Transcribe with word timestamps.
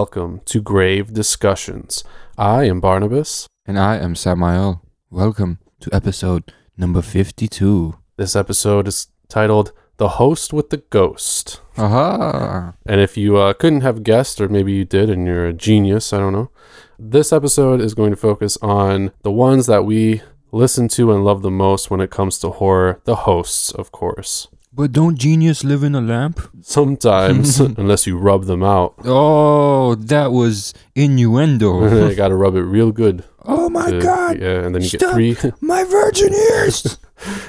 Welcome 0.00 0.42
to 0.44 0.60
Grave 0.60 1.12
Discussions. 1.12 2.04
I 2.38 2.66
am 2.66 2.78
Barnabas. 2.78 3.48
And 3.66 3.76
I 3.76 3.96
am 3.96 4.14
Samael. 4.14 4.80
Welcome 5.10 5.58
to 5.80 5.92
episode 5.92 6.52
number 6.76 7.02
52. 7.02 7.98
This 8.16 8.36
episode 8.36 8.86
is 8.86 9.08
titled 9.28 9.72
The 9.96 10.10
Host 10.10 10.52
with 10.52 10.70
the 10.70 10.76
Ghost. 10.76 11.62
Aha! 11.76 12.74
And 12.86 13.00
if 13.00 13.16
you 13.16 13.38
uh, 13.38 13.54
couldn't 13.54 13.80
have 13.80 14.04
guessed, 14.04 14.40
or 14.40 14.48
maybe 14.48 14.72
you 14.72 14.84
did 14.84 15.10
and 15.10 15.26
you're 15.26 15.46
a 15.46 15.52
genius, 15.52 16.12
I 16.12 16.18
don't 16.18 16.32
know, 16.32 16.52
this 16.96 17.32
episode 17.32 17.80
is 17.80 17.94
going 17.94 18.10
to 18.10 18.16
focus 18.16 18.56
on 18.62 19.10
the 19.22 19.32
ones 19.32 19.66
that 19.66 19.84
we 19.84 20.22
listen 20.52 20.86
to 20.90 21.10
and 21.12 21.24
love 21.24 21.42
the 21.42 21.50
most 21.50 21.90
when 21.90 22.00
it 22.00 22.12
comes 22.12 22.38
to 22.38 22.50
horror. 22.50 23.00
The 23.02 23.16
hosts, 23.26 23.72
of 23.72 23.90
course. 23.90 24.46
But 24.72 24.92
don't 24.92 25.18
genius 25.18 25.64
live 25.64 25.82
in 25.82 25.94
a 25.94 26.00
lamp? 26.00 26.40
Sometimes, 26.60 27.58
unless 27.78 28.06
you 28.06 28.16
rub 28.18 28.44
them 28.44 28.62
out, 28.62 28.94
Oh, 29.04 29.94
that 29.96 30.30
was 30.30 30.74
innuendo. 30.94 32.08
you 32.08 32.14
gotta 32.14 32.36
rub 32.36 32.54
it 32.54 32.62
real 32.62 32.92
good. 32.92 33.24
oh 33.44 33.68
my 33.70 33.90
to- 33.90 34.00
god! 34.00 34.40
Yeah, 34.40 34.64
and 34.64 34.74
then 34.74 34.82
you 34.82 34.90
get 34.90 35.00
three. 35.10 35.36
My 35.60 35.84
virgin 35.84 36.32
ears! 36.34 36.98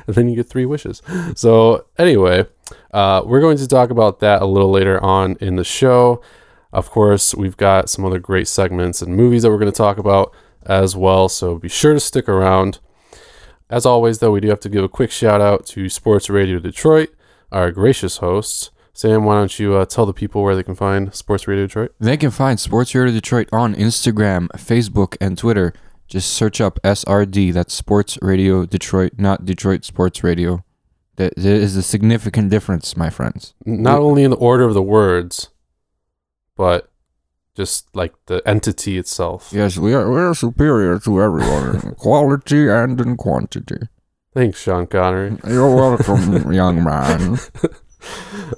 and 0.07 0.15
then 0.15 0.27
you 0.29 0.35
get 0.35 0.49
three 0.49 0.65
wishes. 0.65 1.01
So 1.35 1.85
anyway, 1.99 2.45
uh, 2.93 3.21
we're 3.25 3.41
going 3.41 3.57
to 3.57 3.67
talk 3.67 3.89
about 3.91 4.19
that 4.21 4.41
a 4.41 4.45
little 4.45 4.71
later 4.71 5.03
on 5.03 5.35
in 5.41 5.55
the 5.57 5.63
show. 5.63 6.21
Of 6.71 6.89
course, 6.89 7.35
we've 7.35 7.57
got 7.57 7.89
some 7.89 8.05
other 8.05 8.19
great 8.19 8.47
segments 8.47 9.01
and 9.01 9.15
movies 9.15 9.43
that 9.43 9.49
we're 9.51 9.59
going 9.59 9.71
to 9.71 9.77
talk 9.77 9.97
about 9.97 10.33
as 10.65 10.95
well. 10.95 11.29
So 11.29 11.57
be 11.59 11.67
sure 11.69 11.93
to 11.93 11.99
stick 11.99 12.27
around. 12.29 12.79
As 13.69 13.85
always, 13.85 14.17
though, 14.19 14.31
we 14.31 14.39
do 14.39 14.49
have 14.49 14.59
to 14.61 14.69
give 14.69 14.83
a 14.83 14.89
quick 14.89 15.11
shout 15.11 15.41
out 15.41 15.65
to 15.67 15.89
Sports 15.89 16.27
Radio 16.29 16.57
Detroit, 16.59 17.09
our 17.51 17.71
gracious 17.71 18.17
hosts. 18.17 18.71
Sam, 18.93 19.23
why 19.23 19.35
don't 19.35 19.59
you 19.59 19.75
uh, 19.75 19.85
tell 19.85 20.05
the 20.05 20.13
people 20.13 20.43
where 20.43 20.55
they 20.55 20.63
can 20.63 20.75
find 20.75 21.13
Sports 21.15 21.47
Radio 21.47 21.65
Detroit? 21.67 21.93
they 21.99 22.17
can 22.17 22.31
find 22.31 22.59
Sports 22.59 22.93
Radio 22.93 23.13
Detroit 23.13 23.47
on 23.53 23.73
Instagram, 23.75 24.47
Facebook, 24.49 25.15
and 25.21 25.37
Twitter. 25.37 25.73
Just 26.07 26.33
search 26.33 26.59
up 26.59 26.79
SRD. 26.83 27.53
That's 27.53 27.73
Sports 27.73 28.17
Radio 28.21 28.65
Detroit, 28.65 29.13
not 29.17 29.45
Detroit 29.45 29.85
Sports 29.85 30.23
Radio. 30.23 30.65
There 31.15 31.31
there 31.37 31.55
is 31.55 31.75
a 31.75 31.83
significant 31.83 32.49
difference, 32.49 32.97
my 32.97 33.09
friends. 33.09 33.53
Not 33.65 33.99
only 33.99 34.23
in 34.23 34.31
the 34.31 34.37
order 34.37 34.63
of 34.63 34.73
the 34.73 34.81
words, 34.81 35.49
but 36.55 36.91
just 37.55 37.93
like 37.95 38.13
the 38.25 38.41
entity 38.45 38.97
itself. 38.97 39.51
Yes, 39.53 39.77
we 39.77 39.93
are, 39.93 40.09
we 40.09 40.19
are 40.19 40.33
superior 40.33 40.97
to 40.99 41.21
everyone 41.21 41.75
in 41.75 41.95
quality 41.97 42.69
and 42.69 42.99
in 43.01 43.17
quantity. 43.17 43.87
Thanks, 44.33 44.61
Sean 44.61 44.87
Connery. 44.87 45.37
You're 45.47 45.73
welcome, 45.75 46.51
young 46.51 46.83
man. 46.83 47.37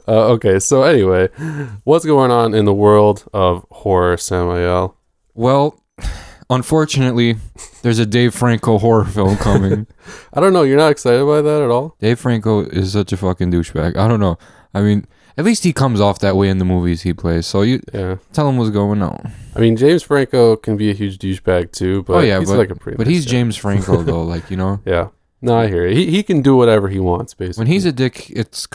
Uh, 0.08 0.28
okay, 0.34 0.60
so 0.60 0.84
anyway, 0.84 1.28
what's 1.84 2.06
going 2.06 2.30
on 2.30 2.54
in 2.54 2.66
the 2.66 2.74
world 2.74 3.28
of 3.34 3.66
horror, 3.72 4.16
Samael? 4.16 4.96
Well, 5.34 5.84
unfortunately, 6.52 7.38
there's 7.82 7.98
a 7.98 8.06
Dave 8.06 8.36
Franco 8.36 8.78
horror 8.78 9.04
film 9.06 9.38
coming. 9.38 9.88
I 10.34 10.40
don't 10.42 10.54
know. 10.54 10.62
You're 10.62 10.78
not 10.78 10.92
excited 10.92 11.26
by 11.26 11.42
that 11.42 11.62
at 11.64 11.72
all? 11.72 11.96
Dave 12.00 12.20
Franco 12.20 12.62
is 12.66 12.94
such 12.94 13.12
a 13.14 13.18
fucking 13.18 13.52
douchebag. 13.52 13.98
I 13.98 14.08
don't 14.08 14.20
know. 14.20 14.38
I 14.76 14.82
mean, 14.82 15.08
at 15.38 15.44
least 15.46 15.64
he 15.64 15.74
comes 15.74 16.00
off 16.00 16.20
that 16.20 16.36
way 16.38 16.48
in 16.50 16.60
the 16.60 16.66
movies 16.66 17.02
he 17.02 17.12
plays. 17.14 17.48
So 17.48 17.64
you 17.64 17.82
Yeah. 17.92 18.18
tell 18.34 18.48
him 18.48 18.58
what's 18.58 18.70
going 18.70 19.02
on. 19.02 19.32
I 19.56 19.60
mean, 19.60 19.76
James 19.76 20.04
Franco 20.04 20.56
can 20.56 20.78
be 20.78 20.92
a 20.92 20.94
huge 20.94 21.18
douchebag 21.18 21.72
too, 21.72 22.04
but 22.04 22.14
oh 22.14 22.20
yeah, 22.20 22.40
he's 22.40 22.50
but, 22.50 22.60
like 22.60 22.70
a 22.70 22.76
pretty. 22.76 22.98
but 22.98 23.08
nice 23.08 23.16
he's 23.16 23.26
guy. 23.26 23.32
James 23.32 23.58
Franco 23.58 24.04
though. 24.04 24.22
Like 24.22 24.52
you 24.52 24.58
know, 24.58 24.80
Yeah. 24.86 25.08
No, 25.42 25.58
I 25.58 25.68
hear 25.68 25.86
it. 25.86 25.96
He 25.98 26.12
he 26.12 26.24
can 26.24 26.42
do 26.42 26.56
whatever 26.56 26.88
he 26.90 27.00
wants, 27.00 27.34
basically. 27.34 27.62
when 27.62 27.68
he's 27.68 27.86
a 27.86 27.92
dick, 27.92 28.30
it's 28.30 28.68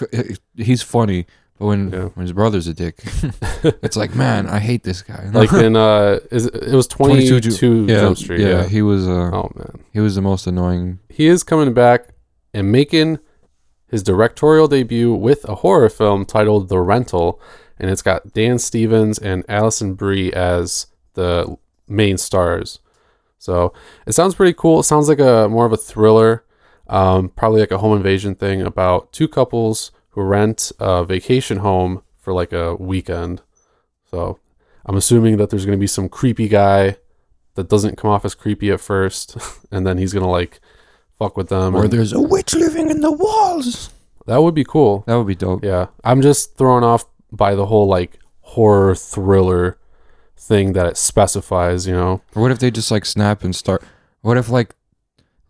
he's 0.57 0.83
funny. 0.83 1.27
But 1.59 1.67
when 1.67 1.91
Yeah. 1.91 2.05
when 2.15 2.23
his 2.27 2.33
brother's 2.33 2.67
a 2.67 2.75
dick, 2.75 2.97
it's 3.83 3.97
like 3.97 4.15
man, 4.15 4.47
I 4.47 4.59
hate 4.59 4.83
this 4.83 5.01
guy. 5.03 5.29
like 5.33 5.53
in 5.53 5.77
uh, 5.77 6.19
is 6.31 6.47
it, 6.47 6.55
it 6.55 6.75
was 6.75 6.87
22, 6.89 7.41
Ju- 7.41 7.87
Jump 7.87 8.19
Street. 8.19 8.41
Yeah, 8.41 8.49
Yeah. 8.49 8.69
he 8.69 8.83
was 8.83 9.07
uh 9.09 9.31
Oh 9.33 9.51
man, 9.55 9.85
he 9.93 10.01
was 10.01 10.15
the 10.17 10.23
most 10.23 10.47
annoying. 10.47 10.99
he 11.09 11.27
is 11.29 11.43
coming 11.45 11.73
back 11.73 12.09
and 12.53 12.71
making 12.73 13.19
his 13.89 14.03
directorial 14.03 14.67
debut 14.69 15.15
with 15.15 15.49
a 15.49 15.57
horror 15.57 15.89
film 15.89 16.25
titled 16.27 16.69
The 16.69 16.81
Rental, 16.81 17.41
and 17.79 17.91
it's 17.91 18.03
got 18.03 18.33
Dan 18.33 18.59
Stevens 18.59 19.19
and 19.19 19.45
Alison 19.49 19.95
Brie 19.95 20.33
as 20.33 20.89
the 21.15 21.57
main 21.89 22.19
stars. 22.19 22.81
So 23.39 23.73
it 24.07 24.13
sounds 24.13 24.35
pretty 24.35 24.55
cool. 24.55 24.81
It 24.81 24.85
sounds 24.85 25.09
like 25.09 25.21
a 25.21 25.49
more 25.49 25.65
of 25.67 25.73
a 25.73 25.77
thriller, 25.77 26.43
um, 26.89 27.29
probably 27.31 27.61
like 27.61 27.71
a 27.73 27.79
home 27.79 27.97
invasion 27.97 28.35
thing 28.35 28.63
about 28.63 29.13
two 29.13 29.29
couples 29.29 29.91
who 30.11 30.23
rent 30.23 30.73
a 30.79 31.05
vacation 31.05 31.59
home 31.59 32.03
for 32.19 32.33
like 32.33 32.53
a 32.53 32.75
weekend. 32.77 33.43
So 34.11 34.39
I'm 34.85 34.97
assuming 34.97 35.37
that 35.39 35.51
there's 35.51 35.67
going 35.67 35.77
to 35.79 35.81
be 35.81 35.87
some 35.87 36.09
creepy 36.09 36.49
guy 36.49 36.97
that 37.55 37.69
doesn't 37.69 37.97
come 37.97 38.11
off 38.11 38.25
as 38.25 38.35
creepy 38.35 38.71
at 38.71 38.81
first, 38.81 39.37
and 39.71 39.87
then 39.87 39.97
he's 39.99 40.13
gonna 40.13 40.29
like 40.31 40.61
fuck 41.19 41.37
with 41.37 41.49
them. 41.49 41.75
Or 41.75 41.85
and- 41.85 41.93
there's 41.93 42.13
a 42.13 42.21
witch 42.21 42.55
living 42.55 42.91
in 42.91 43.01
the 43.01 43.11
walls. 43.11 43.91
that 44.27 44.43
would 44.43 44.55
be 44.55 44.65
cool. 44.65 45.05
That 45.07 45.17
would 45.17 45.27
be 45.27 45.35
dope. 45.35 45.65
Yeah, 45.65 45.87
I'm 46.05 46.21
just 46.21 46.57
thrown 46.59 46.85
off 46.85 47.05
by 47.33 47.55
the 47.55 47.67
whole 47.67 47.87
like 47.89 48.19
horror 48.43 48.95
thriller 48.95 49.79
thing 50.37 50.75
that 50.75 50.87
it 50.87 50.97
specifies. 50.99 51.87
You 51.87 51.95
know, 51.95 52.21
Or 52.35 52.43
what 52.43 52.51
if 52.51 52.59
they 52.59 52.71
just 52.71 52.91
like 52.91 53.07
snap 53.07 53.43
and 53.43 53.57
start? 53.57 53.83
What 54.21 54.37
if 54.37 54.49
like, 54.51 54.75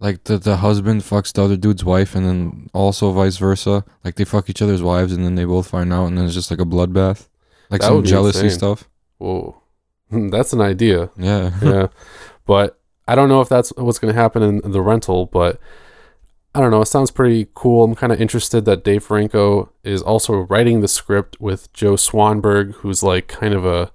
like 0.01 0.25
the 0.25 0.39
the 0.39 0.57
husband 0.59 1.03
fucks 1.03 1.33
the 1.33 1.43
other 1.45 1.57
dude's 1.57 1.85
wife, 1.85 2.15
and 2.15 2.27
then 2.27 2.71
also 2.73 3.13
vice 3.13 3.37
versa? 3.39 3.85
Like 4.05 4.17
they 4.17 4.25
fuck 4.25 4.49
each 4.51 4.63
other's 4.63 4.83
wives, 4.83 5.13
and 5.13 5.25
then 5.25 5.35
they 5.35 5.45
both 5.45 5.69
find 5.69 5.93
out, 5.93 6.07
and 6.07 6.17
then 6.19 6.25
it's 6.27 6.35
just 6.35 6.51
like 6.51 6.61
a 6.61 6.65
bloodbath, 6.65 7.29
like 7.71 7.81
That 7.81 7.89
some 7.89 8.05
jealousy 8.05 8.45
insane. 8.45 8.59
stuff. 8.59 8.89
whoa, 9.19 9.61
that's 10.11 10.53
an 10.53 10.61
idea. 10.61 11.11
Yeah. 11.17 11.51
Yeah, 11.63 11.87
but 12.47 12.79
I 13.09 13.15
don't 13.15 13.29
know 13.29 13.41
if 13.41 13.49
that's 13.49 13.73
what's 13.77 13.99
gonna 13.99 14.13
happen 14.13 14.43
in 14.43 14.71
the 14.73 14.81
rental, 14.83 15.27
but. 15.27 15.59
I 16.55 16.61
don't 16.61 16.71
know. 16.71 16.81
It 16.81 16.87
sounds 16.87 17.11
pretty 17.11 17.49
cool. 17.53 17.85
I'm 17.85 17.95
kind 17.95 18.15
of 18.15 18.19
interested 18.19 18.65
that 18.65 18.83
Dave 18.83 19.05
Franco 19.05 19.71
is 19.85 20.01
also 20.01 20.33
writing 20.49 20.81
the 20.81 20.89
script 20.89 21.39
with 21.39 21.71
Joe 21.75 21.97
Swanberg, 21.97 22.73
who's 22.77 23.03
like 23.03 23.29
kind 23.29 23.53
of 23.53 23.67
a 23.67 23.93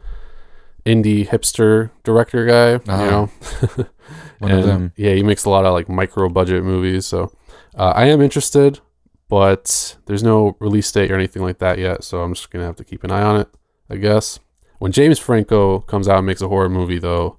indie 0.86 1.28
hipster 1.28 1.90
director 2.04 2.46
guy. 2.46 2.80
Ah. 2.88 3.04
You 3.04 3.10
know, 3.10 3.88
One 4.42 4.52
of 4.52 4.66
them. 4.66 4.92
Yeah, 4.96 5.14
he 5.14 5.24
makes 5.24 5.46
a 5.46 5.50
lot 5.50 5.66
of 5.66 5.74
like 5.74 5.88
micro 5.90 6.30
budget 6.30 6.64
movies. 6.64 7.06
So 7.06 7.32
uh, 7.76 7.94
I 7.96 8.06
am 8.06 8.22
interested, 8.22 8.80
but 9.30 9.96
there's 10.06 10.24
no 10.24 10.56
release 10.60 10.92
date 10.92 11.12
or 11.12 11.16
anything 11.16 11.42
like 11.44 11.60
that 11.60 11.78
yet. 11.80 12.04
So 12.04 12.22
I'm 12.22 12.34
just 12.34 12.50
gonna 12.52 12.66
have 12.66 12.76
to 12.78 12.84
keep 12.84 13.04
an 13.04 13.12
eye 13.12 13.22
on 13.22 13.40
it, 13.42 13.48
I 13.90 13.96
guess. 13.98 14.40
When 14.80 14.92
James 14.92 15.20
Franco 15.20 15.80
comes 15.82 16.08
out 16.08 16.18
and 16.18 16.26
makes 16.26 16.42
a 16.42 16.48
horror 16.48 16.70
movie, 16.70 16.98
though, 17.00 17.38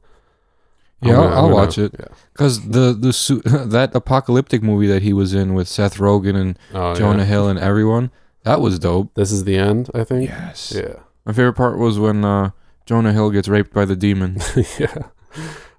Yeah, 1.03 1.15
gonna- 1.15 1.29
I'll, 1.35 1.47
I'll 1.47 1.51
watch 1.51 1.77
it. 1.79 1.93
Yeah. 1.99 2.07
Cause 2.35 2.69
the 2.69 2.93
the 2.99 3.13
su- 3.13 3.43
that 3.45 3.95
apocalyptic 3.95 4.63
movie 4.63 4.87
that 4.87 5.03
he 5.03 5.13
was 5.13 5.35
in 5.35 5.55
with 5.55 5.67
Seth 5.69 5.97
Rogen 5.99 6.37
and 6.37 6.59
Oh, 6.73 6.95
Jonah 6.95 7.19
yeah. 7.21 7.25
Hill 7.25 7.49
and 7.49 7.59
everyone, 7.59 8.11
that 8.45 8.61
was 8.61 8.79
dope. 8.79 9.13
This 9.15 9.33
is 9.33 9.43
the 9.45 9.57
end, 9.57 9.91
I 9.95 10.05
think. 10.05 10.29
Yes. 10.31 10.73
Yeah. 10.77 11.01
My 11.25 11.33
favorite 11.33 11.55
part 11.55 11.79
was 11.79 11.99
when 11.99 12.25
uh, 12.25 12.51
Jonah 12.87 13.13
Hill 13.13 13.31
gets 13.31 13.49
raped 13.49 13.73
by 13.75 13.85
the 13.85 13.97
demon. 13.97 14.39
yeah. 14.79 15.09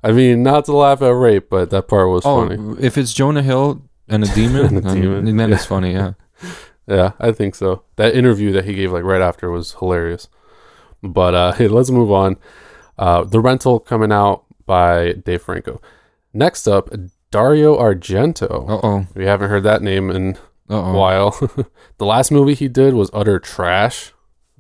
I 0.03 0.11
mean, 0.11 0.44
not 0.44 0.65
to 0.65 0.73
laugh 0.75 1.01
at 1.01 1.09
rape, 1.09 1.50
but 1.50 1.69
that 1.69 1.88
part 1.88 2.09
was 2.09 2.23
oh, 2.25 2.47
funny. 2.47 2.75
if 2.85 2.97
it's 2.97 3.13
Jonah 3.13 3.41
Hill 3.41 3.81
and 4.07 4.23
a 4.23 4.27
demon, 4.35 4.65
And 4.65 4.77
a 4.79 4.81
then, 4.81 5.01
demon, 5.01 5.38
then 5.38 5.50
yeah. 5.50 5.55
it's 5.55 5.65
funny. 5.65 5.94
Yeah. 5.94 6.13
Yeah, 6.85 7.13
I 7.17 7.31
think 7.31 7.55
so. 7.55 7.83
That 7.95 8.13
interview 8.13 8.51
that 8.51 8.65
he 8.65 8.73
gave 8.73 8.91
like 8.91 9.05
right 9.05 9.21
after 9.21 9.50
was 9.50 9.71
hilarious. 9.75 10.27
But 11.01 11.33
uh 11.33 11.51
hey, 11.57 11.69
let's 11.69 11.89
move 11.89 12.11
on. 12.11 12.35
Uh 12.97 13.23
The 13.23 13.39
Rental 13.39 13.79
coming 13.79 14.11
out 14.11 14.44
by 14.65 15.13
Dave 15.13 15.44
Franco. 15.44 15.81
Next 16.33 16.67
up, 16.67 16.89
Dario 17.31 17.77
Argento. 17.79 18.69
Uh 18.69 18.79
oh. 18.83 19.07
We 19.15 19.23
haven't 19.23 19.50
heard 19.50 19.63
that 19.63 19.81
name 19.81 20.09
in 20.09 20.35
Uh 20.69 20.75
a 20.75 20.94
while. 20.94 21.31
the 22.00 22.05
last 22.05 22.31
movie 22.31 22.53
he 22.53 22.67
did 22.67 22.95
was 22.95 23.09
utter 23.13 23.39
trash. 23.39 24.11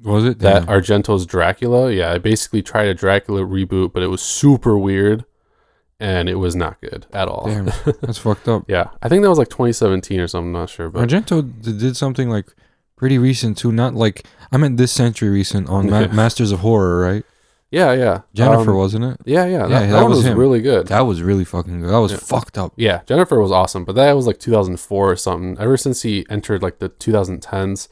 Was 0.01 0.23
it 0.23 0.39
That 0.39 0.63
Argento's 0.63 1.25
Dracula. 1.25 1.91
Yeah, 1.91 2.13
I 2.13 2.19
basically 2.19 2.61
tried 2.61 2.87
a 2.87 2.93
Dracula 2.93 3.41
reboot, 3.41 3.91
but 3.91 4.01
it 4.01 4.07
was 4.07 4.21
super 4.21 4.77
weird 4.77 5.25
and 6.03 6.27
it 6.27 6.35
was 6.35 6.53
not 6.55 6.79
good 6.81 7.05
at 7.13 7.27
all. 7.27 7.45
Damn, 7.47 7.65
that's 8.01 8.17
fucked 8.19 8.47
up. 8.47 8.65
Yeah, 8.67 8.89
I 9.01 9.07
think 9.09 9.23
that 9.23 9.29
was 9.29 9.39
like 9.39 9.49
2017 9.49 10.19
or 10.19 10.27
something. 10.27 10.47
I'm 10.55 10.61
not 10.61 10.69
sure, 10.69 10.89
but 10.89 11.07
Argento 11.07 11.41
d- 11.61 11.77
did 11.77 11.95
something 11.97 12.29
like 12.29 12.47
Pretty 12.95 13.17
recent 13.17 13.57
too. 13.57 13.71
Not 13.71 13.95
like 13.95 14.25
I 14.51 14.57
meant 14.57 14.77
this 14.77 14.91
century 14.91 15.27
recent 15.29 15.67
on 15.67 15.89
Ma- 15.89 16.07
Masters 16.13 16.51
of 16.53 16.59
Horror, 16.59 16.99
right? 17.01 17.25
Yeah, 17.71 17.91
yeah. 17.93 18.21
Jennifer 18.33 18.71
Um, 18.71 18.77
wasn't 18.77 19.03
it? 19.05 19.17
Yeah, 19.25 19.45
yeah. 19.45 19.65
That, 19.67 19.69
Yeah, 19.71 19.79
that 19.87 19.91
that 20.03 20.07
was 20.07 20.23
was, 20.23 20.29
really 20.35 20.61
good. 20.61 20.87
That 20.87 21.01
was 21.01 21.21
really 21.21 21.43
fucking 21.43 21.81
good. 21.81 21.89
That 21.89 21.97
was 21.99 22.11
Yeah. 22.13 22.19
fucked 22.19 22.57
up. 22.57 22.71
Yeah, 22.77 23.01
Jennifer 23.07 23.41
was 23.41 23.51
awesome, 23.51 23.83
but 23.83 23.95
that 23.95 24.13
was 24.15 24.25
like 24.27 24.39
2004 24.39 25.11
or 25.11 25.15
something. 25.17 25.57
Ever 25.59 25.75
since 25.75 26.03
he 26.03 26.25
entered 26.29 26.61
like 26.61 26.77
the 26.79 26.89
2010s, 26.89 27.87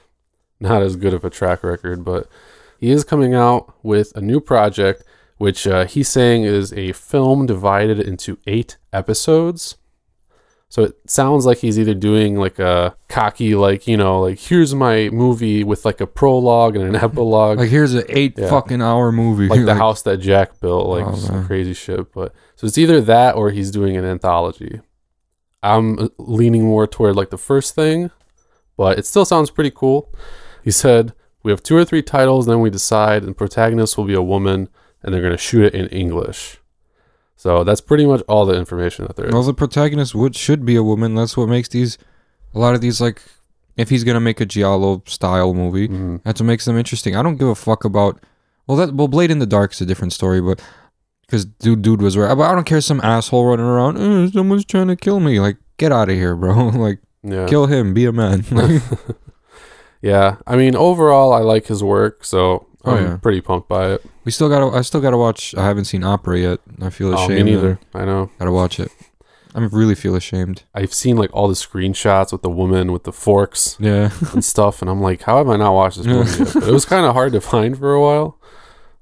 not 0.59 0.81
as 0.83 0.95
good 0.95 1.13
of 1.15 1.25
a 1.25 1.29
track 1.29 1.63
record, 1.63 2.05
but 2.05 2.27
he 2.79 2.91
is 2.91 3.03
coming 3.03 3.33
out 3.33 3.73
with 3.83 4.15
a 4.15 4.21
new 4.21 4.39
project, 4.39 5.03
which 5.41 5.65
uh, 5.65 5.85
he's 5.85 6.07
saying 6.07 6.43
is 6.43 6.71
a 6.73 6.91
film 6.91 7.47
divided 7.47 7.99
into 7.99 8.37
eight 8.45 8.77
episodes. 8.93 9.75
So 10.69 10.83
it 10.83 10.93
sounds 11.07 11.45
like 11.47 11.57
he's 11.57 11.79
either 11.79 11.95
doing 11.95 12.35
like 12.37 12.59
a 12.59 12.95
cocky, 13.09 13.55
like, 13.55 13.87
you 13.87 13.97
know, 13.97 14.21
like 14.21 14.37
here's 14.39 14.73
my 14.75 15.09
movie 15.09 15.63
with 15.63 15.83
like 15.83 15.99
a 15.99 16.05
prologue 16.07 16.75
and 16.75 16.85
an 16.85 16.95
epilogue. 17.07 17.57
Like 17.57 17.69
here's 17.69 17.93
an 17.95 18.03
eight 18.07 18.35
Yeah. 18.37 18.49
fucking 18.51 18.81
hour 18.83 19.11
movie. 19.11 19.47
like 19.47 19.65
the 19.65 19.73
house 19.85 20.03
that 20.03 20.17
Jack 20.17 20.59
built, 20.61 20.87
like 20.87 21.05
Oh, 21.07 21.15
some 21.15 21.35
man. 21.37 21.45
crazy 21.47 21.73
shit. 21.73 22.13
But 22.13 22.33
so 22.55 22.67
it's 22.67 22.77
either 22.77 23.01
that 23.01 23.35
or 23.35 23.49
he's 23.49 23.71
doing 23.71 23.97
an 23.97 24.05
anthology. 24.05 24.79
I'm 25.63 25.97
uh, 25.99 26.07
leaning 26.19 26.63
more 26.65 26.85
toward 26.87 27.15
like 27.15 27.31
the 27.31 27.37
first 27.37 27.73
thing, 27.75 28.11
but 28.77 28.97
it 28.99 29.05
still 29.07 29.25
sounds 29.25 29.49
pretty 29.49 29.71
cool. 29.71 30.13
He 30.63 30.71
said 30.71 31.13
we 31.43 31.51
have 31.51 31.63
two 31.63 31.75
or 31.75 31.83
three 31.83 32.03
titles, 32.03 32.45
then 32.45 32.61
we 32.61 32.69
decide, 32.69 33.23
and 33.23 33.31
the 33.31 33.35
protagonist 33.35 33.97
will 33.97 34.05
be 34.05 34.13
a 34.13 34.21
woman, 34.21 34.69
and 35.03 35.13
they're 35.13 35.21
gonna 35.21 35.37
shoot 35.37 35.65
it 35.65 35.73
in 35.75 35.87
English. 35.87 36.57
So 37.35 37.63
that's 37.63 37.81
pretty 37.81 38.05
much 38.05 38.21
all 38.27 38.45
the 38.45 38.53
information 38.55 39.05
that 39.07 39.15
there 39.15 39.25
is. 39.27 39.33
Well, 39.33 39.43
the 39.43 39.53
protagonist 39.53 40.13
would 40.13 40.35
should 40.35 40.63
be 40.65 40.75
a 40.75 40.83
woman. 40.83 41.15
That's 41.15 41.35
what 41.35 41.49
makes 41.49 41.69
these 41.69 41.97
a 42.53 42.59
lot 42.59 42.75
of 42.75 42.81
these 42.81 43.01
like 43.01 43.21
if 43.77 43.89
he's 43.89 44.03
gonna 44.03 44.19
make 44.19 44.39
a 44.41 44.45
giallo 44.45 45.01
style 45.07 45.53
movie, 45.53 45.87
Mhm. 45.87 46.21
that's 46.23 46.39
what 46.41 46.45
makes 46.47 46.65
them 46.65 46.77
interesting. 46.77 47.15
I 47.15 47.23
don't 47.23 47.37
give 47.37 47.47
a 47.47 47.55
fuck 47.55 47.83
about 47.85 48.19
well 48.67 48.77
that 48.77 48.93
well 48.93 49.07
Blade 49.07 49.31
in 49.31 49.39
the 49.39 49.45
Dark 49.47 49.73
is 49.73 49.81
a 49.81 49.85
different 49.85 50.13
story, 50.13 50.39
but 50.41 50.61
because 51.25 51.45
dude 51.45 51.81
dude 51.81 52.01
was 52.01 52.15
right. 52.17 52.35
But 52.37 52.49
I 52.49 52.53
don't 52.53 52.65
care 52.65 52.81
some 52.81 53.01
asshole 53.01 53.45
running 53.45 53.65
around. 53.65 53.97
"Eh, 53.97 54.29
someone's 54.31 54.65
trying 54.65 54.87
to 54.89 54.95
kill 54.95 55.19
me. 55.19 55.39
Like 55.39 55.57
get 55.77 55.91
out 55.91 56.09
of 56.09 56.15
here, 56.15 56.35
bro. 56.35 56.67
like 56.75 56.99
Yeah, 57.23 57.47
kill 57.47 57.65
him. 57.67 57.93
Be 57.95 58.05
a 58.05 58.11
man. 58.11 58.43
Yeah. 60.01 60.37
I 60.47 60.55
mean, 60.55 60.75
overall, 60.75 61.31
I 61.33 61.39
like 61.39 61.67
his 61.67 61.83
work, 61.83 62.25
so 62.25 62.65
Oh, 62.83 62.95
I'm 62.95 63.03
yeah. 63.03 63.17
pretty 63.17 63.41
pumped 63.41 63.69
by 63.69 63.91
it. 63.91 64.05
We 64.25 64.31
still 64.31 64.49
gotta. 64.49 64.75
I 64.77 64.81
still 64.81 65.01
gotta 65.01 65.17
watch. 65.17 65.55
I 65.55 65.63
haven't 65.65 65.85
seen 65.85 66.03
Opera 66.03 66.39
yet. 66.39 66.59
I 66.81 66.89
feel 66.89 67.13
ashamed. 67.13 67.31
Oh, 67.41 67.43
me 67.43 67.51
neither. 67.51 67.79
I 67.93 68.05
know. 68.05 68.29
Gotta 68.39 68.51
watch 68.51 68.79
it. 68.79 68.91
I 69.53 69.59
really 69.59 69.95
feel 69.95 70.15
ashamed. 70.15 70.63
I've 70.73 70.93
seen 70.93 71.17
like 71.17 71.29
all 71.33 71.49
the 71.49 71.55
screenshots 71.55 72.31
with 72.31 72.41
the 72.41 72.49
woman 72.49 72.91
with 72.93 73.03
the 73.03 73.11
forks 73.11 73.75
Yeah. 73.81 74.11
and 74.33 74.43
stuff, 74.53 74.81
and 74.81 74.89
I'm 74.89 75.01
like, 75.01 75.23
how 75.23 75.37
have 75.39 75.49
I 75.49 75.57
not 75.57 75.73
watched 75.73 75.97
this 75.97 76.05
movie 76.07 76.29
yet? 76.45 76.53
But 76.53 76.63
it 76.69 76.71
was 76.71 76.85
kind 76.85 77.05
of 77.05 77.13
hard 77.13 77.33
to 77.33 77.41
find 77.41 77.77
for 77.77 77.93
a 77.93 77.99
while, 78.01 78.37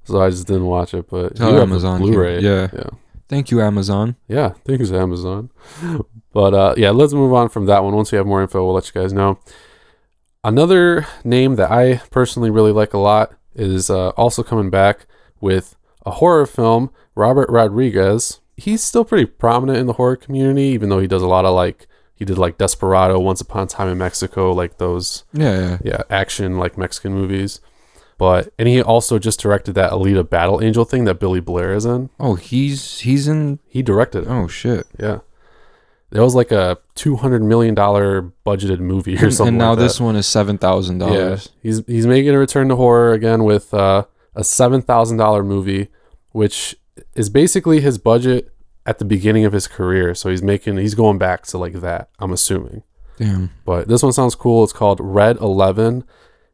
so 0.02 0.20
I 0.20 0.28
just 0.30 0.48
didn't 0.48 0.66
watch 0.66 0.92
it. 0.92 1.08
But 1.08 1.36
Tell 1.36 1.52
you 1.52 1.60
Amazon 1.60 2.00
the 2.00 2.06
Blu-ray, 2.08 2.40
yeah. 2.40 2.66
yeah, 2.72 2.88
Thank 3.28 3.52
you, 3.52 3.60
Amazon. 3.62 4.16
yeah. 4.26 4.54
Thanks 4.66 4.90
Amazon. 4.90 5.50
But 6.32 6.52
uh, 6.54 6.74
yeah, 6.76 6.90
let's 6.90 7.12
move 7.12 7.32
on 7.32 7.48
from 7.48 7.66
that 7.66 7.84
one. 7.84 7.94
Once 7.94 8.10
we 8.10 8.16
have 8.18 8.26
more 8.26 8.42
info, 8.42 8.64
we'll 8.64 8.74
let 8.74 8.92
you 8.92 9.00
guys 9.00 9.12
know. 9.12 9.38
Another 10.42 11.06
name 11.22 11.56
that 11.56 11.70
I 11.70 11.96
personally 12.10 12.50
really 12.50 12.72
like 12.72 12.94
a 12.94 12.98
lot 12.98 13.34
is 13.60 13.90
uh, 13.90 14.08
also 14.10 14.42
coming 14.42 14.70
back 14.70 15.06
with 15.40 15.76
a 16.06 16.12
horror 16.12 16.46
film. 16.46 16.90
Robert 17.14 17.48
Rodriguez. 17.50 18.40
He's 18.56 18.82
still 18.82 19.04
pretty 19.04 19.24
prominent 19.26 19.78
in 19.78 19.86
the 19.86 19.94
horror 19.94 20.16
community, 20.16 20.64
even 20.64 20.88
though 20.90 21.00
he 21.00 21.06
does 21.06 21.22
a 21.22 21.26
lot 21.26 21.44
of 21.44 21.54
like 21.54 21.86
he 22.14 22.24
did 22.26 22.36
like 22.36 22.58
Desperado, 22.58 23.18
Once 23.18 23.40
Upon 23.40 23.62
a 23.64 23.66
Time 23.66 23.88
in 23.88 23.96
Mexico, 23.98 24.52
like 24.52 24.76
those 24.76 25.24
Yeah, 25.32 25.58
yeah. 25.58 25.78
yeah 25.82 26.02
action 26.10 26.58
like 26.58 26.76
Mexican 26.76 27.12
movies. 27.14 27.60
But 28.18 28.52
and 28.58 28.68
he 28.68 28.82
also 28.82 29.18
just 29.18 29.40
directed 29.40 29.74
that 29.76 29.92
Alita 29.92 30.28
Battle 30.28 30.62
Angel 30.62 30.84
thing 30.84 31.04
that 31.04 31.18
Billy 31.18 31.40
Blair 31.40 31.72
is 31.72 31.86
in. 31.86 32.10
Oh, 32.20 32.34
he's 32.34 33.00
he's 33.00 33.26
in. 33.26 33.60
He 33.66 33.80
directed 33.82 34.24
it. 34.24 34.28
Oh 34.28 34.46
shit. 34.46 34.86
Yeah. 34.98 35.20
That 36.10 36.22
was 36.22 36.34
like 36.34 36.50
a 36.50 36.78
two 36.94 37.16
hundred 37.16 37.42
million 37.42 37.74
dollar 37.74 38.32
budgeted 38.44 38.80
movie 38.80 39.16
or 39.16 39.30
something. 39.30 39.48
and 39.48 39.58
now 39.58 39.70
like 39.70 39.78
this 39.80 40.00
one 40.00 40.16
is 40.16 40.26
seven 40.26 40.58
thousand 40.58 41.00
yeah, 41.00 41.06
dollars. 41.06 41.48
he's 41.62 41.84
he's 41.86 42.06
making 42.06 42.34
a 42.34 42.38
return 42.38 42.68
to 42.68 42.76
horror 42.76 43.12
again 43.12 43.44
with 43.44 43.72
uh, 43.72 44.04
a 44.34 44.42
seven 44.44 44.82
thousand 44.82 45.18
dollar 45.18 45.42
movie, 45.44 45.88
which 46.32 46.74
is 47.14 47.30
basically 47.30 47.80
his 47.80 47.96
budget 47.98 48.52
at 48.86 48.98
the 48.98 49.04
beginning 49.04 49.44
of 49.44 49.52
his 49.52 49.68
career. 49.68 50.14
So 50.14 50.30
he's 50.30 50.42
making 50.42 50.76
he's 50.78 50.94
going 50.94 51.18
back 51.18 51.44
to 51.46 51.58
like 51.58 51.74
that. 51.74 52.08
I'm 52.18 52.32
assuming, 52.32 52.82
Damn. 53.16 53.50
but 53.64 53.86
this 53.88 54.02
one 54.02 54.12
sounds 54.12 54.34
cool. 54.34 54.64
It's 54.64 54.72
called 54.72 54.98
Red 55.00 55.36
Eleven, 55.38 56.02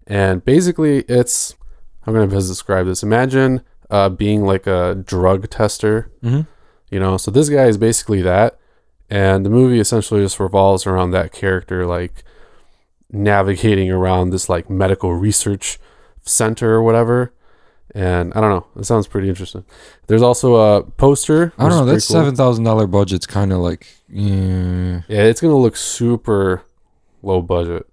and 0.07 0.45
basically 0.45 0.99
it's 1.09 1.55
I'm 2.07 2.13
gonna 2.13 2.27
describe 2.27 2.87
this. 2.87 3.03
Imagine 3.03 3.63
uh, 3.89 4.11
being 4.11 4.45
like 4.45 4.67
a 4.67 4.95
drug 5.03 5.49
tester 5.49 6.11
Mm-hmm. 6.23 6.41
you 6.91 6.99
know 7.01 7.17
so 7.17 7.31
this 7.31 7.49
guy 7.49 7.67
is 7.67 7.79
basically 7.79 8.21
that 8.23 8.59
and 9.11 9.45
the 9.47 9.51
movie 9.51 9.79
essentially 9.79 10.23
just 10.23 10.41
revolves 10.41 10.87
around 10.87 11.13
that 11.13 11.33
character 11.33 11.87
like 11.87 12.25
navigating 13.11 13.91
around 13.91 14.31
this 14.31 14.49
like 14.49 14.69
medical 14.69 15.15
research 15.15 15.79
center 16.23 16.75
or 16.75 16.83
whatever 16.83 17.33
and 17.95 18.33
i 18.35 18.41
don't 18.41 18.51
know 18.51 18.67
it 18.77 18.85
sounds 18.85 19.07
pretty 19.07 19.29
interesting 19.29 19.65
there's 20.09 20.23
also 20.23 20.57
a 20.57 20.83
poster 20.83 21.53
I 21.57 21.69
don't 21.69 21.87
know. 21.87 21.93
That 21.93 22.01
seven 22.01 22.35
thousand 22.35 22.65
dollar 22.65 22.87
budget's 22.87 23.27
kind 23.27 23.53
of 23.53 23.59
like 23.59 23.87
yeah. 24.09 25.03
yeah 25.09 25.23
it's 25.23 25.41
gonna 25.41 25.57
look 25.57 25.77
super 25.77 26.63
low 27.23 27.41
budget 27.43 27.87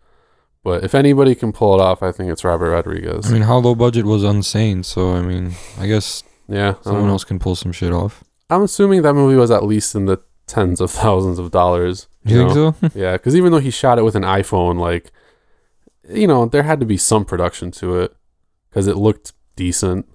but 0.63 0.83
if 0.83 0.95
anybody 0.95 1.36
can 1.36 1.54
pull 1.54 1.80
it 1.80 1.81
off 1.81 2.01
i 2.01 2.12
think 2.12 2.31
it's 2.31 2.44
robert 2.44 2.71
rodriguez 2.71 3.30
I 3.30 3.33
mean, 3.33 3.44
how 3.44 3.57
low 3.57 3.75
budget 3.75 4.06
was 4.06 4.24
Unsane? 4.24 4.83
So 4.83 5.13
I 5.13 5.21
mean, 5.21 5.54
I 5.80 5.86
guess 5.88 6.24
yeah 6.48 6.75
someone 6.81 7.10
else 7.10 7.24
can 7.24 7.38
pull 7.38 7.56
some 7.56 7.71
shit 7.71 7.94
off. 7.94 8.24
i'm 8.50 8.63
assuming 8.63 9.04
that 9.04 9.13
movie 9.13 9.38
was 9.38 9.51
at 9.51 9.63
least 9.63 9.94
in 9.94 10.06
the 10.06 10.18
tens 10.48 10.81
of 10.81 10.92
thousands 10.92 11.40
of 11.40 11.51
dollars 11.51 12.07
You 12.25 12.38
think 12.38 12.56
know? 12.56 12.75
so? 12.81 12.90
Yeah, 13.00 13.13
because 13.13 13.36
even 13.36 13.51
though 13.51 13.60
he 13.60 13.72
shot 13.72 13.98
it 13.98 14.04
with 14.04 14.16
an 14.16 14.24
iPhone, 14.24 14.78
like, 14.80 15.12
you 16.10 16.28
know, 16.28 16.45
there 16.45 16.63
had 16.63 16.80
to 16.80 16.86
be 16.86 16.98
some 16.98 17.25
production 17.25 17.72
to 17.72 18.00
it 18.00 18.16
because 18.69 18.88
it 18.88 18.98
looked 18.98 19.34
decent, 19.56 20.06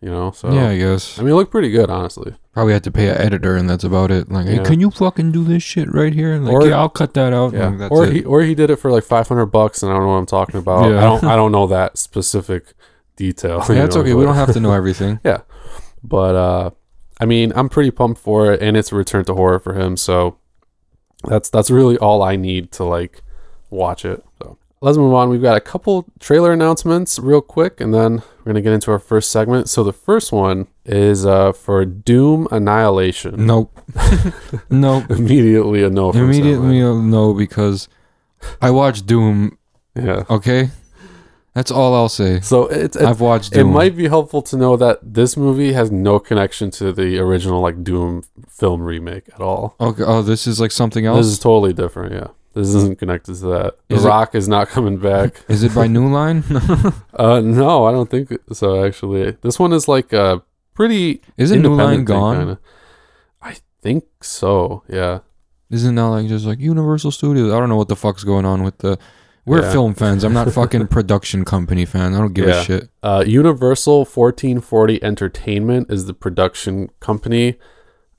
you 0.00 0.10
know. 0.10 0.30
So 0.30 0.52
yeah, 0.52 0.68
I 0.68 0.78
guess. 0.78 1.18
I 1.18 1.22
mean, 1.22 1.32
it 1.32 1.34
looked 1.36 1.50
pretty 1.50 1.70
good, 1.70 1.90
honestly. 1.90 2.34
Probably 2.52 2.72
had 2.72 2.84
to 2.84 2.92
pay 2.92 3.08
an 3.08 3.18
editor, 3.18 3.56
and 3.56 3.68
that's 3.68 3.82
about 3.82 4.12
it. 4.12 4.30
Like, 4.30 4.46
hey, 4.46 4.60
can 4.62 4.78
you 4.78 4.92
fucking 4.92 5.32
do 5.32 5.42
this 5.42 5.62
shit 5.64 5.92
right 5.92 6.12
here? 6.14 6.36
Like, 6.38 6.52
Or- 6.52 6.66
yeah, 6.68 6.78
I'll 6.78 6.88
cut 6.88 7.14
that 7.14 7.32
out. 7.32 7.52
Yeah, 7.52 7.70
Like, 7.70 7.90
or 7.90 8.06
it. 8.06 8.12
he 8.12 8.22
or 8.24 8.42
he 8.42 8.54
did 8.54 8.70
it 8.70 8.76
for 8.76 8.92
like 8.92 9.02
five 9.02 9.26
hundred 9.26 9.46
bucks, 9.46 9.82
and 9.82 9.90
I 9.90 9.94
don't 9.96 10.04
know 10.04 10.10
what 10.12 10.18
I'm 10.18 10.26
talking 10.26 10.56
about. 10.60 10.88
Yeah. 10.88 10.98
I 10.98 11.00
don't 11.00 11.24
I 11.24 11.34
don't 11.40 11.50
know 11.50 11.66
that 11.66 11.98
specific 11.98 12.74
detail. 13.16 13.64
you 13.68 13.74
yeah, 13.74 13.84
it's 13.86 13.96
know, 13.96 14.02
okay. 14.02 14.14
We 14.14 14.22
don't 14.24 14.36
have 14.36 14.52
to 14.52 14.60
know 14.60 14.70
everything. 14.72 15.18
Yeah, 15.24 15.40
but 16.04 16.34
uh, 16.36 16.70
I 17.24 17.26
mean, 17.26 17.54
I'm 17.56 17.70
pretty 17.70 17.90
pumped 17.90 18.20
for 18.20 18.52
it, 18.52 18.60
and 18.60 18.76
it's 18.76 18.92
a 18.92 18.94
return 18.94 19.24
to 19.24 19.34
horror 19.34 19.58
for 19.58 19.72
him. 19.72 19.96
So 19.96 20.36
that's 21.26 21.48
that's 21.48 21.70
really 21.70 21.96
all 21.96 22.22
I 22.22 22.36
need 22.36 22.70
to 22.72 22.84
like 22.84 23.22
watch 23.70 24.04
it. 24.04 24.22
So 24.42 24.58
let's 24.82 24.98
move 24.98 25.14
on. 25.14 25.30
We've 25.30 25.40
got 25.40 25.56
a 25.56 25.60
couple 25.62 26.04
trailer 26.20 26.52
announcements 26.52 27.18
real 27.18 27.40
quick, 27.40 27.80
and 27.80 27.94
then 27.94 28.16
we're 28.16 28.52
gonna 28.52 28.60
get 28.60 28.74
into 28.74 28.90
our 28.90 28.98
first 28.98 29.30
segment. 29.30 29.70
So 29.70 29.82
the 29.82 29.94
first 29.94 30.32
one 30.32 30.66
is 30.84 31.24
uh, 31.24 31.52
for 31.52 31.86
Doom 31.86 32.46
Annihilation. 32.50 33.46
Nope. 33.46 33.80
nope. 34.68 35.10
Immediately 35.10 35.82
a 35.82 35.88
no. 35.88 36.10
Immediately 36.10 36.80
a 36.80 36.92
no 36.92 37.32
because 37.32 37.88
I 38.60 38.70
watched 38.70 39.06
Doom. 39.06 39.56
Yeah. 39.94 40.24
Okay, 40.28 40.68
that's 41.54 41.70
all 41.70 41.94
I'll 41.94 42.08
say. 42.08 42.40
So 42.40 42.66
it's 42.66 42.96
it, 42.96 43.02
I've 43.04 43.20
watched 43.20 43.52
it 43.52 43.58
Doom. 43.60 43.72
might 43.72 43.96
be 43.96 44.08
helpful 44.08 44.42
to 44.42 44.56
know 44.56 44.76
that 44.76 44.98
this 45.02 45.36
movie 45.36 45.72
has 45.72 45.90
no 45.90 46.18
connection 46.18 46.70
to 46.72 46.92
the 46.92 47.18
original 47.18 47.60
like 47.60 47.82
Doom 47.84 48.22
film 48.48 48.82
remake 48.82 49.28
at 49.34 49.40
all. 49.40 49.76
Okay. 49.80 50.02
Oh, 50.04 50.22
this 50.22 50.46
is 50.46 50.60
like 50.60 50.72
something 50.72 51.06
else. 51.06 51.18
This 51.18 51.26
is 51.26 51.38
totally 51.38 51.72
different. 51.72 52.12
Yeah, 52.12 52.28
this 52.54 52.68
isn't 52.74 52.98
connected 52.98 53.36
to 53.36 53.46
that. 53.46 53.74
The 53.88 53.96
it- 53.96 54.02
Rock 54.02 54.34
is 54.34 54.48
not 54.48 54.68
coming 54.76 54.98
back. 54.98 55.42
Is 55.48 55.62
it 55.62 55.74
by 55.74 55.86
New 55.86 56.08
Line? 56.12 56.42
uh, 57.14 57.40
no, 57.40 57.84
I 57.84 57.92
don't 57.92 58.10
think 58.10 58.32
so. 58.52 58.84
Actually, 58.84 59.32
this 59.42 59.58
one 59.58 59.72
is 59.72 59.86
like 59.88 60.12
a 60.12 60.42
pretty. 60.74 61.22
Isn't 61.36 61.62
New 61.62 61.74
Line 61.74 62.04
gone? 62.04 62.36
kinda. 62.36 62.58
I 63.40 63.56
think 63.82 64.04
so. 64.22 64.82
Yeah. 64.88 65.20
Isn't 65.70 65.94
that 65.94 66.04
like 66.06 66.28
just 66.28 66.44
like 66.46 66.58
Universal 66.60 67.10
Studios? 67.12 67.52
I 67.52 67.58
don't 67.58 67.68
know 67.68 67.76
what 67.76 67.88
the 67.88 67.96
fuck's 67.96 68.24
going 68.24 68.44
on 68.44 68.62
with 68.64 68.78
the. 68.78 68.98
We're 69.46 69.62
Yeah. 69.62 69.72
film 69.72 69.94
fans. 69.94 70.24
I'm 70.24 70.32
not 70.32 70.50
fucking 70.60 70.86
production 70.88 71.44
company 71.44 71.84
fan. 71.84 72.14
I 72.14 72.18
don't 72.18 72.32
give 72.32 72.48
Yeah. 72.48 72.60
a 72.60 72.64
shit. 72.64 72.88
Uh, 73.02 73.24
Universal 73.26 74.04
1440 74.06 75.02
Entertainment 75.02 75.90
is 75.90 76.06
the 76.06 76.14
production 76.14 76.88
company 77.00 77.56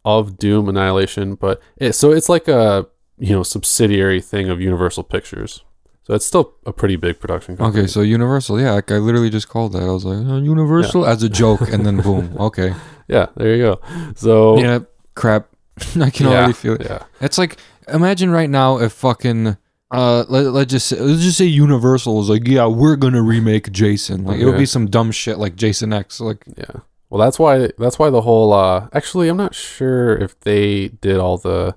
of 0.03 0.37
Doom 0.37 0.69
Annihilation, 0.69 1.33
but 1.35 1.59
it, 1.77 1.93
so 1.93 2.11
it's 2.11 2.29
like 2.29 2.47
a 2.47 2.85
you 3.17 3.33
know 3.35 3.43
subsidiary 3.43 4.21
thing 4.21 4.49
of 4.49 4.61
Universal 4.61 5.03
Pictures. 5.03 5.63
So 6.03 6.13
it's 6.13 6.25
still 6.25 6.53
a 6.67 6.71
pretty 6.71 6.97
big 6.97 7.19
production 7.19 7.57
company. 7.57 7.81
Okay, 7.83 7.87
so 7.87 8.01
Universal, 8.01 8.61
yeah, 8.61 8.73
like 8.73 8.91
I 8.91 8.97
literally 8.97 9.31
just 9.31 9.49
called 9.49 9.73
that. 9.73 9.81
I 9.81 9.87
was 9.91 10.05
like, 10.05 10.23
uh, 10.27 10.35
Universal 10.35 11.03
as 11.07 11.23
a 11.23 11.29
joke, 11.29 11.61
and 11.61 11.83
then 11.83 11.97
boom. 12.03 12.35
Okay, 12.39 12.75
yeah, 13.07 13.27
there 13.35 13.55
you 13.55 13.63
go. 13.63 13.81
So 14.15 14.59
yeah, 14.59 14.79
crap. 15.15 15.47
I 15.99 16.11
can 16.11 16.27
yeah, 16.27 16.37
already 16.37 16.53
feel 16.53 16.73
it. 16.75 16.83
Yeah. 16.85 17.03
It's 17.21 17.39
like 17.39 17.57
imagine 17.91 18.29
right 18.29 18.49
now 18.49 18.77
if 18.79 18.93
fucking 18.93 19.57
uh, 19.91 20.25
let, 20.27 20.45
let's 20.47 20.71
just 20.71 20.87
say, 20.87 20.99
let's 20.99 21.21
just 21.23 21.37
say 21.37 21.45
Universal 21.45 22.21
is 22.21 22.29
like, 22.29 22.47
yeah, 22.47 22.65
we're 22.67 22.95
gonna 22.95 23.21
remake 23.21 23.71
Jason. 23.71 24.25
Like 24.25 24.39
it 24.39 24.45
would 24.45 24.55
Okay. 24.55 24.61
be 24.63 24.65
some 24.65 24.87
dumb 24.87 25.11
shit 25.11 25.37
like 25.37 25.55
Jason 25.55 25.93
X. 25.93 26.19
Like 26.19 26.43
Yeah. 26.57 26.81
Well, 27.09 27.23
that's 27.23 27.37
why 27.39 27.69
that's 27.77 27.99
why 27.99 28.09
the 28.09 28.21
whole 28.21 28.51
uh 28.51 28.89
actually 28.91 29.29
I'm 29.29 29.37
not 29.37 29.53
sure 29.55 30.15
if 30.17 30.37
they 30.41 30.89
did 30.89 31.17
all 31.17 31.37
the 31.37 31.75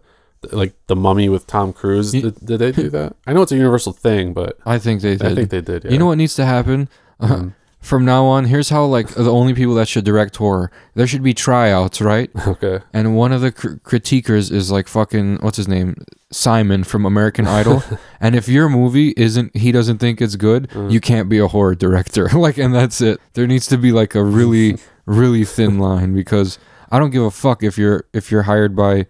like 0.52 0.72
the 0.86 0.96
mummy 0.96 1.28
with 1.28 1.46
Tom 1.46 1.72
Cruise. 1.72 2.14
Ye- 2.14 2.22
Did, 2.22 2.44
did 2.44 2.58
they 2.60 2.72
do 2.72 2.88
that? 2.90 3.14
I 3.26 3.32
know 3.34 3.42
it's 3.42 3.52
a 3.52 3.56
universal 3.56 3.92
thing, 3.92 4.32
but 4.32 4.56
I 4.64 4.78
think 4.78 5.02
they 5.02 5.16
did 5.16 5.26
I 5.32 5.34
think 5.34 5.50
they 5.50 5.60
did. 5.60 5.84
Yeah. 5.84 5.90
You 5.90 5.98
know 5.98 6.06
what 6.06 6.16
needs 6.18 6.34
to 6.36 6.46
happen? 6.46 6.88
Mm. 7.20 7.54
From 7.80 8.04
now 8.04 8.24
on, 8.26 8.46
here's 8.46 8.70
how 8.70 8.84
like 8.86 9.06
the 9.08 9.30
only 9.32 9.54
people 9.54 9.74
that 9.76 9.86
should 9.88 10.04
direct 10.04 10.36
horror. 10.36 10.70
There 10.94 11.06
should 11.06 11.22
be 11.22 11.32
tryouts, 11.32 12.00
right? 12.00 12.30
Okay. 12.46 12.80
And 12.92 13.16
one 13.16 13.32
of 13.32 13.40
the 13.40 13.52
cr- 13.52 13.74
critiquers 13.84 14.50
is 14.50 14.70
like 14.70 14.88
fucking 14.88 15.36
what's 15.42 15.56
his 15.58 15.68
name, 15.68 15.94
Simon 16.32 16.82
from 16.84 17.06
American 17.06 17.46
Idol. 17.46 17.82
and 18.20 18.34
if 18.34 18.48
your 18.48 18.68
movie 18.68 19.14
isn't, 19.16 19.56
he 19.56 19.70
doesn't 19.72 19.98
think 19.98 20.20
it's 20.20 20.34
good, 20.36 20.68
Mm. 20.70 20.90
you 20.90 21.00
can't 21.00 21.28
be 21.28 21.38
a 21.38 21.46
horror 21.48 21.74
director. 21.76 22.28
like, 22.34 22.58
and 22.58 22.74
that's 22.74 23.00
it. 23.00 23.20
There 23.34 23.46
needs 23.46 23.66
to 23.68 23.78
be 23.78 23.92
like 23.92 24.14
a 24.16 24.24
really, 24.24 24.78
really 25.06 25.44
thin 25.44 25.78
line 25.78 26.14
because 26.14 26.58
I 26.90 26.98
don't 26.98 27.10
give 27.10 27.22
a 27.22 27.30
fuck 27.30 27.62
if 27.62 27.78
you're 27.78 28.04
if 28.12 28.30
you're 28.32 28.42
hired 28.42 28.74
by 28.74 29.06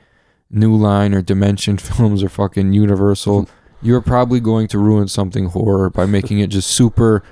New 0.50 0.76
Line 0.76 1.14
or 1.14 1.22
Dimension 1.22 1.78
Films 1.78 2.22
or 2.22 2.28
fucking 2.28 2.72
Universal. 2.74 3.48
You're 3.80 4.00
probably 4.02 4.40
going 4.40 4.68
to 4.68 4.78
ruin 4.78 5.08
something 5.08 5.46
horror 5.46 5.88
by 5.88 6.04
making 6.06 6.40
it 6.40 6.48
just 6.50 6.68
super. 6.70 7.22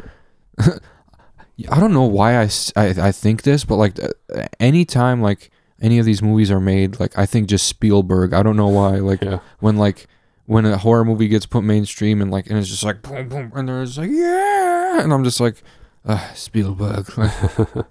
I 1.71 1.81
don't 1.81 1.93
know 1.95 2.05
why 2.05 2.37
I 2.41 2.49
I 2.77 3.13
think 3.13 3.43
this, 3.43 3.65
but 3.65 3.77
like 3.77 3.99
uh, 4.03 4.47
anytime 4.61 5.23
like 5.23 5.51
any 5.81 5.99
of 5.99 6.05
these 6.07 6.23
movies 6.23 6.51
are 6.51 6.61
made, 6.61 7.01
like 7.01 7.17
I 7.19 7.27
think 7.27 7.49
just 7.49 7.67
Spielberg. 7.67 8.33
I 8.35 8.43
don't 8.43 8.57
know 8.57 8.69
why. 8.69 8.97
Like 8.99 9.23
Yeah. 9.23 9.39
when 9.61 9.77
like 9.77 10.07
when 10.47 10.65
a 10.67 10.77
horror 10.79 11.05
movie 11.05 11.29
gets 11.29 11.47
put 11.47 11.63
mainstream 11.65 12.21
and 12.23 12.31
like 12.31 12.49
and 12.49 12.59
it's 12.59 12.69
just 12.69 12.83
like 12.85 13.03
boom 13.03 13.29
boom 13.29 13.53
and 13.55 13.69
there's 13.69 13.99
like 13.99 14.11
yeah 14.13 15.01
and 15.03 15.13
I'm 15.13 15.25
just 15.25 15.41
like 15.41 15.63
uh, 16.05 16.33
Spielberg. 16.35 17.07
Like, 17.17 17.33
because 17.57 17.87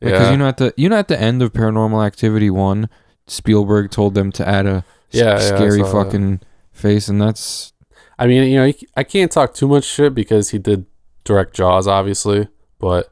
Yeah. 0.00 0.30
you 0.30 0.36
know 0.36 0.48
at 0.48 0.56
the 0.56 0.74
you 0.76 0.88
know 0.88 0.96
at 0.96 1.08
the 1.08 1.20
end 1.20 1.42
of 1.42 1.52
Paranormal 1.52 2.04
Activity 2.06 2.50
one, 2.50 2.88
Spielberg 3.26 3.90
told 3.90 4.14
them 4.14 4.32
to 4.32 4.46
add 4.48 4.66
a 4.66 4.84
Yeah, 5.10 5.24
yeah, 5.24 5.34
I 5.34 5.38
scary 5.40 5.80
saw 5.80 5.84
that. 5.84 5.92
fucking 6.04 6.40
face, 6.72 7.08
and 7.08 7.20
that's 7.20 7.72
I 8.18 8.26
mean, 8.28 8.44
you 8.50 8.58
know, 8.58 8.72
I 8.96 9.02
can't 9.04 9.30
talk 9.30 9.54
too 9.54 9.66
much 9.68 9.84
shit 9.84 10.14
because 10.14 10.50
he 10.50 10.58
did 10.58 10.86
direct 11.24 11.54
Jaws, 11.54 11.86
obviously, 11.88 12.48
but 12.84 13.10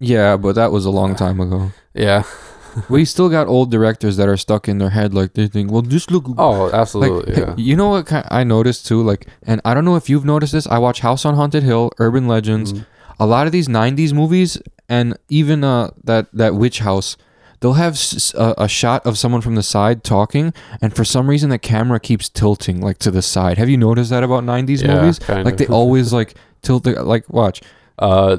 yeah, 0.00 0.36
but 0.36 0.54
that 0.60 0.70
was 0.76 0.84
a 0.84 0.90
long 0.90 1.14
time 1.24 1.40
ago. 1.40 1.72
yeah. 1.94 2.22
we 2.88 3.04
still 3.04 3.28
got 3.36 3.46
old 3.48 3.70
directors 3.70 4.16
that 4.18 4.28
are 4.28 4.36
stuck 4.36 4.68
in 4.68 4.76
their 4.78 4.90
head, 4.90 5.14
like 5.14 5.32
they 5.32 5.48
think, 5.48 5.70
well, 5.72 5.82
just 5.82 6.10
look. 6.10 6.24
Oh, 6.36 6.64
like, 6.66 6.74
absolutely. 6.74 7.34
yeah. 7.42 7.54
you 7.56 7.74
know 7.74 7.88
what 7.88 8.12
I 8.30 8.44
noticed 8.44 8.86
too, 8.86 9.02
like, 9.02 9.26
and 9.50 9.60
I 9.64 9.72
don't 9.74 9.84
know 9.88 9.96
if 9.96 10.08
you've 10.10 10.24
noticed 10.34 10.52
this. 10.52 10.66
I 10.66 10.78
watch 10.78 11.00
House 11.00 11.24
on 11.24 11.34
Haunted 11.34 11.62
Hill, 11.64 11.90
Urban 11.98 12.28
Legends, 12.28 12.72
Mhm. 12.72 12.84
a 13.18 13.26
lot 13.26 13.46
of 13.48 13.52
these 13.52 13.68
'90s 13.68 14.12
movies, 14.12 14.60
and 14.88 15.16
even 15.30 15.64
uh 15.64 15.90
that 16.04 16.26
that 16.32 16.54
Witch 16.54 16.78
House. 16.80 17.16
They'll 17.60 17.80
have 17.86 17.98
a 18.36 18.68
shot 18.68 19.04
of 19.04 19.18
someone 19.18 19.40
from 19.40 19.56
the 19.56 19.64
side 19.64 20.04
talking, 20.04 20.52
and 20.80 20.94
for 20.94 21.04
some 21.04 21.28
reason 21.28 21.50
the 21.50 21.58
camera 21.58 21.98
keeps 21.98 22.28
tilting 22.28 22.80
like 22.88 22.98
to 22.98 23.10
the 23.10 23.22
side. 23.22 23.58
Have 23.58 23.68
you 23.68 23.76
noticed 23.88 24.10
that 24.10 24.22
about 24.22 24.44
'90s 24.44 24.80
Yeah, 24.82 24.94
movies? 25.00 25.18
Like 25.28 25.54
of. 25.54 25.58
they 25.58 25.66
always 25.80 26.12
like 26.12 26.34
tilt. 26.62 26.84
The, 26.84 27.02
like 27.02 27.24
watch. 27.28 27.58
Uh, 27.98 28.36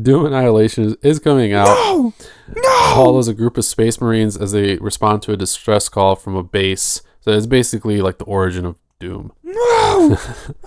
Doom 0.00 0.26
Annihilation 0.26 0.84
is, 0.84 0.96
is 1.02 1.18
coming 1.18 1.52
out. 1.52 1.66
No, 1.66 2.12
no. 2.54 2.94
follows 2.94 3.28
a 3.28 3.34
group 3.34 3.56
of 3.56 3.64
space 3.64 4.00
marines 4.00 4.36
as 4.36 4.52
they 4.52 4.76
respond 4.76 5.22
to 5.22 5.32
a 5.32 5.36
distress 5.36 5.88
call 5.88 6.16
from 6.16 6.34
a 6.34 6.42
base. 6.42 7.02
So 7.20 7.32
it's 7.32 7.46
basically 7.46 8.00
like 8.00 8.18
the 8.18 8.24
origin 8.24 8.64
of 8.64 8.76
Doom. 8.98 9.32
No, 9.44 9.54
I 9.54 10.16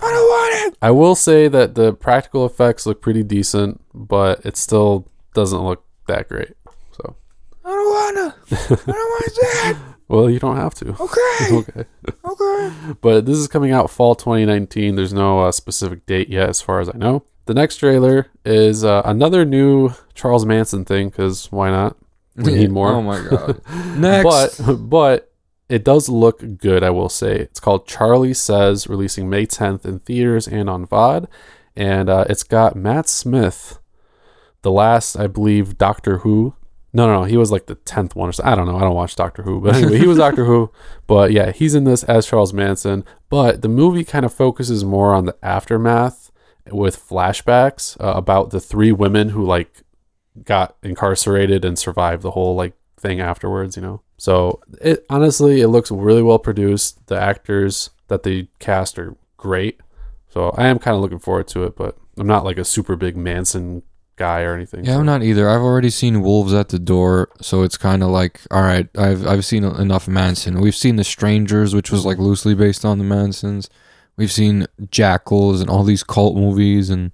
want 0.00 0.66
it. 0.66 0.78
I 0.82 0.90
will 0.90 1.14
say 1.14 1.48
that 1.48 1.74
the 1.74 1.92
practical 1.92 2.46
effects 2.46 2.86
look 2.86 3.02
pretty 3.02 3.22
decent, 3.22 3.82
but 3.92 4.44
it 4.46 4.56
still 4.56 5.10
doesn't 5.34 5.60
look 5.60 5.84
that 6.08 6.28
great. 6.28 6.54
So, 6.92 7.16
I 7.64 7.68
don't 7.68 8.16
wanna. 8.16 8.34
I 8.50 8.66
don't 8.68 8.86
want 8.86 9.34
that. 9.34 9.78
well, 10.08 10.30
you 10.30 10.38
don't 10.38 10.56
have 10.56 10.74
to. 10.76 10.92
Okay. 11.00 11.56
okay. 11.56 11.84
Okay. 12.24 12.72
But 13.02 13.26
this 13.26 13.36
is 13.36 13.48
coming 13.48 13.72
out 13.72 13.90
fall 13.90 14.14
2019. 14.14 14.96
There's 14.96 15.12
no 15.12 15.40
uh, 15.40 15.52
specific 15.52 16.06
date 16.06 16.30
yet, 16.30 16.48
as 16.48 16.62
far 16.62 16.80
as 16.80 16.88
I 16.88 16.96
know. 16.96 17.24
The 17.46 17.54
next 17.54 17.76
trailer 17.78 18.28
is 18.44 18.84
uh, 18.84 19.02
another 19.04 19.44
new 19.44 19.92
Charles 20.14 20.46
Manson 20.46 20.84
thing, 20.84 21.08
because 21.08 21.50
why 21.50 21.70
not? 21.70 21.96
We 22.36 22.54
need 22.54 22.70
more. 22.70 22.88
Oh 22.92 23.02
my 23.02 23.22
god. 23.28 23.60
Next. 23.98 24.60
But 24.60 24.74
but 24.88 25.32
it 25.68 25.84
does 25.84 26.08
look 26.08 26.58
good, 26.58 26.82
I 26.82 26.90
will 26.90 27.08
say. 27.08 27.36
It's 27.36 27.60
called 27.60 27.86
Charlie 27.86 28.34
Says, 28.34 28.88
releasing 28.88 29.28
May 29.28 29.46
10th 29.46 29.84
in 29.84 29.98
theaters 30.00 30.46
and 30.46 30.70
on 30.70 30.86
VOD, 30.86 31.26
and 31.76 32.08
uh, 32.08 32.24
it's 32.28 32.42
got 32.42 32.76
Matt 32.76 33.08
Smith, 33.08 33.78
the 34.62 34.70
last, 34.70 35.16
I 35.16 35.26
believe, 35.26 35.78
Doctor 35.78 36.18
Who. 36.18 36.54
No, 36.94 37.06
no, 37.06 37.20
no, 37.20 37.24
he 37.24 37.38
was 37.38 37.50
like 37.50 37.66
the 37.66 37.74
tenth 37.74 38.14
one 38.14 38.28
or 38.28 38.32
something. 38.32 38.52
I 38.52 38.54
don't 38.54 38.66
know. 38.66 38.76
I 38.76 38.82
don't 38.82 38.94
watch 38.94 39.16
Doctor 39.16 39.42
Who, 39.42 39.60
but 39.60 39.74
anyway, 39.74 39.98
he 39.98 40.06
was 40.06 40.18
Doctor 40.26 40.44
Who. 40.44 40.70
But 41.06 41.32
yeah, 41.32 41.52
he's 41.52 41.74
in 41.74 41.84
this 41.84 42.04
as 42.04 42.26
Charles 42.26 42.52
Manson. 42.52 43.04
But 43.30 43.62
the 43.62 43.68
movie 43.68 44.04
kind 44.04 44.26
of 44.26 44.32
focuses 44.32 44.84
more 44.84 45.14
on 45.14 45.24
the 45.24 45.36
aftermath 45.42 46.21
with 46.70 46.96
flashbacks 47.08 47.96
uh, 48.00 48.12
about 48.16 48.50
the 48.50 48.60
three 48.60 48.92
women 48.92 49.30
who 49.30 49.44
like 49.44 49.82
got 50.44 50.76
incarcerated 50.82 51.64
and 51.64 51.78
survived 51.78 52.22
the 52.22 52.30
whole 52.32 52.54
like 52.54 52.74
thing 52.98 53.20
afterwards, 53.20 53.76
you 53.76 53.82
know. 53.82 54.02
So 54.16 54.60
it 54.80 55.04
honestly 55.10 55.60
it 55.60 55.68
looks 55.68 55.90
really 55.90 56.22
well 56.22 56.38
produced. 56.38 57.06
The 57.08 57.18
actors 57.20 57.90
that 58.08 58.22
they 58.22 58.48
cast 58.58 58.98
are 58.98 59.16
great. 59.36 59.80
So 60.28 60.50
I 60.50 60.68
am 60.68 60.78
kind 60.78 60.94
of 60.94 61.02
looking 61.02 61.18
forward 61.18 61.48
to 61.48 61.64
it, 61.64 61.76
but 61.76 61.96
I'm 62.16 62.26
not 62.26 62.44
like 62.44 62.58
a 62.58 62.64
super 62.64 62.96
big 62.96 63.16
Manson 63.16 63.82
guy 64.16 64.42
or 64.42 64.54
anything. 64.54 64.84
Yeah, 64.84 64.92
so- 64.94 65.00
I'm 65.00 65.06
not 65.06 65.22
either. 65.22 65.48
I've 65.48 65.60
already 65.60 65.90
seen 65.90 66.22
Wolves 66.22 66.54
at 66.54 66.68
the 66.68 66.78
Door, 66.78 67.30
so 67.40 67.62
it's 67.62 67.76
kind 67.76 68.02
of 68.02 68.10
like, 68.10 68.40
all 68.50 68.62
right, 68.62 68.88
I've 68.96 69.26
I've 69.26 69.44
seen 69.44 69.64
enough 69.64 70.06
Manson. 70.06 70.60
We've 70.60 70.74
seen 70.74 70.96
The 70.96 71.04
Strangers, 71.04 71.74
which 71.74 71.90
was 71.90 72.06
like 72.06 72.18
loosely 72.18 72.54
based 72.54 72.84
on 72.84 72.98
the 72.98 73.04
Mansons. 73.04 73.68
We've 74.22 74.30
seen 74.30 74.68
Jackals 74.88 75.60
and 75.60 75.68
all 75.68 75.82
these 75.82 76.04
cult 76.04 76.36
movies, 76.36 76.90
and 76.90 77.12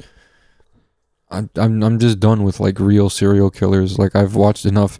I'm 1.30 1.48
I'm 1.56 1.82
I'm 1.82 1.98
just 1.98 2.20
done 2.20 2.42
with 2.44 2.60
like 2.60 2.78
real 2.78 3.08
serial 3.08 3.48
killers. 3.50 3.98
Like 3.98 4.14
I've 4.14 4.34
watched 4.34 4.66
enough. 4.66 4.98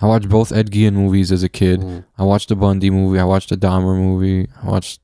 I 0.00 0.06
watched 0.06 0.30
both 0.30 0.52
Ed 0.52 0.70
Gein 0.70 0.94
movies 0.94 1.30
as 1.30 1.42
a 1.42 1.50
kid. 1.50 1.80
Mhm. 1.80 2.04
I 2.16 2.24
watched 2.24 2.48
the 2.48 2.56
Bundy 2.56 2.88
movie. 2.88 3.18
I 3.18 3.24
watched 3.24 3.50
the 3.50 3.58
Dahmer 3.58 3.94
movie. 3.94 4.48
I 4.62 4.66
watched 4.70 5.02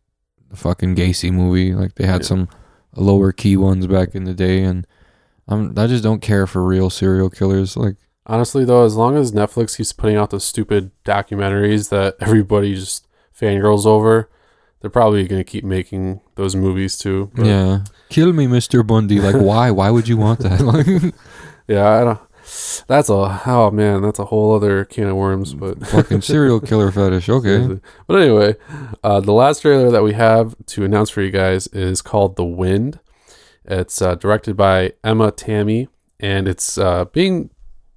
the 0.48 0.56
fucking 0.56 0.96
Gacy 0.96 1.30
movie. 1.30 1.74
Like 1.74 1.96
they 1.96 2.06
had 2.06 2.22
Yeah. 2.22 2.26
some 2.28 2.48
lower 2.94 3.32
key 3.32 3.58
ones 3.58 3.86
back 3.86 4.14
in 4.14 4.24
the 4.24 4.32
day, 4.32 4.62
and 4.62 4.86
I'm 5.46 5.78
I 5.78 5.86
just 5.86 6.02
don't 6.02 6.22
care 6.22 6.46
for 6.46 6.64
real 6.64 6.88
serial 6.88 7.28
killers. 7.28 7.76
Like 7.76 7.96
Honestly, 8.24 8.64
though, 8.64 8.86
as 8.86 8.96
long 8.96 9.18
as 9.18 9.32
Netflix 9.32 9.76
keeps 9.76 9.92
putting 9.92 10.16
out 10.16 10.30
those 10.30 10.44
stupid 10.46 10.90
documentaries 11.04 11.90
that 11.90 12.16
everybody 12.20 12.74
just 12.74 13.06
fangirls 13.38 13.84
over, 13.84 14.30
they're 14.80 14.88
probably 14.88 15.28
going 15.28 15.38
to 15.40 15.44
keep 15.44 15.62
making 15.62 16.22
those 16.36 16.54
movies 16.54 16.96
too. 16.96 17.30
But, 17.34 17.46
yeah, 17.46 17.80
kill 18.08 18.32
me, 18.32 18.46
Mister 18.46 18.82
Bundy. 18.82 19.20
Like 19.20 19.34
why? 19.50 19.70
Why 19.70 19.90
would 19.90 20.06
you 20.08 20.16
want 20.16 20.40
that? 20.40 20.60
Like 20.60 20.86
yeah, 21.68 21.88
I 21.88 22.04
don't. 22.04 22.20
That's 22.86 23.08
a 23.08 23.42
oh 23.46 23.70
man, 23.72 24.02
that's 24.02 24.20
a 24.20 24.26
whole 24.26 24.54
other 24.54 24.84
can 24.84 25.08
of 25.08 25.16
worms. 25.16 25.54
But 25.54 25.84
fucking 25.88 26.20
serial 26.20 26.60
killer 26.60 26.92
fetish. 26.92 27.28
Okay. 27.28 27.48
Seriously. 27.48 27.80
But 28.06 28.22
anyway, 28.22 28.54
uh, 29.02 29.20
the 29.20 29.32
last 29.32 29.62
trailer 29.62 29.90
that 29.90 30.04
we 30.04 30.12
have 30.12 30.54
to 30.66 30.84
announce 30.84 31.10
for 31.10 31.22
you 31.22 31.32
guys 31.32 31.66
is 31.68 32.02
called 32.02 32.36
The 32.36 32.44
Wind. 32.44 33.00
It's 33.64 34.00
uh, 34.00 34.14
directed 34.14 34.56
by 34.56 34.92
Emma 35.02 35.32
Tammi, 35.32 35.88
and 36.20 36.46
it's 36.46 36.78
uh, 36.78 37.06
being 37.06 37.50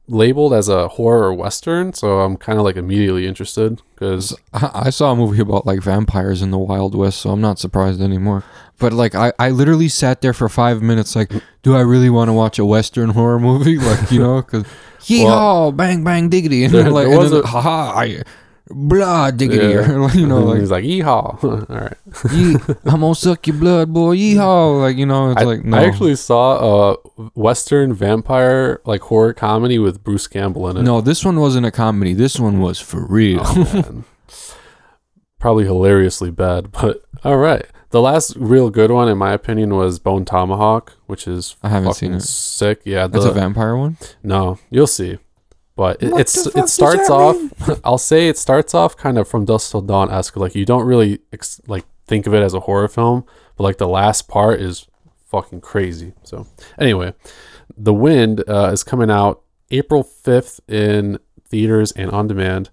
labeled 0.09 0.53
as 0.53 0.67
a 0.69 0.87
horror 0.89 1.33
western. 1.33 1.93
So 1.93 2.19
I'm 2.19 2.35
kind 2.37 2.57
of 2.59 2.65
like 2.65 2.75
immediately 2.75 3.25
interested 3.27 3.81
because 3.95 4.35
I, 4.53 4.71
I 4.73 4.89
saw 4.89 5.11
a 5.11 5.15
movie 5.15 5.41
about 5.41 5.65
like 5.65 5.81
vampires 5.81 6.41
in 6.41 6.51
the 6.51 6.57
Wild 6.57 6.95
West, 6.95 7.21
so 7.21 7.29
I'm 7.29 7.41
not 7.41 7.59
surprised 7.59 8.01
anymore. 8.01 8.43
But 8.79 8.93
like, 8.93 9.13
I, 9.15 9.33
I 9.39 9.49
literally 9.49 9.89
sat 9.89 10.21
there 10.21 10.33
for 10.33 10.47
five 10.49 10.81
minutes, 10.81 11.15
like, 11.15 11.31
do 11.63 11.75
I 11.75 11.81
really 11.81 12.09
want 12.09 12.29
to 12.29 12.33
watch 12.33 12.57
a 12.59 12.65
Western 12.65 13.09
horror 13.09 13.39
movie? 13.39 13.77
Like, 13.77 14.09
you 14.11 14.19
know, 14.19 14.41
because 14.41 14.63
yeehaw, 15.01 15.75
bang 15.75 16.03
bang 16.03 16.29
diggity, 16.29 16.63
and 16.63 16.73
There- 16.73 16.89
like, 16.89 17.07
there 17.07 17.19
and 17.21 17.31
then, 17.31 17.41
a- 17.43 17.47
haha, 17.47 17.91
I, 17.99 18.23
blah 18.69 19.31
diggity, 19.31 19.67
Yeah. 19.73 19.93
or, 19.93 20.09
you 20.13 20.27
know, 20.27 20.39
like, 20.45 20.59
he's 20.59 20.71
like 20.71 20.83
yeehaw. 20.83 21.43
All 21.69 21.75
right, 21.75 22.79
I'm 22.85 23.01
gonna 23.01 23.15
suck 23.15 23.47
your 23.47 23.55
blood, 23.57 23.93
boy, 23.93 24.15
yeehaw, 24.15 24.79
like, 24.81 24.97
you 24.97 25.05
know, 25.05 25.31
it's 25.31 25.41
I, 25.41 25.45
like, 25.45 25.63
no, 25.65 25.77
I 25.77 25.83
actually 25.85 26.15
saw 26.15 26.93
a 26.93 26.95
western 27.35 27.93
vampire 27.93 28.81
like 28.85 29.01
horror 29.01 29.33
comedy 29.33 29.79
with 29.79 30.03
Bruce 30.03 30.27
Campbell 30.27 30.69
in 30.69 30.77
it. 30.77 30.83
no, 30.83 31.01
this 31.01 31.25
one 31.25 31.39
wasn't 31.39 31.65
a 31.65 31.71
comedy. 31.71 32.13
This 32.13 32.39
one 32.39 32.59
was 32.59 32.79
for 32.79 33.05
real. 33.05 33.41
Oh. 33.43 34.03
Probably 35.39 35.63
hilariously 35.65 36.31
bad, 36.31 36.71
but 36.71 37.03
all 37.23 37.37
right. 37.37 37.65
The 37.91 38.01
last 38.01 38.35
real 38.35 38.69
good 38.69 38.91
one, 38.91 39.07
in 39.07 39.17
my 39.17 39.31
opinion, 39.33 39.73
was 39.75 39.97
Bone 39.97 40.23
Tomahawk, 40.25 40.93
which 41.07 41.27
is 41.27 41.55
I 41.63 41.69
haven't 41.69 41.93
seen 41.93 42.09
fucking 42.11 42.17
it. 42.17 42.23
sick. 42.23 42.81
Yeah, 42.83 43.07
That's 43.07 43.25
a 43.25 43.31
vampire 43.31 43.75
one. 43.75 43.97
no, 44.21 44.59
you'll 44.69 44.85
see. 44.85 45.17
But 45.79 46.03
it, 46.03 46.11
it's 46.19 46.45
it 46.45 46.67
starts 46.67 47.09
off. 47.09 47.37
I'll 47.85 47.97
say 47.97 48.27
it 48.27 48.37
starts 48.37 48.73
off 48.73 48.97
kind 48.97 49.17
of 49.17 49.29
from 49.29 49.45
dusk 49.45 49.71
till 49.71 49.79
dawn 49.79 50.11
esque. 50.11 50.35
Like 50.35 50.53
you 50.53 50.65
don't 50.65 50.85
really 50.85 51.19
ex- 51.31 51.61
like 51.67 51.85
think 52.05 52.27
of 52.27 52.33
it 52.33 52.43
as 52.43 52.53
a 52.53 52.59
horror 52.59 52.89
film, 52.89 53.23
but 53.55 53.63
like 53.63 53.77
the 53.77 53.87
last 53.87 54.27
part 54.27 54.59
is 54.59 54.87
fucking 55.27 55.61
crazy. 55.61 56.11
So 56.23 56.47
anyway, 56.77 57.13
The 57.77 57.93
Wind 57.93 58.43
uh, 58.45 58.71
is 58.73 58.83
coming 58.83 59.09
out 59.09 59.41
April 59.71 60.03
5th 60.03 60.59
in 60.67 61.17
theaters 61.47 61.93
and 61.93 62.11
on 62.11 62.27
demand 62.27 62.69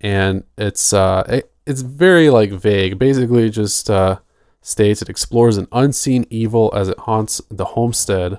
and 0.00 0.44
it's 0.56 0.92
uh 0.92 1.24
it, 1.28 1.52
it's 1.66 1.82
very 1.82 2.30
like 2.30 2.52
vague. 2.52 3.00
Basically, 3.00 3.50
just 3.50 3.90
uh, 3.90 4.20
states 4.62 5.02
it 5.02 5.08
explores 5.08 5.56
an 5.56 5.66
unseen 5.72 6.24
evil 6.30 6.72
as 6.72 6.88
it 6.88 7.00
haunts 7.00 7.42
the 7.50 7.64
homestead 7.64 8.38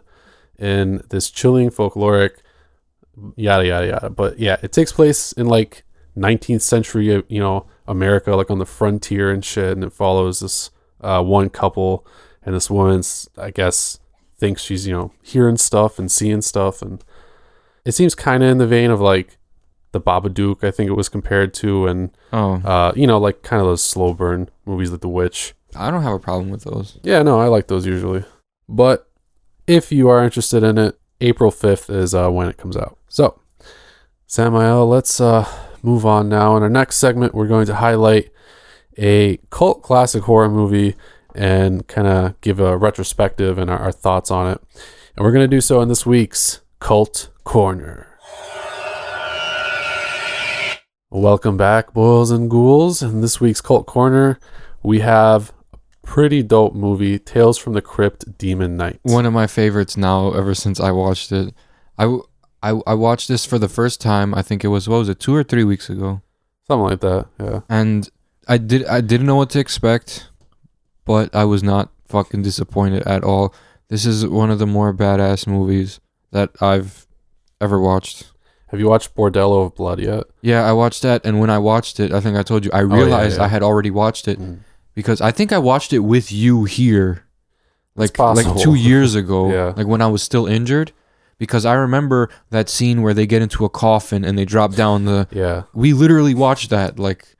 in 0.57 1.01
this 1.09 1.29
chilling 1.29 1.69
folkloric 1.69 2.37
yada 3.35 3.65
yada 3.65 3.87
yada. 3.87 4.09
But 4.09 4.39
yeah, 4.39 4.57
it 4.61 4.71
takes 4.71 4.91
place 4.91 5.31
in 5.33 5.47
like 5.47 5.83
19th 6.17 6.61
century, 6.61 7.13
uh, 7.13 7.21
you 7.27 7.39
know, 7.39 7.65
America, 7.87 8.35
like 8.35 8.51
on 8.51 8.59
the 8.59 8.65
frontier 8.65 9.31
and 9.31 9.43
shit, 9.43 9.71
and 9.73 9.83
it 9.83 9.93
follows 9.93 10.39
this 10.41 10.71
uh, 11.01 11.23
one 11.23 11.49
couple, 11.49 12.05
and 12.43 12.55
this 12.55 12.69
woman's, 12.69 13.29
I 13.37 13.51
guess, 13.51 13.99
thinks 14.37 14.61
she's 14.61 14.85
you 14.87 14.93
know 14.93 15.11
hearing 15.21 15.57
stuff 15.57 15.99
and 15.99 16.11
seeing 16.11 16.41
stuff, 16.41 16.81
and 16.81 17.03
it 17.85 17.93
seems 17.93 18.15
kind 18.15 18.43
of 18.43 18.49
in 18.49 18.57
the 18.57 18.67
vein 18.67 18.91
of 18.91 18.99
like 19.01 19.37
the 19.91 19.99
Babadook, 20.01 20.63
I 20.63 20.69
think 20.71 20.89
it 20.89 20.93
was 20.93 21.09
compared 21.09 21.53
to, 21.55 21.87
and 21.87 22.11
Oh, 22.31 22.55
uh, 22.63 22.91
you 22.95 23.07
know, 23.07 23.17
like 23.17 23.41
kind 23.41 23.59
of 23.61 23.67
those 23.67 23.83
slow 23.83 24.13
burn 24.13 24.49
movies 24.65 24.91
like 24.91 25.01
The 25.01 25.09
Witch. 25.09 25.55
I 25.75 25.89
don't 25.89 26.03
have 26.03 26.13
a 26.13 26.19
problem 26.19 26.49
with 26.51 26.63
those. 26.63 26.99
Yeah, 27.03 27.23
no, 27.23 27.39
I 27.39 27.47
like 27.47 27.67
those 27.67 27.85
usually. 27.87 28.23
But 28.67 29.09
if 29.65 29.91
you 29.91 30.09
are 30.09 30.23
interested 30.23 30.63
in 30.63 30.77
it, 30.77 30.99
April 31.21 31.51
5th 31.51 31.93
is 31.93 32.15
uh, 32.15 32.29
when 32.29 32.47
it 32.47 32.57
comes 32.57 32.77
out. 32.77 32.97
So, 33.09 33.41
Samael, 34.25 34.87
let's 34.87 35.19
uh, 35.19 35.47
move 35.81 36.05
on 36.05 36.29
now. 36.29 36.55
In 36.55 36.63
our 36.63 36.69
next 36.69 36.97
segment, 36.97 37.35
we're 37.35 37.47
going 37.47 37.65
to 37.65 37.75
highlight 37.75 38.31
a 38.97 39.37
cult 39.49 39.81
classic 39.81 40.23
horror 40.23 40.49
movie 40.49 40.95
and 41.35 41.87
kind 41.87 42.07
of 42.07 42.39
give 42.41 42.59
a 42.59 42.77
retrospective 42.77 43.57
and 43.57 43.69
our, 43.69 43.77
our 43.77 43.91
thoughts 43.91 44.31
on 44.31 44.51
it. 44.51 44.61
And 45.15 45.25
we're 45.25 45.31
going 45.31 45.49
to 45.49 45.55
do 45.55 45.61
so 45.61 45.81
in 45.81 45.89
this 45.89 46.05
week's 46.05 46.61
Cult 46.79 47.29
Corner. 47.43 48.07
Welcome 51.11 51.57
back, 51.57 51.93
boils 51.93 52.31
and 52.31 52.49
ghouls. 52.49 53.01
In 53.01 53.21
this 53.21 53.41
week's 53.41 53.61
Cult 53.61 53.87
Corner, 53.87 54.39
we 54.81 54.99
have 54.99 55.51
pretty 56.03 56.43
dope 56.43 56.73
movie, 56.73 57.19
Tales 57.19 57.57
from 57.57 57.73
the 57.73 57.81
Crypt 57.81 58.37
Demon 58.37 58.77
Knight. 58.77 58.99
One 59.03 59.25
of 59.25 59.33
my 59.33 59.47
favorites 59.47 59.97
now, 59.97 60.31
ever 60.33 60.53
since 60.55 60.79
I 60.79 60.91
watched 60.91 61.31
it. 61.31 61.53
I 61.97 62.17
I 62.61 62.93
watched 62.93 63.27
this 63.29 63.45
for 63.45 63.57
the 63.57 63.69
first 63.69 64.01
time. 64.01 64.33
I 64.35 64.41
think 64.41 64.63
it 64.63 64.67
was 64.69 64.89
what 64.89 64.97
was 64.99 65.09
it, 65.09 65.19
two 65.19 65.33
or 65.35 65.43
three 65.43 65.63
weeks 65.63 65.89
ago, 65.89 66.21
Something 66.67 66.83
like 66.89 66.99
that, 67.01 67.27
yeah. 67.39 67.59
and 67.69 68.09
I 68.47 68.57
did 68.57 68.85
I 68.85 69.01
didn't 69.01 69.27
know 69.27 69.35
what 69.37 69.49
to 69.51 69.59
expect, 69.59 70.29
but 71.05 71.33
I 71.35 71.45
was 71.45 71.63
not 71.63 71.89
fucking 72.07 72.41
disappointed 72.41 73.03
at 73.03 73.23
all. 73.23 73.53
This 73.87 74.05
is 74.05 74.25
one 74.27 74.51
of 74.51 74.59
the 74.59 74.67
more 74.67 74.93
badass 74.93 75.47
movies 75.47 75.99
that 76.31 76.49
I've 76.61 77.07
ever 77.61 77.79
watched. 77.79 78.31
Have 78.67 78.79
you 78.79 78.87
watched 78.87 79.15
Bordello 79.15 79.65
of 79.65 79.75
Blood 79.75 79.99
yet? 79.99 80.25
Yeah, 80.41 80.63
I 80.63 80.73
watched 80.73 81.01
that, 81.01 81.25
and 81.25 81.39
when 81.39 81.49
I 81.49 81.57
watched 81.57 81.99
it, 81.99 82.11
I 82.11 82.19
think 82.19 82.37
I 82.37 82.43
told 82.43 82.65
you 82.65 82.71
I 82.71 82.81
Oh, 82.83 82.87
yeah, 82.89 82.95
realized 82.95 83.37
yeah. 83.37 83.45
I 83.45 83.47
had 83.47 83.63
already 83.63 83.89
watched 83.89 84.27
it 84.27 84.37
Mm. 84.39 84.59
Because 84.95 85.21
I 85.21 85.31
think 85.31 85.51
I 85.51 85.57
watched 85.57 85.93
it 85.93 85.99
with 85.99 86.31
you 86.31 86.65
here, 86.65 87.25
like 87.95 88.17
like 88.19 88.57
two 88.61 88.75
years 88.75 89.15
ago, 89.21 89.51
Yeah. 89.51 89.73
like 89.75 89.87
when 89.87 90.01
I 90.01 90.07
was 90.07 90.23
still 90.23 90.45
injured. 90.47 90.91
Because 91.37 91.65
I 91.65 91.73
remember 91.75 92.29
that 92.49 92.67
scene 92.67 93.01
where 93.01 93.13
they 93.13 93.25
get 93.25 93.41
into 93.41 93.63
a 93.63 93.69
coffin 93.69 94.25
and 94.25 94.37
they 94.37 94.43
drop 94.43 94.75
down 94.75 95.05
the. 95.05 95.25
Yeah. 95.31 95.63
We 95.73 95.93
literally 95.93 96.33
watched 96.35 96.69
that 96.71 96.99
like 96.99 97.37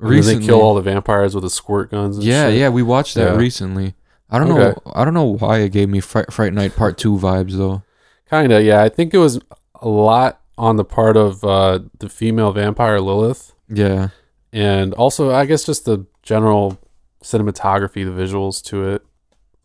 And 0.00 0.08
recently. 0.08 0.40
they 0.40 0.46
kill 0.46 0.62
all 0.62 0.74
the 0.74 0.80
vampires 0.80 1.34
with 1.34 1.44
the 1.44 1.50
squirt 1.50 1.90
guns 1.90 2.16
and 2.16 2.24
yeah, 2.24 2.48
shit. 2.48 2.58
yeah, 2.58 2.70
we 2.70 2.82
watched 2.82 3.14
that 3.16 3.32
Yeah. 3.32 3.36
recently. 3.36 3.94
I 4.30 4.38
don't 4.38 4.50
Okay. 4.52 4.60
know. 4.60 4.92
I 4.94 5.04
don't 5.04 5.12
know 5.12 5.36
why 5.36 5.58
it 5.58 5.72
gave 5.72 5.90
me 5.90 6.00
Fright, 6.00 6.32
Fright 6.32 6.54
Night 6.54 6.74
Part 6.74 6.96
Two 6.96 7.18
vibes 7.18 7.52
though. 7.52 7.82
Kinda, 8.30 8.62
yeah. 8.62 8.82
I 8.82 8.88
think 8.88 9.12
it 9.12 9.18
was 9.18 9.38
a 9.82 9.88
lot 9.90 10.40
on 10.56 10.76
the 10.76 10.84
part 10.84 11.18
of 11.18 11.44
uh, 11.44 11.80
the 11.98 12.08
female 12.08 12.52
vampire 12.52 12.98
Lilith. 12.98 13.52
Yeah, 13.68 14.08
And 14.52 14.94
also, 14.94 15.30
I 15.30 15.44
guess 15.46 15.64
just 15.64 15.84
the 15.84 16.06
general 16.22 16.78
cinematography, 17.22 18.04
the 18.04 18.10
visuals 18.10 18.62
to 18.64 18.88
it 18.88 19.02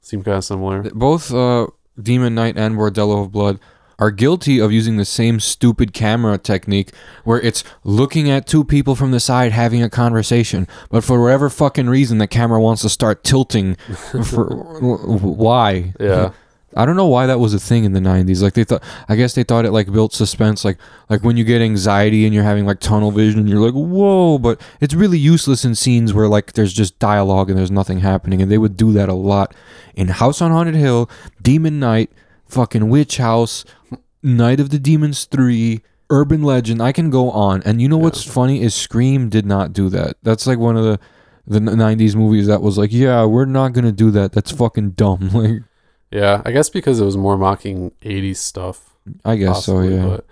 seem 0.02 0.24
kind 0.24 0.38
of 0.38 0.44
similar. 0.44 0.84
both 0.92 1.34
uh, 1.34 1.68
Demon 2.02 2.36
Knight 2.36 2.58
and 2.58 2.76
Bordello 2.76 3.24
of 3.24 3.32
Blood 3.32 3.60
are 4.00 4.12
guilty 4.12 4.60
of 4.60 4.72
using 4.72 4.98
the 4.98 5.06
same 5.06 5.40
stupid 5.40 5.94
camera 5.94 6.38
technique 6.38 6.92
where 7.24 7.40
it's 7.40 7.64
looking 7.84 8.30
at 8.30 8.48
two 8.48 8.64
people 8.64 8.96
from 8.96 9.12
the 9.12 9.20
side 9.20 9.52
having 9.52 9.84
a 9.84 9.90
conversation, 9.90 10.68
but 10.90 11.04
for 11.04 11.22
whatever 11.22 11.50
fucking 11.50 11.88
reason, 11.88 12.18
the 12.18 12.28
camera 12.28 12.60
wants 12.60 12.82
to 12.82 12.90
start 12.90 13.24
tilting. 13.24 13.76
For 14.26 14.48
why? 14.48 15.94
Yeah. 16.00 16.32
I 16.76 16.86
don't 16.86 16.96
know 16.96 17.08
why 17.08 17.28
that 17.28 17.40
was 17.40 17.54
a 17.54 17.60
thing 17.60 17.84
in 17.84 17.94
the 17.94 18.00
'90s. 18.00 18.42
Like 18.42 18.54
they 18.54 18.64
thought, 18.64 18.84
I 19.08 19.16
guess 19.16 19.34
they 19.34 19.44
thought 19.44 19.66
it 19.66 19.72
like 19.72 19.92
built 19.92 20.14
suspense. 20.14 20.66
Like 20.66 20.78
like 21.10 21.24
when 21.24 21.38
you 21.38 21.44
get 21.44 21.62
anxiety 21.62 22.26
and 22.26 22.34
you're 22.34 22.44
having 22.44 22.66
like 22.66 22.80
tunnel 22.80 23.12
vision, 23.12 23.42
and 23.42 23.50
you're 23.50 23.60
like 23.60 23.74
whoa. 23.74 24.38
But 24.38 24.62
it's 24.82 24.94
really 24.94 25.18
useless 25.18 25.66
in 25.66 25.76
scenes 25.76 26.14
where 26.14 26.28
like 26.28 26.54
there's 26.54 26.74
just 26.74 27.00
dialogue 27.00 27.50
and 27.50 27.58
there's 27.58 27.72
nothing 27.72 28.00
happening. 28.00 28.42
And 28.42 28.52
they 28.52 28.58
would 28.58 28.78
do 28.78 28.92
that 28.94 29.10
a 29.10 29.14
lot 29.14 29.54
in 29.96 30.08
House 30.08 30.42
on 30.42 30.52
Haunted 30.52 30.76
Hill, 30.76 31.10
Demon 31.42 31.80
Knight, 31.80 32.12
fucking 32.48 32.90
Witch 32.90 33.18
House, 33.18 33.66
Night 34.22 34.60
of 34.60 34.70
the 34.70 34.80
Demons 34.80 35.26
Three, 35.26 35.82
Urban 36.10 36.44
Legend. 36.44 36.82
I 36.82 36.92
can 36.92 37.10
go 37.10 37.30
on. 37.32 37.62
And 37.64 37.82
you 37.82 37.88
know 37.88 37.98
what's 37.98 38.24
funny 38.24 38.62
is 38.62 38.74
Scream 38.74 39.30
did 39.30 39.46
not 39.46 39.74
do 39.74 39.90
that. 39.90 40.18
That's 40.24 40.48
like 40.48 40.60
one 40.60 40.78
of 40.78 40.84
the 40.84 41.00
the 41.46 41.60
'90s 41.60 42.16
movies 42.16 42.48
that 42.48 42.62
was 42.62 42.78
like, 42.78 42.94
yeah, 42.94 43.26
we're 43.26 43.46
not 43.46 43.74
gonna 43.74 43.92
do 43.92 44.12
that. 44.12 44.32
That's 44.32 44.52
fucking 44.52 44.92
dumb. 44.92 45.30
Like. 45.34 45.64
Yeah. 46.14 46.42
I 46.46 46.52
guess 46.52 46.70
because 46.70 47.00
it 47.00 47.06
was 47.06 47.18
more 47.18 47.38
mocking 47.38 47.92
80s 48.04 48.38
stuff. 48.38 48.96
I 49.26 49.36
guess 49.36 49.54
possibly, 49.56 49.90
so, 49.90 49.96
yeah. 49.96 50.06
But 50.08 50.26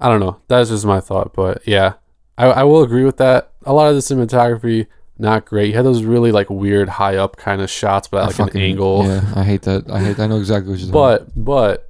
I 0.00 0.08
don't 0.08 0.20
know. 0.20 0.38
That's 0.48 0.70
just 0.70 0.84
my 0.86 1.00
thought. 1.00 1.34
But 1.34 1.66
yeah, 1.66 1.94
I, 2.38 2.46
I 2.46 2.62
will 2.64 2.82
agree 2.82 3.04
with 3.04 3.16
that. 3.18 3.52
A 3.66 3.72
lot 3.72 3.88
of 3.88 3.94
the 3.94 4.00
cinematography, 4.00 4.86
not 5.18 5.44
great. 5.46 5.68
You 5.68 5.74
had 5.76 5.84
those 5.84 6.02
really 6.04 6.32
like 6.32 6.48
weird 6.50 6.88
high 6.88 7.16
up 7.16 7.36
kind 7.36 7.60
of 7.60 7.68
shots, 7.70 8.08
but 8.08 8.22
at 8.22 8.26
like 8.28 8.36
fucking- 8.36 8.60
an 8.60 8.66
angle. 8.66 9.04
Yeah, 9.06 9.32
I 9.36 9.42
hate 9.44 9.62
that. 9.62 9.90
I 9.90 10.00
hate. 10.00 10.18
I 10.18 10.26
know 10.26 10.38
exactly 10.38 10.70
what 10.72 10.80
you're 10.80 10.90
talking. 10.92 11.26
But 11.26 11.44
but 11.44 11.88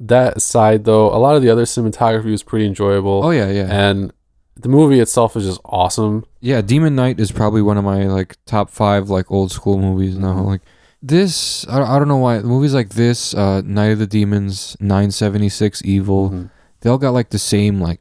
that 0.00 0.36
aside 0.38 0.84
though, 0.84 1.06
a 1.14 1.18
lot 1.18 1.36
of 1.36 1.42
the 1.42 1.50
other 1.50 1.64
cinematography 1.64 2.30
was 2.30 2.42
pretty 2.42 2.66
enjoyable. 2.66 3.22
oh 3.24 3.30
yeah, 3.30 3.50
yeah, 3.50 3.66
And 3.70 4.12
the 4.56 4.68
movie 4.68 5.00
itself 5.00 5.36
is 5.36 5.44
just 5.46 5.60
awesome. 5.64 6.24
yeah. 6.40 6.60
Demon 6.60 6.94
Knight 6.96 7.18
is 7.20 7.30
probably 7.32 7.62
one 7.62 7.76
of 7.78 7.84
my 7.84 8.04
like 8.06 8.36
top 8.46 8.70
five 8.70 9.08
like 9.10 9.30
old 9.30 9.52
school 9.52 9.78
movies 9.78 10.16
now. 10.18 10.34
Mhm. 10.34 10.46
Like 10.46 10.62
this, 11.06 11.66
I, 11.68 11.82
I 11.82 11.98
don't 11.98 12.08
know 12.08 12.16
why 12.16 12.40
movies 12.40 12.74
like 12.74 12.90
this, 12.90 13.34
uh, 13.34 13.60
Night 13.64 13.92
of 13.92 13.98
the 13.98 14.06
Demons, 14.06 14.76
Nine 14.80 15.10
Seventy 15.10 15.48
Six, 15.48 15.82
Evil, 15.84 16.30
Mhm. 16.30 16.50
they 16.80 16.90
all 16.90 16.98
got 16.98 17.10
like 17.10 17.30
the 17.30 17.38
same 17.38 17.80
like, 17.80 18.00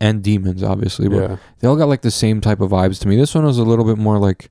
and 0.00 0.22
demons 0.22 0.62
obviously, 0.62 1.08
but 1.08 1.16
Yeah. 1.30 1.36
they 1.60 1.68
all 1.68 1.76
got 1.76 1.88
like 1.88 2.02
the 2.02 2.10
same 2.10 2.40
type 2.40 2.60
of 2.60 2.70
vibes 2.70 3.00
to 3.00 3.08
me. 3.08 3.16
This 3.16 3.34
one 3.34 3.44
was 3.44 3.58
a 3.58 3.64
little 3.64 3.84
bit 3.84 3.98
more 3.98 4.18
like, 4.18 4.50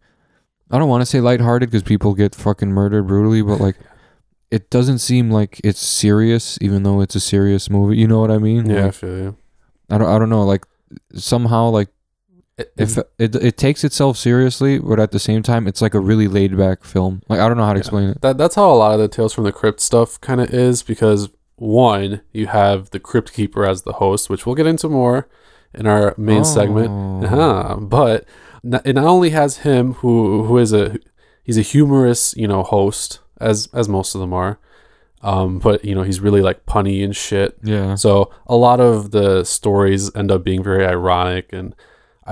I 0.70 0.78
don't 0.80 0.89
want 0.89 1.02
to 1.02 1.06
say 1.06 1.20
lighthearted 1.22 1.70
because 1.70 1.84
people 1.84 2.13
get 2.13 2.36
fucking 2.36 2.72
murdered 2.72 3.08
brutally, 3.08 3.41
but 3.41 3.60
like. 3.60 3.78
It 4.52 4.70
doesn't 4.70 4.98
seem 5.00 5.32
like 5.32 5.62
it's 5.63 5.80
serious, 5.80 6.58
even 6.60 6.84
though 6.84 7.00
it's 7.00 7.15
a 7.15 7.22
serious 7.22 7.70
movie. 7.70 7.96
You 7.96 8.06
know 8.06 8.20
what 8.20 8.30
I 8.32 8.38
mean? 8.38 8.70
Yeah, 8.70 8.88
I 8.88 8.91
feel 8.91 9.17
you. 9.17 9.36
I 9.89 9.98
don't. 9.98 10.10
I 10.10 10.20
don't 10.20 10.28
know. 10.28 10.44
Like 10.44 10.65
somehow, 11.15 11.70
like 11.70 11.88
It- 12.62 12.74
if 12.78 12.97
it 13.19 13.36
it 13.36 13.58
takes 13.58 13.84
itself 13.84 14.17
seriously, 14.17 14.80
but 14.80 15.00
at 15.00 15.12
the 15.12 15.19
same 15.19 15.43
time, 15.43 15.67
it's 15.67 15.82
like 15.82 15.93
a 15.93 16.00
really 16.00 16.28
laid 16.28 16.58
back 16.58 16.84
film. 16.84 17.21
Like 17.30 17.39
I 17.39 17.47
don't 17.47 17.58
know 17.58 17.65
how 17.65 17.74
to 17.74 17.78
Yeah. 17.78 17.82
explain 17.82 18.10
it. 18.10 18.21
that 18.21 18.38
that's 18.38 18.56
how 18.56 18.71
a 18.71 18.76
lot 18.76 18.93
of 18.93 19.00
the 19.00 19.08
Tales 19.08 19.34
from 19.34 19.43
the 19.45 19.52
Crypt 19.52 19.80
stuff 19.80 20.19
kind 20.21 20.39
of 20.41 20.54
is 20.54 20.84
because 20.84 21.30
one, 21.58 22.21
you 22.32 22.47
have 22.47 22.89
the 22.89 23.00
Crypt 23.00 23.34
Keeper 23.34 23.65
as 23.65 23.84
the 23.84 23.93
host, 23.93 24.30
which 24.30 24.45
we'll 24.45 24.56
get 24.56 24.65
into 24.65 24.89
more 24.89 25.28
in 25.74 25.86
our 25.88 26.13
main 26.17 26.43
segment. 26.43 26.89
Oh. 26.89 27.24
Uh-huh. 27.26 27.76
But 27.80 28.26
it 28.63 28.93
not 28.95 29.06
only 29.06 29.30
has 29.32 29.58
him 29.58 29.93
who 29.95 30.43
who 30.45 30.58
is 30.58 30.74
a 30.74 30.97
he's 31.43 31.58
a 31.58 31.62
humorous 31.62 32.34
you 32.38 32.47
know 32.47 32.63
host 32.63 33.19
as 33.39 33.69
as 33.74 33.88
most 33.88 34.13
of 34.15 34.21
them 34.21 34.34
are, 34.34 34.60
um, 35.24 35.60
but 35.60 35.86
you 35.86 35.93
know 35.95 36.02
he's 36.04 36.19
really 36.19 36.41
like 36.41 36.65
punny 36.65 37.04
and 37.04 37.15
shit. 37.15 37.58
Yeah. 37.63 37.95
So 37.95 38.32
a 38.47 38.56
lot 38.56 38.80
of 38.80 39.12
the 39.12 39.43
stories 39.43 40.13
end 40.15 40.32
up 40.32 40.43
being 40.43 40.63
very 40.63 40.86
ironic, 40.86 41.50
and 41.54 41.76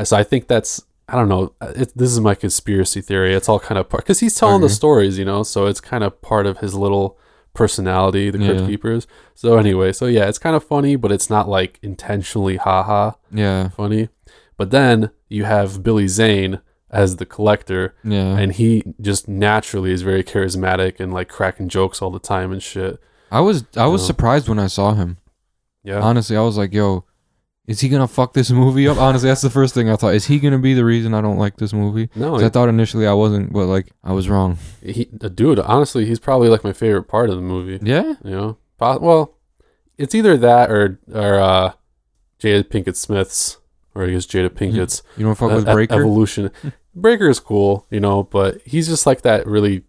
so 0.04 0.18
I 0.18 0.24
think 0.24 0.48
that's 0.48 0.82
I 1.08 1.16
don't 1.16 1.28
know. 1.30 1.54
Uh, 1.60 1.74
it, 1.76 1.92
this 1.96 2.12
is 2.12 2.20
my 2.20 2.36
conspiracy 2.36 3.02
theory. 3.02 3.34
It's 3.34 3.50
all 3.50 3.60
kind 3.60 3.80
of 3.80 3.90
part 3.90 4.04
because 4.04 4.20
he's 4.20 4.36
telling 4.36 4.62
the 4.62 4.70
stories, 4.70 5.18
you 5.18 5.26
know. 5.26 5.42
So 5.44 5.66
it's 5.66 5.82
kind 5.82 6.04
of 6.04 6.22
part 6.22 6.46
of 6.46 6.60
his 6.60 6.76
little 6.76 7.18
personality, 7.54 8.30
the 8.30 8.38
Crypt 8.38 8.62
Yeah. 8.62 8.68
Keepers. 8.68 9.08
So 9.36 9.58
anyway, 9.58 9.92
so 9.92 10.06
yeah, 10.06 10.28
it's 10.30 10.38
kind 10.40 10.56
of 10.56 10.64
funny, 10.64 10.96
but 10.96 11.12
it's 11.12 11.30
not 11.30 11.50
like 11.50 11.80
intentionally 11.82 12.58
haha 12.58 13.14
Yeah. 13.32 13.70
funny. 13.70 14.10
But 14.58 14.72
then 14.72 15.10
you 15.30 15.46
have 15.46 15.82
Billy 15.84 16.08
Zane 16.08 16.60
as 16.92 17.18
the 17.18 17.26
collector, 17.26 17.96
Yeah. 18.04 18.38
and 18.38 18.52
he 18.54 18.84
just 19.02 19.28
naturally 19.28 19.92
is 19.92 20.02
very 20.04 20.24
charismatic 20.24 21.00
and 21.00 21.14
like 21.14 21.28
cracking 21.28 21.70
jokes 21.70 22.02
all 22.02 22.12
the 22.12 22.20
time 22.20 22.52
and 22.52 22.62
shit. 22.62 23.00
I 23.32 23.42
was 23.42 23.64
I 23.76 23.88
was 23.88 24.02
Yeah. 24.04 24.08
surprised 24.08 24.48
when 24.48 24.60
I 24.60 24.68
saw 24.68 24.94
him. 24.94 25.18
Yeah, 25.84 26.02
Honestly, 26.02 26.36
I 26.38 26.42
was 26.42 26.58
like, 26.58 26.74
yo, 26.74 27.06
is 27.70 27.80
he 27.82 27.88
gonna 27.88 28.08
fuck 28.08 28.34
this 28.34 28.50
movie 28.50 28.88
up? 28.88 28.98
Honestly, 28.98 29.30
that's 29.30 29.42
the 29.42 29.50
first 29.50 29.74
thing 29.76 29.90
I 29.90 29.96
thought. 29.96 30.16
Is 30.16 30.26
he 30.26 30.40
gonna 30.40 30.58
be 30.58 30.74
the 30.74 30.84
reason 30.84 31.14
I 31.14 31.22
don't 31.22 31.38
like 31.38 31.58
this 31.58 31.72
movie? 31.72 32.10
No, 32.16 32.32
'Cause 32.32 32.44
I 32.44 32.50
thought 32.50 32.68
initially 32.68 33.06
I 33.06 33.14
wasn't, 33.14 33.54
but 33.54 33.68
like 33.68 33.92
I 34.04 34.12
was 34.12 34.28
wrong. 34.28 34.58
he, 34.84 35.06
dude. 35.06 35.60
Honestly, 35.60 36.06
he's 36.06 36.20
probably 36.20 36.50
like 36.50 36.64
my 36.64 36.74
favorite 36.74 37.04
part 37.04 37.30
of 37.30 37.36
the 37.36 37.42
movie. 37.44 37.80
Yeah. 37.82 38.16
You 38.24 38.32
know, 38.32 38.58
well, 38.80 39.36
it's 39.98 40.16
either 40.16 40.36
that 40.38 40.72
or 40.72 41.00
or 41.14 41.36
uh, 41.40 41.72
Jada 42.42 42.64
Pinkett 42.64 42.96
Smith's, 42.96 43.58
or 43.94 44.04
I 44.06 44.10
guess 44.10 44.26
Jada 44.26 44.50
Pinkett's 44.50 45.04
You 45.18 45.26
don't 45.26 45.36
fuck 45.36 45.52
uh, 45.52 45.56
with 45.58 45.70
e- 45.70 45.74
Breaker. 45.74 45.96
evolution. 46.02 46.52
Breaker 46.96 47.30
is 47.30 47.40
cool, 47.40 47.86
you 47.92 48.00
know, 48.00 48.24
but 48.24 48.62
he's 48.66 48.88
just 48.88 49.06
like 49.06 49.22
that. 49.22 49.46
Really, 49.46 49.84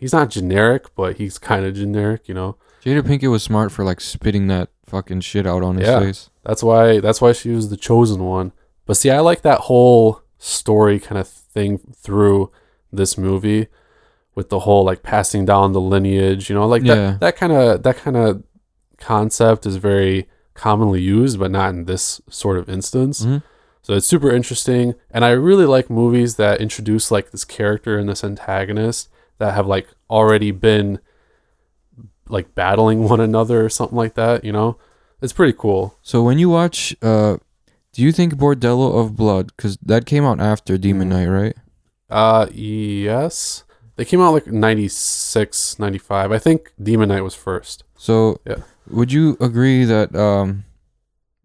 he's 0.00 0.12
not 0.12 0.28
generic, 0.30 0.94
but 0.96 1.16
he's 1.18 1.38
kind 1.38 1.64
of 1.64 1.74
generic, 1.74 2.26
you 2.28 2.34
know. 2.34 2.56
Jada 2.84 3.02
Pinkett 3.02 3.30
was 3.30 3.42
smart 3.42 3.70
for 3.72 3.84
like 3.84 4.00
spitting 4.00 4.48
that 4.48 4.70
fucking 4.86 5.20
shit 5.20 5.46
out 5.46 5.62
on 5.62 5.76
his 5.76 5.88
Yeah. 5.88 6.00
face. 6.00 6.30
That's 6.44 6.62
why 6.62 7.00
that's 7.00 7.20
why 7.20 7.32
she 7.32 7.50
was 7.50 7.68
the 7.70 7.76
chosen 7.76 8.24
one. 8.24 8.52
But 8.86 8.96
see, 8.96 9.10
I 9.10 9.20
like 9.20 9.42
that 9.42 9.60
whole 9.62 10.20
story 10.38 10.98
kind 11.00 11.18
of 11.18 11.26
thing 11.26 11.78
through 11.94 12.50
this 12.92 13.18
movie 13.18 13.66
with 14.34 14.48
the 14.50 14.60
whole 14.60 14.84
like 14.84 15.02
passing 15.02 15.44
down 15.44 15.72
the 15.72 15.80
lineage, 15.80 16.48
you 16.48 16.54
know, 16.54 16.66
like 16.66 16.84
Yeah. 16.84 16.94
that 16.94 17.20
that 17.20 17.36
kind 17.36 17.52
of 17.52 17.82
that 17.82 17.96
kind 17.96 18.16
of 18.16 18.42
concept 18.98 19.66
is 19.66 19.76
very 19.76 20.28
commonly 20.54 21.00
used, 21.02 21.38
but 21.38 21.50
not 21.50 21.70
in 21.70 21.84
this 21.84 22.20
sort 22.30 22.56
of 22.56 22.68
instance. 22.68 23.24
Mhm. 23.24 23.42
So 23.82 23.94
it's 23.94 24.06
super 24.06 24.30
interesting, 24.30 24.94
and 25.10 25.24
I 25.24 25.30
really 25.30 25.66
like 25.66 25.88
movies 25.90 26.36
that 26.36 26.60
introduce 26.60 27.10
like 27.10 27.30
this 27.30 27.44
character 27.44 27.98
and 27.98 28.08
this 28.08 28.24
antagonist 28.24 29.08
that 29.38 29.54
have 29.54 29.66
like 29.66 29.88
already 30.10 30.50
been 30.50 30.98
like 32.28 32.54
battling 32.54 33.08
one 33.08 33.20
another 33.20 33.64
or 33.64 33.68
something 33.68 33.96
like 33.96 34.14
that. 34.14 34.44
You 34.44 34.52
know, 34.52 34.78
it's 35.20 35.32
pretty 35.32 35.54
cool. 35.56 35.96
So 36.02 36.22
when 36.22 36.38
you 36.38 36.48
watch, 36.50 36.94
uh, 37.02 37.36
do 37.92 38.02
you 38.02 38.12
think 38.12 38.34
Bordello 38.34 38.98
of 39.00 39.16
Blood? 39.16 39.52
Because 39.56 39.76
that 39.82 40.06
came 40.06 40.24
out 40.24 40.40
after 40.40 40.76
Demon. 40.78 41.08
Knight, 41.08 41.26
right? 41.26 41.56
Uh, 42.10 42.46
yes, 42.52 43.64
they 43.96 44.04
came 44.04 44.20
out 44.20 44.32
like 44.32 44.46
96, 44.46 45.78
95. 45.78 46.32
I 46.32 46.38
think 46.38 46.72
Demon 46.82 47.08
Knight 47.08 47.22
was 47.22 47.34
first. 47.34 47.84
So 47.96 48.40
Yeah. 48.46 48.56
would 48.90 49.10
you 49.12 49.36
agree 49.40 49.84
that 49.84 50.14
um, 50.14 50.64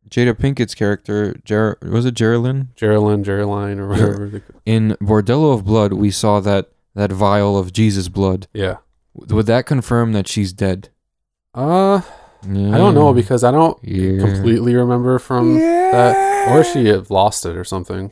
Jada 0.09 0.33
Pinkett's 0.33 0.75
character, 0.75 1.35
Ger- 1.45 1.77
was 1.81 2.05
it 2.05 2.13
Geraldine? 2.13 2.69
Geraldine, 2.75 3.23
Geraldine, 3.23 3.79
or 3.79 3.87
whatever. 3.87 4.41
In 4.65 4.97
Bordello 5.01 5.53
of 5.53 5.63
Blood, 5.65 5.93
we 5.93 6.11
saw 6.11 6.39
that 6.41 6.69
that 6.93 7.11
vial 7.13 7.57
of 7.57 7.71
Jesus 7.71 8.09
blood. 8.09 8.47
Yeah. 8.53 8.77
Would 9.13 9.45
that 9.47 9.65
confirm 9.65 10.13
that 10.13 10.27
she's 10.27 10.53
dead? 10.53 10.89
Uh, 11.53 12.01
I 12.43 12.77
don't 12.77 12.95
know 12.95 13.13
because 13.13 13.43
I 13.43 13.51
don't 13.51 13.77
yeah. 13.83 14.19
completely 14.19 14.73
remember 14.75 15.19
from 15.19 15.59
that, 15.59 16.49
or 16.49 16.63
she 16.63 16.87
had 16.87 17.09
lost 17.09 17.45
it 17.45 17.55
or 17.55 17.63
something. 17.63 18.11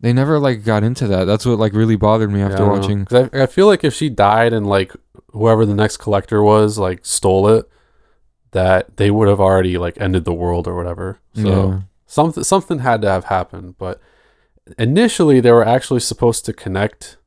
They 0.00 0.14
never 0.14 0.38
like 0.38 0.64
got 0.64 0.82
into 0.82 1.06
that. 1.08 1.24
That's 1.24 1.44
what 1.44 1.58
like 1.58 1.74
really 1.74 1.96
bothered 1.96 2.30
me 2.30 2.40
Yeah, 2.40 2.48
after 2.48 2.64
I 2.64 2.68
watching. 2.68 3.06
I, 3.10 3.42
I 3.42 3.46
feel 3.46 3.66
like 3.66 3.84
if 3.84 3.92
she 3.92 4.08
died 4.08 4.52
and 4.52 4.66
like 4.66 4.92
whoever 5.32 5.66
the 5.66 5.74
next 5.74 5.98
collector 5.98 6.42
was 6.42 6.78
like 6.78 7.04
stole 7.04 7.48
it, 7.48 7.68
that 8.52 8.96
they 8.96 9.10
would 9.10 9.28
have 9.28 9.40
already 9.40 9.76
like 9.76 10.00
ended 10.00 10.24
the 10.24 10.32
world 10.32 10.66
or 10.66 10.74
whatever. 10.74 11.20
So 11.34 11.70
yeah. 11.70 11.80
something 12.06 12.44
something 12.44 12.78
had 12.78 13.02
to 13.02 13.10
have 13.10 13.24
happened. 13.24 13.76
But 13.76 14.00
initially, 14.78 15.40
they 15.40 15.52
were 15.52 15.66
actually 15.66 16.00
supposed 16.00 16.46
to 16.46 16.54
connect 16.54 17.18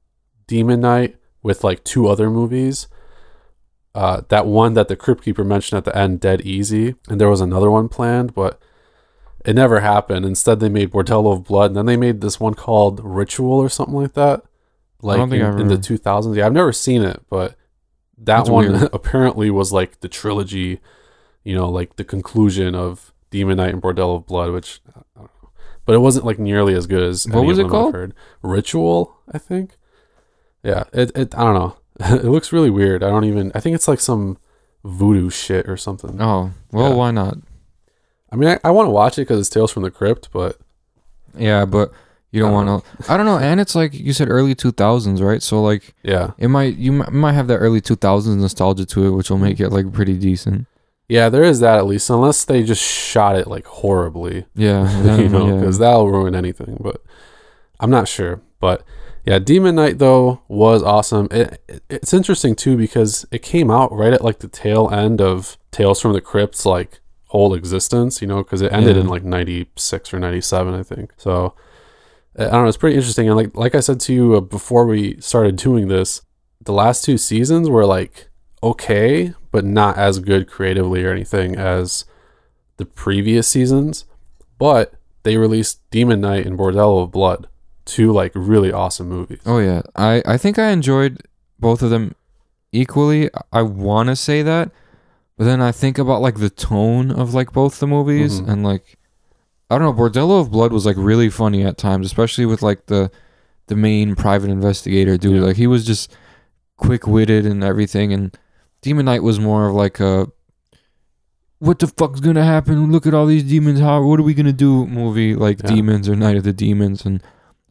Demon 0.48 0.82
Knight 0.82 1.18
with 1.44 1.64
like 1.64 1.84
two 1.84 2.08
other 2.08 2.30
movies. 2.30 2.88
Uh, 3.96 4.22
that 4.30 4.48
one 4.48 4.74
that 4.74 4.88
the 4.88 4.96
Crypt 4.96 5.24
Keeper 5.24 5.44
mentioned 5.44 5.78
at 5.78 5.86
the 5.86 5.96
end, 5.96 6.20
Dead 6.20 6.42
Easy, 6.42 6.96
and 7.08 7.22
there 7.22 7.30
was 7.30 7.42
another 7.42 7.70
one 7.70 7.88
planned, 7.90 8.34
but 8.34 8.60
it 9.46 9.56
never 9.56 9.82
happened. 9.82 10.26
Instead, 10.26 10.60
they 10.60 10.70
made 10.70 10.92
Bordello 10.92 11.32
of 11.34 11.44
Blood, 11.44 11.72
and 11.72 11.78
then 11.78 11.86
they 11.86 11.98
made 11.98 12.22
this 12.22 12.40
one 12.40 12.56
called 12.56 13.00
Ritual 13.04 13.52
or 13.54 13.70
something 13.70 13.94
like 13.96 14.14
that. 14.14 14.44
Like 15.02 15.20
in, 15.20 15.34
in 15.34 15.68
the 15.68 15.74
ever- 15.76 15.78
2000s. 15.78 16.36
Yeah, 16.36 16.46
I've 16.46 16.54
never 16.54 16.72
seen 16.74 17.04
it, 17.04 17.22
but 17.30 17.52
that 18.18 18.38
That's 18.38 18.50
one 18.50 18.90
apparently 18.94 19.52
was 19.52 19.72
like 19.72 20.00
the 20.00 20.08
trilogy, 20.10 20.80
you 21.44 21.54
know, 21.56 21.70
like 21.70 21.98
the 21.98 22.06
conclusion 22.06 22.74
of 22.74 23.14
Demon 23.30 23.58
Knight 23.58 23.74
and 23.74 23.82
Bordello 23.82 24.16
of 24.16 24.26
Blood, 24.26 24.52
which 24.52 24.80
I 24.90 25.02
don't 25.16 25.30
know. 25.44 25.50
But 25.86 25.96
it 25.96 26.00
wasn't 26.00 26.26
like 26.26 26.40
nearly 26.40 26.74
as 26.74 26.88
good 26.88 27.04
as 27.04 27.28
What 27.28 27.46
was 27.46 27.60
it 27.60 27.68
called? 27.68 27.94
heard. 27.94 28.14
Ritual, 28.42 29.18
I 29.32 29.38
think. 29.38 29.78
Yeah, 30.64 30.86
it, 30.94 31.12
it 31.16 31.36
I 31.36 31.44
don't 31.44 31.56
know. 31.56 31.76
it 32.00 32.26
looks 32.26 32.52
really 32.52 32.70
weird. 32.70 33.04
I 33.04 33.10
don't 33.10 33.26
even 33.26 33.52
I 33.56 33.60
think 33.60 33.76
it's 33.76 33.88
like 33.88 34.00
some 34.00 34.38
voodoo 34.84 35.30
shit 35.30 35.68
or 35.70 35.78
something. 35.78 36.22
Oh 36.22 36.52
well, 36.72 36.90
Yeah. 36.90 36.96
why 36.96 37.12
not? 37.12 37.38
I 38.32 38.36
mean, 38.36 38.50
I, 38.50 38.60
I 38.64 38.72
want 38.72 38.88
to 38.88 38.92
watch 38.92 39.18
it 39.18 39.22
because 39.22 39.40
it's 39.40 39.50
Tales 39.50 39.72
from 39.72 39.84
the 39.84 39.92
Crypt, 39.92 40.30
but 40.34 40.58
Yeah, 41.38 41.66
but 41.66 41.92
you 42.32 42.40
don't 42.42 42.52
want 42.52 42.84
to. 42.84 43.12
I 43.12 43.16
don't 43.16 43.28
know. 43.28 43.38
And 43.38 43.60
it's 43.60 43.76
like 43.76 43.94
you 43.94 44.12
said, 44.12 44.28
early 44.28 44.56
two 44.56 44.72
thousands, 44.72 45.22
right? 45.22 45.42
So 45.44 45.62
like 45.62 45.94
yeah, 46.04 46.32
it 46.40 46.48
might 46.48 46.76
you 46.78 46.92
mi- 46.92 47.06
might 47.12 47.34
have 47.34 47.48
that 47.48 47.58
early 47.58 47.80
two 47.80 47.96
thousands 47.96 48.42
nostalgia 48.42 48.86
to 48.88 49.06
it, 49.06 49.12
which 49.12 49.30
will 49.30 49.38
make 49.38 49.60
it 49.60 49.70
like 49.70 49.94
pretty 49.94 50.18
decent. 50.18 50.66
yeah, 51.08 51.30
there 51.30 51.44
is 51.44 51.60
that 51.60 51.78
at 51.78 51.86
least, 51.86 52.10
unless 52.10 52.44
they 52.46 52.64
just 52.64 52.82
shot 52.82 53.36
it 53.36 53.46
like 53.48 53.66
horribly. 53.68 54.46
Yeah, 54.56 55.16
you 55.18 55.30
know, 55.30 55.48
yeah. 55.48 55.60
because 55.60 55.78
that'll 55.78 56.10
ruin 56.10 56.34
anything. 56.34 56.78
But 56.82 57.04
I'm 57.80 57.92
not 57.92 58.08
sure. 58.08 58.42
But 58.60 58.84
yeah, 59.26 59.40
Demon 59.40 59.76
Knight 59.76 60.00
though 60.00 60.42
was 60.48 60.84
awesome. 60.84 61.28
It, 61.32 61.62
it- 61.68 61.84
it's 61.90 62.14
interesting 62.14 62.56
too 62.56 62.76
because 62.78 63.26
it 63.32 63.42
came 63.42 63.70
out 63.72 63.92
right 63.92 64.14
at 64.14 64.24
like 64.24 64.40
the 64.40 64.48
tail 64.48 64.90
end 64.92 65.22
of 65.22 65.58
Tales 65.72 66.00
from 66.02 66.14
the 66.14 66.22
Crypt's 66.22 66.66
like 66.66 67.00
whole 67.28 67.54
existence. 67.54 68.22
You 68.22 68.28
know, 68.28 68.44
because 68.44 68.62
it 68.62 68.72
ended 68.74 68.98
in 68.98 69.08
like 69.08 69.24
'96 69.24 70.14
or 70.14 70.20
'97, 70.20 70.74
I 70.74 70.84
think. 70.84 71.14
So 71.18 71.56
I 72.38 72.44
don't 72.46 72.52
know. 72.64 72.68
It's 72.68 72.78
pretty 72.78 72.96
interesting. 72.98 73.28
And 73.28 73.38
like 73.38 73.56
like 73.56 73.76
I 73.76 73.80
said 73.80 74.00
to 74.02 74.14
you 74.14 74.36
uh, 74.36 74.42
before 74.42 74.86
we 74.86 75.20
started 75.22 75.56
doing 75.56 75.88
this, 75.88 76.22
the 76.62 76.74
last 76.74 77.04
two 77.06 77.18
seasons 77.18 77.70
were 77.70 77.86
like 77.86 78.30
okay, 78.62 79.34
but 79.52 79.66
not 79.66 79.98
as 79.98 80.20
good 80.20 80.48
creatively 80.50 81.04
or 81.04 81.12
anything 81.12 81.56
as 81.56 82.06
the 82.78 82.86
previous 82.86 83.48
seasons. 83.48 84.06
But 84.58 84.94
they 85.24 85.38
released 85.38 85.82
Demon 85.92 86.22
Knight 86.22 86.46
and 86.46 86.58
Bordello 86.58 87.04
of 87.04 87.12
Blood, 87.12 87.48
two 87.86 88.12
like 88.12 88.32
really 88.36 88.72
awesome 88.72 89.10
movies. 89.10 89.40
Oh 89.46 89.60
yeah, 89.60 89.82
I 89.96 90.22
I 90.26 90.38
think 90.38 90.58
I 90.60 90.70
enjoyed 90.70 91.22
both 91.60 91.82
of 91.82 91.90
them 91.90 92.16
equally. 92.72 93.30
I 93.52 93.62
want 93.62 94.08
to 94.10 94.16
say 94.16 94.42
that, 94.42 94.72
but 95.38 95.46
then 95.46 95.62
I 95.62 95.72
think 95.72 95.98
about 95.98 96.22
like 96.22 96.40
the 96.40 96.50
tone 96.50 97.12
of 97.12 97.34
like 97.34 97.52
both 97.54 97.80
the 97.80 97.88
movies 97.88 98.42
Mhm. 98.42 98.50
and 98.50 98.64
like 98.64 98.98
I 99.70 99.78
don't 99.78 99.96
know. 99.96 100.04
Bordello 100.04 100.40
of 100.42 100.52
Blood 100.52 100.72
was 100.72 100.86
like 100.86 100.98
really 100.98 101.30
funny 101.30 101.64
at 101.64 101.78
times, 101.78 102.06
especially 102.06 102.46
with 102.46 102.62
like 102.62 102.86
the 102.88 103.10
the 103.68 103.76
main 103.76 104.16
private 104.16 104.50
investigator 104.50 105.18
dude. 105.18 105.38
Yeah. 105.38 105.42
Like 105.48 105.56
he 105.56 105.68
was 105.68 105.86
just 105.86 106.12
quick 106.78 107.08
witted 107.08 107.46
and 107.46 107.64
everything, 107.64 108.12
and 108.14 108.38
Demon 108.82 109.06
Knight 109.06 109.24
was 109.24 109.40
more 109.40 109.68
of 109.70 109.74
like 109.74 110.00
a 110.00 110.28
what 111.60 111.80
the 111.80 111.88
fuck's 111.88 112.20
gonna 112.20 112.44
happen? 112.44 112.92
Look 112.92 113.08
at 113.08 113.14
all 113.14 113.26
these 113.26 113.44
demons. 113.44 113.80
How 113.80 114.04
what 114.04 114.20
are 114.20 114.24
we 114.24 114.34
gonna 114.34 114.52
do? 114.54 114.86
Movie 114.88 115.34
like 115.36 115.62
Yeah. 115.64 115.70
Demons 115.76 116.10
or 116.10 116.16
Night 116.16 116.36
of 116.38 116.44
the 116.44 116.54
Demons, 116.54 117.06
and 117.06 117.22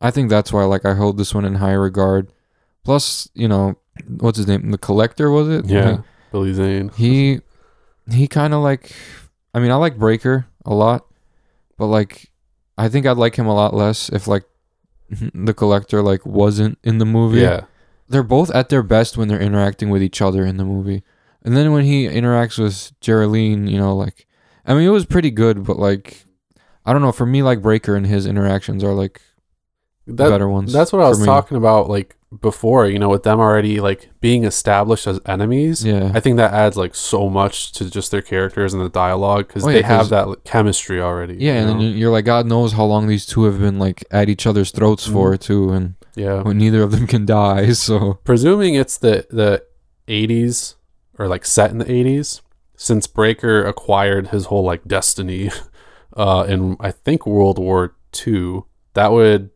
I 0.03 0.11
think 0.11 0.29
that's 0.29 0.53
why 0.53 0.65
like 0.65 0.85
I 0.85 0.95
hold 0.95 1.17
this 1.17 1.33
one 1.35 1.45
in 1.45 1.55
high 1.57 1.73
regard. 1.73 2.33
Plus, 2.85 3.29
you 3.35 3.47
know, 3.49 3.77
what's 4.09 4.37
his 4.37 4.47
name? 4.49 4.71
The 4.71 4.79
Collector 4.79 5.31
was 5.31 5.49
it? 5.49 5.67
Yeah, 5.67 5.91
Like, 5.91 6.01
Billy 6.33 6.53
Zane. 6.53 6.88
he 6.91 7.41
he 8.11 8.27
kind 8.27 8.53
of 8.53 8.62
like 8.62 8.93
I 9.55 9.61
mean, 9.61 9.71
I 9.71 9.77
like 9.77 9.97
Breaker 9.99 10.47
a 10.65 10.75
lot, 10.75 11.07
but 11.79 11.87
like 11.87 12.31
I 12.77 12.88
think 12.88 13.07
I'd 13.07 13.17
like 13.17 13.37
him 13.37 13.47
a 13.47 13.55
lot 13.55 13.75
less 13.75 14.09
if 14.09 14.27
like 14.27 14.45
the 15.35 15.55
Collector 15.55 16.03
like 16.03 16.27
wasn't 16.27 16.79
in 16.83 16.99
the 16.99 17.05
movie. 17.07 17.41
Yeah, 17.41 17.67
They're 18.09 18.23
both 18.23 18.51
at 18.51 18.69
their 18.71 18.83
best 18.83 19.17
when 19.17 19.29
they're 19.29 19.41
interacting 19.41 19.88
with 19.91 20.03
each 20.03 20.21
other 20.21 20.45
in 20.45 20.57
the 20.57 20.65
movie. 20.65 21.03
And 21.45 21.57
then 21.57 21.73
when 21.73 21.85
he 21.85 22.07
interacts 22.07 22.59
with 22.59 22.93
Geraldine, 23.01 23.67
you 23.67 23.79
know, 23.79 23.95
like 23.95 24.27
I 24.67 24.75
mean, 24.75 24.85
it 24.87 24.91
was 24.91 25.07
pretty 25.07 25.31
good, 25.31 25.65
but 25.65 25.79
like 25.79 26.25
I 26.85 26.93
don't 26.93 27.03
know, 27.03 27.12
for 27.12 27.27
me 27.27 27.43
like 27.43 27.62
Breaker 27.62 27.95
and 27.95 28.07
his 28.07 28.27
interactions 28.27 28.83
are 28.83 28.95
like 28.95 29.21
that, 30.07 30.29
better 30.31 30.49
ones. 30.49 30.73
that's 30.73 30.93
what 30.93 31.03
I 31.03 31.09
was 31.09 31.21
me. 31.21 31.27
talking 31.27 31.57
about 31.57 31.88
like 31.88 32.17
before. 32.41 32.87
You 32.87 32.99
know, 32.99 33.09
with 33.09 33.23
them 33.25 33.38
already 33.41 33.81
like 33.81 34.11
being 34.21 34.45
established 34.45 35.07
as 35.07 35.21
enemies. 35.27 35.85
Yeah. 35.85 36.11
I 36.15 36.21
think 36.21 36.37
that 36.38 36.53
adds 36.53 36.77
like 36.77 36.95
so 36.95 37.29
much 37.29 37.73
to 37.73 37.91
just 37.91 38.11
their 38.11 38.23
characters 38.23 38.73
and 38.75 38.83
the 38.83 38.88
dialogue 38.88 39.47
because 39.49 39.65
Oh, 39.65 39.69
yeah, 39.69 39.77
they 39.77 39.83
have 39.83 40.09
that 40.11 40.29
like, 40.29 40.45
chemistry 40.45 41.01
already. 41.01 41.35
yeah, 41.38 41.55
and 41.55 41.69
you 41.69 41.75
then 41.75 41.79
know? 41.93 41.97
you're 41.99 42.11
like, 42.12 42.25
God 42.25 42.47
knows 42.47 42.73
how 42.73 42.85
long 42.85 43.07
these 43.07 43.27
two 43.27 43.45
have 43.45 43.59
been 43.61 43.79
like 43.79 44.05
at 44.11 44.29
each 44.29 44.47
other's 44.47 44.71
throats 44.71 45.05
Mm-hmm. 45.05 45.12
for 45.15 45.37
too, 45.37 45.71
and 45.73 45.95
yeah. 46.17 46.43
when 46.43 46.59
neither 46.59 46.83
of 46.83 46.91
them 46.91 47.07
can 47.07 47.27
die. 47.27 47.73
So 47.75 48.15
presuming 48.25 48.75
it's 48.75 48.97
the 48.99 49.27
the 49.31 49.62
80s 50.09 50.75
or 51.19 51.29
like 51.29 51.45
set 51.45 51.71
in 51.71 51.79
the 51.79 51.85
80s 51.85 52.41
since 52.77 53.07
breaker 53.07 53.65
acquired 53.65 54.29
his 54.29 54.47
whole 54.47 54.65
like 54.65 54.85
destiny 54.85 55.51
uh 56.17 56.45
in 56.49 56.77
i 56.81 56.91
think 56.91 57.25
world 57.25 57.59
war 57.59 57.95
ii 58.27 58.61
that 58.95 59.12
would 59.12 59.51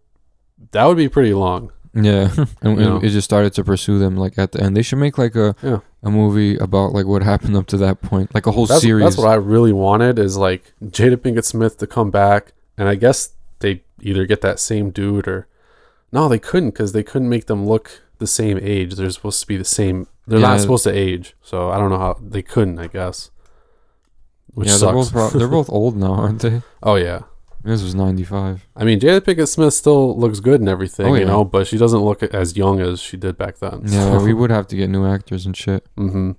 that 0.73 0.85
would 0.85 0.97
be 0.97 1.09
pretty 1.09 1.35
long 1.35 1.71
yeah, 1.95 2.29
and, 2.61 2.79
know. 2.79 2.99
it 2.99 3.09
just 3.09 3.25
started 3.25 3.55
to 3.55 3.65
pursue 3.65 3.99
them 3.99 4.17
like 4.19 4.37
at 4.39 4.53
the 4.53 4.61
end. 4.63 4.77
They 4.77 4.83
should 4.83 4.99
make 4.99 5.17
like 5.17 5.35
a 5.35 5.55
Yeah. 5.63 5.79
a 6.03 6.11
movie 6.11 6.57
about 6.59 6.93
like 6.93 7.07
what 7.07 7.23
happened 7.23 7.57
up 7.57 7.67
to 7.69 7.79
that 7.79 8.03
point, 8.03 8.35
like 8.35 8.47
a 8.47 8.53
whole 8.53 8.67
That's, 8.67 8.83
series. 8.83 9.03
that's 9.05 9.17
what 9.17 9.29
I 9.29 9.35
really 9.37 9.73
wanted 9.73 10.19
is 10.19 10.37
like 10.37 10.75
Jada 10.85 11.17
Pinkett 11.17 11.45
Smith 11.45 11.79
to 11.79 11.87
come 11.87 12.11
back, 12.11 12.53
and 12.77 12.87
I 12.87 12.97
guess 12.97 13.31
they 13.61 13.83
either 14.03 14.27
get 14.27 14.43
that 14.43 14.61
same 14.61 14.91
dude 14.91 15.27
or 15.27 15.49
no, 16.13 16.29
they 16.29 16.39
couldn't 16.39 16.71
because 16.71 16.93
they 16.93 17.03
couldn't 17.03 17.31
make 17.31 17.47
them 17.47 17.67
look 17.67 18.03
the 18.19 18.27
same 18.27 18.59
age. 18.61 18.95
They're 18.97 19.09
supposed 19.11 19.41
to 19.41 19.47
be 19.47 19.57
the 19.57 19.65
same. 19.65 20.07
They're 20.27 20.39
Yeah. 20.41 20.49
not 20.49 20.61
supposed 20.61 20.85
to 20.85 20.93
age, 20.93 21.35
so 21.41 21.71
I 21.71 21.79
don't 21.79 21.89
know 21.89 21.99
how 21.99 22.19
they 22.21 22.43
couldn't. 22.43 22.79
I 22.79 22.89
guess. 22.89 23.31
Which 24.53 24.69
yeah, 24.69 24.77
they're 24.77 24.93
both 24.93 25.13
pro- 25.13 25.31
they're 25.31 25.49
both 25.59 25.71
old 25.71 25.97
now, 25.97 26.13
aren't 26.13 26.43
they? 26.43 26.61
oh 26.83 26.97
yeah. 26.97 27.21
This 27.67 27.83
was 27.83 27.95
ninety 27.95 28.23
five. 28.25 28.67
I 28.77 28.85
mean, 28.85 29.01
Jada 29.01 29.21
Pinkett 29.21 29.49
Smith 29.49 29.75
still 29.75 30.17
looks 30.19 30.41
good 30.41 30.61
and 30.61 30.69
everything, 30.69 31.07
Oh, 31.07 31.15
you 31.15 31.21
yeah. 31.23 31.27
know, 31.27 31.45
but 31.45 31.67
she 31.67 31.77
doesn't 31.77 32.01
look 32.01 32.23
as 32.23 32.57
young 32.57 32.81
as 32.81 33.01
she 33.01 33.17
did 33.17 33.37
back 33.37 33.59
then. 33.59 33.83
Yeah, 33.85 34.23
we 34.23 34.33
would 34.33 34.51
have 34.51 34.67
to 34.69 34.77
get 34.77 34.89
new 34.89 35.05
actors 35.07 35.45
and 35.47 35.57
shit. 35.57 35.85
hmm 35.97 36.33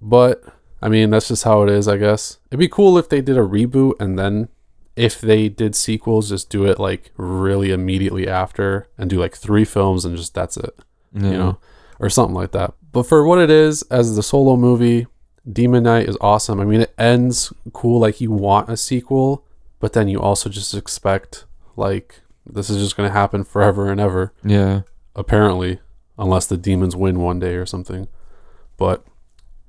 But 0.00 0.42
I 0.82 0.88
mean, 0.88 1.10
that's 1.10 1.28
just 1.28 1.44
how 1.44 1.62
it 1.62 1.70
is, 1.70 1.86
I 1.86 1.96
guess. 1.98 2.38
It'd 2.50 2.58
be 2.58 2.68
cool 2.68 2.96
if 2.98 3.08
they 3.08 3.20
did 3.20 3.36
a 3.36 3.40
reboot 3.42 4.00
and 4.00 4.18
then 4.18 4.48
if 4.96 5.20
they 5.20 5.48
did 5.48 5.74
sequels, 5.76 6.30
just 6.30 6.50
do 6.50 6.64
it 6.66 6.78
like 6.78 7.10
really 7.16 7.70
immediately 7.70 8.26
after 8.26 8.88
and 8.98 9.08
do 9.10 9.18
like 9.20 9.34
three 9.36 9.64
films 9.64 10.04
and 10.04 10.16
just 10.16 10.34
that's 10.34 10.56
it, 10.56 10.78
Yeah. 11.12 11.22
you 11.22 11.30
know, 11.36 11.58
or 11.98 12.08
something 12.10 12.34
like 12.34 12.52
that. 12.52 12.74
But 12.92 13.04
for 13.04 13.24
what 13.24 13.38
it 13.38 13.50
is, 13.50 13.82
as 13.90 14.16
the 14.16 14.22
solo 14.22 14.56
movie, 14.56 15.06
Demon 15.50 15.84
Knight 15.84 16.08
is 16.08 16.16
awesome. 16.20 16.60
I 16.60 16.64
mean, 16.64 16.80
it 16.82 16.94
ends 16.98 17.52
cool, 17.72 18.00
like 18.00 18.20
you 18.20 18.30
want 18.30 18.68
a 18.68 18.76
sequel, 18.76 19.44
but 19.80 19.92
then 19.94 20.06
you 20.08 20.20
also 20.20 20.48
just 20.48 20.72
expect 20.74 21.44
like 21.76 22.20
this 22.46 22.70
is 22.70 22.76
just 22.82 22.96
gonna 22.96 23.10
happen 23.10 23.42
forever 23.44 23.90
and 23.90 24.00
ever 24.00 24.32
Yeah. 24.44 24.82
apparently, 25.16 25.80
unless 26.18 26.46
the 26.46 26.56
demons 26.56 26.94
win 26.96 27.18
one 27.20 27.38
day 27.40 27.54
or 27.56 27.66
something. 27.66 28.06
But 28.76 29.04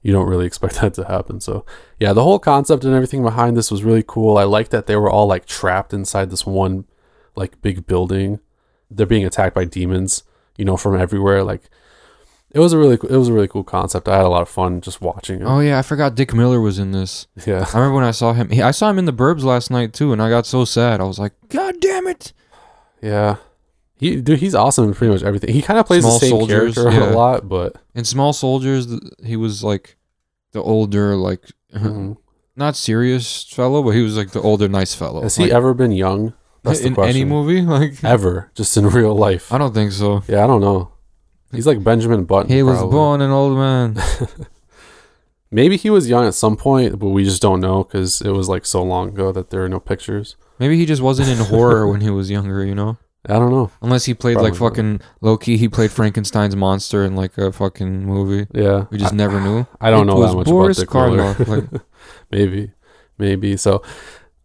you 0.03 0.11
don't 0.13 0.27
really 0.27 0.45
expect 0.45 0.75
that 0.81 0.93
to 0.95 1.05
happen. 1.05 1.39
So, 1.41 1.65
yeah, 1.99 2.13
the 2.13 2.23
whole 2.23 2.39
concept 2.39 2.83
and 2.85 2.93
everything 2.93 3.23
behind 3.23 3.55
this 3.57 3.71
was 3.71 3.83
really 3.83 4.03
cool. 4.05 4.37
I 4.37 4.43
like 4.43 4.69
that 4.69 4.85
they 4.87 4.95
were 4.95 5.09
all 5.09 5.27
like 5.27 5.45
trapped 5.45 5.93
inside 5.93 6.29
this 6.29 6.45
one 6.45 6.85
like 7.35 7.61
big 7.61 7.85
building. 7.85 8.39
They're 8.89 9.05
being 9.05 9.25
attacked 9.25 9.55
by 9.55 9.65
demons, 9.65 10.23
you 10.57 10.65
know, 10.65 10.75
from 10.77 10.95
everywhere. 10.99 11.43
Like 11.43 11.69
it 12.53 12.59
was 12.59 12.73
a 12.73 12.77
really 12.77 12.95
it 12.95 13.17
was 13.17 13.29
a 13.29 13.33
really 13.33 13.47
cool 13.47 13.63
concept. 13.63 14.07
I 14.07 14.17
had 14.17 14.25
a 14.25 14.29
lot 14.29 14.41
of 14.41 14.49
fun 14.49 14.81
just 14.81 15.01
watching 15.01 15.41
it. 15.41 15.45
Oh 15.45 15.59
yeah, 15.59 15.79
I 15.79 15.81
forgot 15.81 16.15
Dick 16.15 16.33
Miller 16.33 16.59
was 16.59 16.79
in 16.79 16.91
this. 16.91 17.27
Yeah. 17.45 17.65
I 17.73 17.77
remember 17.77 17.95
when 17.95 18.03
I 18.03 18.11
saw 18.11 18.33
him. 18.33 18.49
He, 18.49 18.61
I 18.61 18.71
saw 18.71 18.89
him 18.89 18.99
in 18.99 19.05
the 19.05 19.13
Burbs 19.13 19.43
last 19.43 19.71
night 19.71 19.93
too, 19.93 20.11
and 20.11 20.21
I 20.21 20.29
got 20.29 20.45
so 20.45 20.65
sad. 20.65 20.99
I 20.99 21.05
was 21.05 21.17
like, 21.17 21.33
God 21.49 21.79
damn 21.79 22.07
it! 22.07 22.33
Yeah. 23.01 23.37
He 23.95 24.19
dude, 24.19 24.39
he's 24.39 24.55
awesome 24.55 24.85
in 24.85 24.93
pretty 24.93 25.13
much 25.13 25.23
everything. 25.23 25.53
He 25.53 25.61
kind 25.61 25.79
of 25.79 25.85
plays 25.85 26.01
Small 26.01 26.13
the 26.13 26.19
same 26.19 26.29
Soldiers, 26.31 26.75
character 26.75 26.99
yeah. 26.99 27.11
a 27.11 27.15
lot, 27.15 27.47
but 27.47 27.75
In 27.93 28.03
Small 28.03 28.33
Soldiers, 28.33 28.87
he 29.23 29.35
was 29.35 29.63
like 29.63 29.95
the 30.51 30.61
older, 30.61 31.15
like 31.15 31.51
mhm. 31.73 32.17
not 32.55 32.75
serious 32.75 33.43
fellow, 33.43 33.83
but 33.83 33.91
he 33.91 34.01
was 34.01 34.17
like 34.17 34.31
the 34.31 34.41
older, 34.41 34.67
nice 34.67 34.95
fellow. 34.95 35.21
has 35.21 35.35
he 35.35 35.51
ever 35.51 35.73
been 35.73 35.91
young? 35.91 36.33
That's 36.63 36.79
the 36.81 36.87
in 36.87 36.95
question. 36.95 37.15
any 37.15 37.25
movie? 37.25 37.61
Like, 37.71 38.03
ever, 38.03 38.51
just 38.55 38.75
in 38.75 38.89
real 38.89 39.15
life. 39.15 39.53
I 39.53 39.57
don't 39.57 39.73
think 39.73 39.91
so. 39.91 40.23
Yeah, 40.27 40.43
I 40.43 40.47
don't 40.47 40.61
know. 40.61 40.90
He's 41.51 41.67
like 41.67 41.83
Benjamin 41.83 42.25
Button. 42.25 42.51
He 42.51 42.63
was 42.63 42.77
probably. 42.77 42.93
born 42.95 43.21
an 43.21 43.31
old 43.31 43.57
man. 43.57 43.97
Maybe 45.51 45.75
he 45.75 45.89
was 45.89 46.07
young 46.07 46.25
at 46.25 46.33
some 46.33 46.55
point, 46.55 46.97
but 46.97 47.09
we 47.09 47.25
just 47.25 47.41
don't 47.41 47.59
know 47.59 47.83
because 47.83 48.21
it 48.21 48.29
was 48.29 48.47
like 48.47 48.65
so 48.65 48.81
long 48.81 49.09
ago 49.09 49.33
that 49.33 49.49
there 49.49 49.63
are 49.63 49.69
no 49.69 49.81
pictures. 49.81 50.37
Maybe 50.59 50.77
he 50.77 50.85
just 50.85 51.01
wasn't 51.01 51.27
in 51.29 51.45
horror 51.45 51.87
when 51.87 51.99
he 52.01 52.09
was 52.09 52.31
younger, 52.31 52.63
you 52.65 52.73
know? 52.73 52.97
I 53.27 53.33
don't 53.33 53.51
know. 53.51 53.69
Unless 53.81 54.05
he 54.05 54.13
played 54.13 54.37
like 54.37 54.55
fucking 54.55 55.01
low 55.19 55.37
key, 55.37 55.57
he 55.57 55.67
played 55.67 55.91
Frankenstein's 55.91 56.55
monster 56.55 57.03
in 57.03 57.15
like 57.15 57.37
a 57.37 57.51
fucking 57.51 58.05
movie. 58.05 58.47
Yeah, 58.53 58.85
We 58.89 58.97
just 58.97 59.13
I, 59.13 59.15
never 59.17 59.39
knew. 59.41 59.67
I 59.79 59.91
don't 59.91 60.03
It 60.09 60.13
know 60.13 60.19
was 60.19 60.31
that 60.31 60.37
much 60.37 60.45
Boris 60.47 60.81
about 60.81 61.09
Dick 61.09 61.15
Miller. 61.17 61.33
Karloff, 61.35 61.71
like- 61.73 61.81
maybe, 62.31 62.71
maybe. 63.17 63.57
So, 63.57 63.83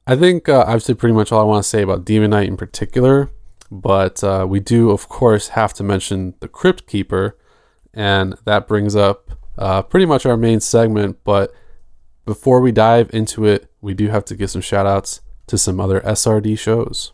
I 0.07 0.17
think 0.17 0.49
uh, 0.49 0.65
I've 0.67 0.83
said 0.83 0.99
pretty 0.99 1.15
much 1.15 1.33
all 1.33 1.41
I 1.41 1.45
want 1.45 1.63
to 1.63 1.69
say 1.69 1.83
about 1.83 2.05
Demon 2.05 2.31
Knight 2.31 2.49
in 2.49 2.57
particular. 2.57 3.31
But 3.71 4.23
uh, 4.23 4.47
we 4.49 4.61
do, 4.61 4.91
of 4.91 5.09
course, 5.09 5.49
have 5.49 5.73
to 5.75 5.85
mention 5.85 6.35
the 6.41 6.49
Crypt 6.49 6.87
Keeper, 6.87 7.37
and 7.93 8.37
that 8.45 8.69
brings 8.69 8.95
up 8.95 9.33
uh, 9.59 9.83
pretty 9.83 10.07
much 10.07 10.27
our 10.27 10.37
main 10.37 10.61
segment. 10.61 11.19
But 11.25 11.53
before 12.25 12.61
we 12.61 12.73
dive 12.73 13.11
into 13.13 13.45
it, 13.45 13.71
we 13.81 13.95
do 13.95 14.09
have 14.09 14.25
to 14.27 14.37
give 14.37 14.51
some 14.51 14.61
shout 14.61 14.87
outs 14.87 15.21
to 15.49 15.59
some 15.59 15.81
other 15.81 16.01
SRD 16.01 16.59
shows. 16.59 17.13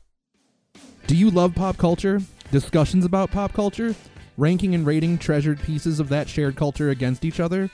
Do 1.07 1.17
you 1.17 1.31
love 1.31 1.55
pop 1.55 1.77
culture? 1.77 2.21
Discussions 2.51 3.05
about 3.05 3.31
pop 3.31 3.53
culture? 3.53 3.95
Ranking 4.39 4.75
and 4.75 4.87
rating 4.87 5.19
treasured 5.19 5.61
pieces 5.61 6.01
of 6.01 6.09
that 6.09 6.29
shared 6.29 6.57
culture 6.57 6.91
against 6.91 7.25
each 7.25 7.41
other? 7.41 7.71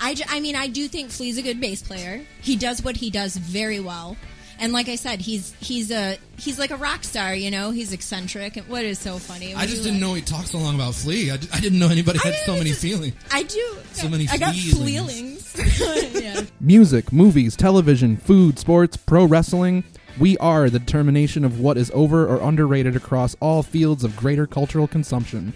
I, 0.00 0.16
I 0.28 0.40
mean, 0.40 0.56
I 0.56 0.66
do 0.66 0.88
think 0.88 1.10
Flea's 1.10 1.38
a 1.38 1.42
good 1.42 1.60
bass 1.60 1.80
player. 1.82 2.24
He 2.40 2.56
does 2.56 2.82
what 2.82 2.96
he 2.96 3.08
does 3.08 3.36
very 3.36 3.80
well. 3.80 4.16
And 4.62 4.72
like 4.72 4.88
I 4.88 4.94
said, 4.94 5.20
he's 5.20 5.52
he's 5.60 5.90
a 5.90 6.16
he's 6.38 6.56
like 6.58 6.70
a 6.70 6.76
rock 6.76 7.02
star, 7.04 7.34
you 7.34 7.50
know. 7.50 7.72
He's 7.72 7.92
eccentric. 7.92 8.56
And 8.56 8.68
what 8.68 8.84
is 8.84 8.98
so 8.98 9.18
funny? 9.18 9.54
I 9.54 9.66
just 9.66 9.82
didn't 9.82 9.94
like- 9.94 10.00
know 10.08 10.14
he 10.14 10.22
talked 10.22 10.48
so 10.48 10.58
long 10.58 10.76
about 10.76 10.94
Flea. 10.94 11.32
I, 11.32 11.36
d- 11.36 11.48
I 11.52 11.58
didn't 11.60 11.80
know 11.80 11.88
anybody 11.88 12.20
I 12.24 12.28
had 12.28 12.34
so 12.46 12.54
many 12.56 12.70
just- 12.70 12.80
feelings. 12.80 13.14
I 13.32 13.42
do. 13.42 13.76
So 13.92 14.08
many 14.08 14.28
I 14.30 14.36
got 14.38 14.54
fleelings. 14.54 15.50
fleelings. 15.52 16.22
yeah. 16.22 16.42
Music, 16.60 17.12
movies, 17.12 17.56
television, 17.56 18.16
food, 18.16 18.58
sports, 18.58 18.96
pro 18.96 19.24
wrestling. 19.24 19.82
We 20.20 20.38
are 20.38 20.70
the 20.70 20.78
determination 20.78 21.44
of 21.44 21.58
what 21.58 21.76
is 21.76 21.90
over 21.92 22.26
or 22.26 22.40
underrated 22.40 22.94
across 22.94 23.34
all 23.40 23.62
fields 23.64 24.04
of 24.04 24.14
greater 24.16 24.46
cultural 24.46 24.86
consumption. 24.86 25.54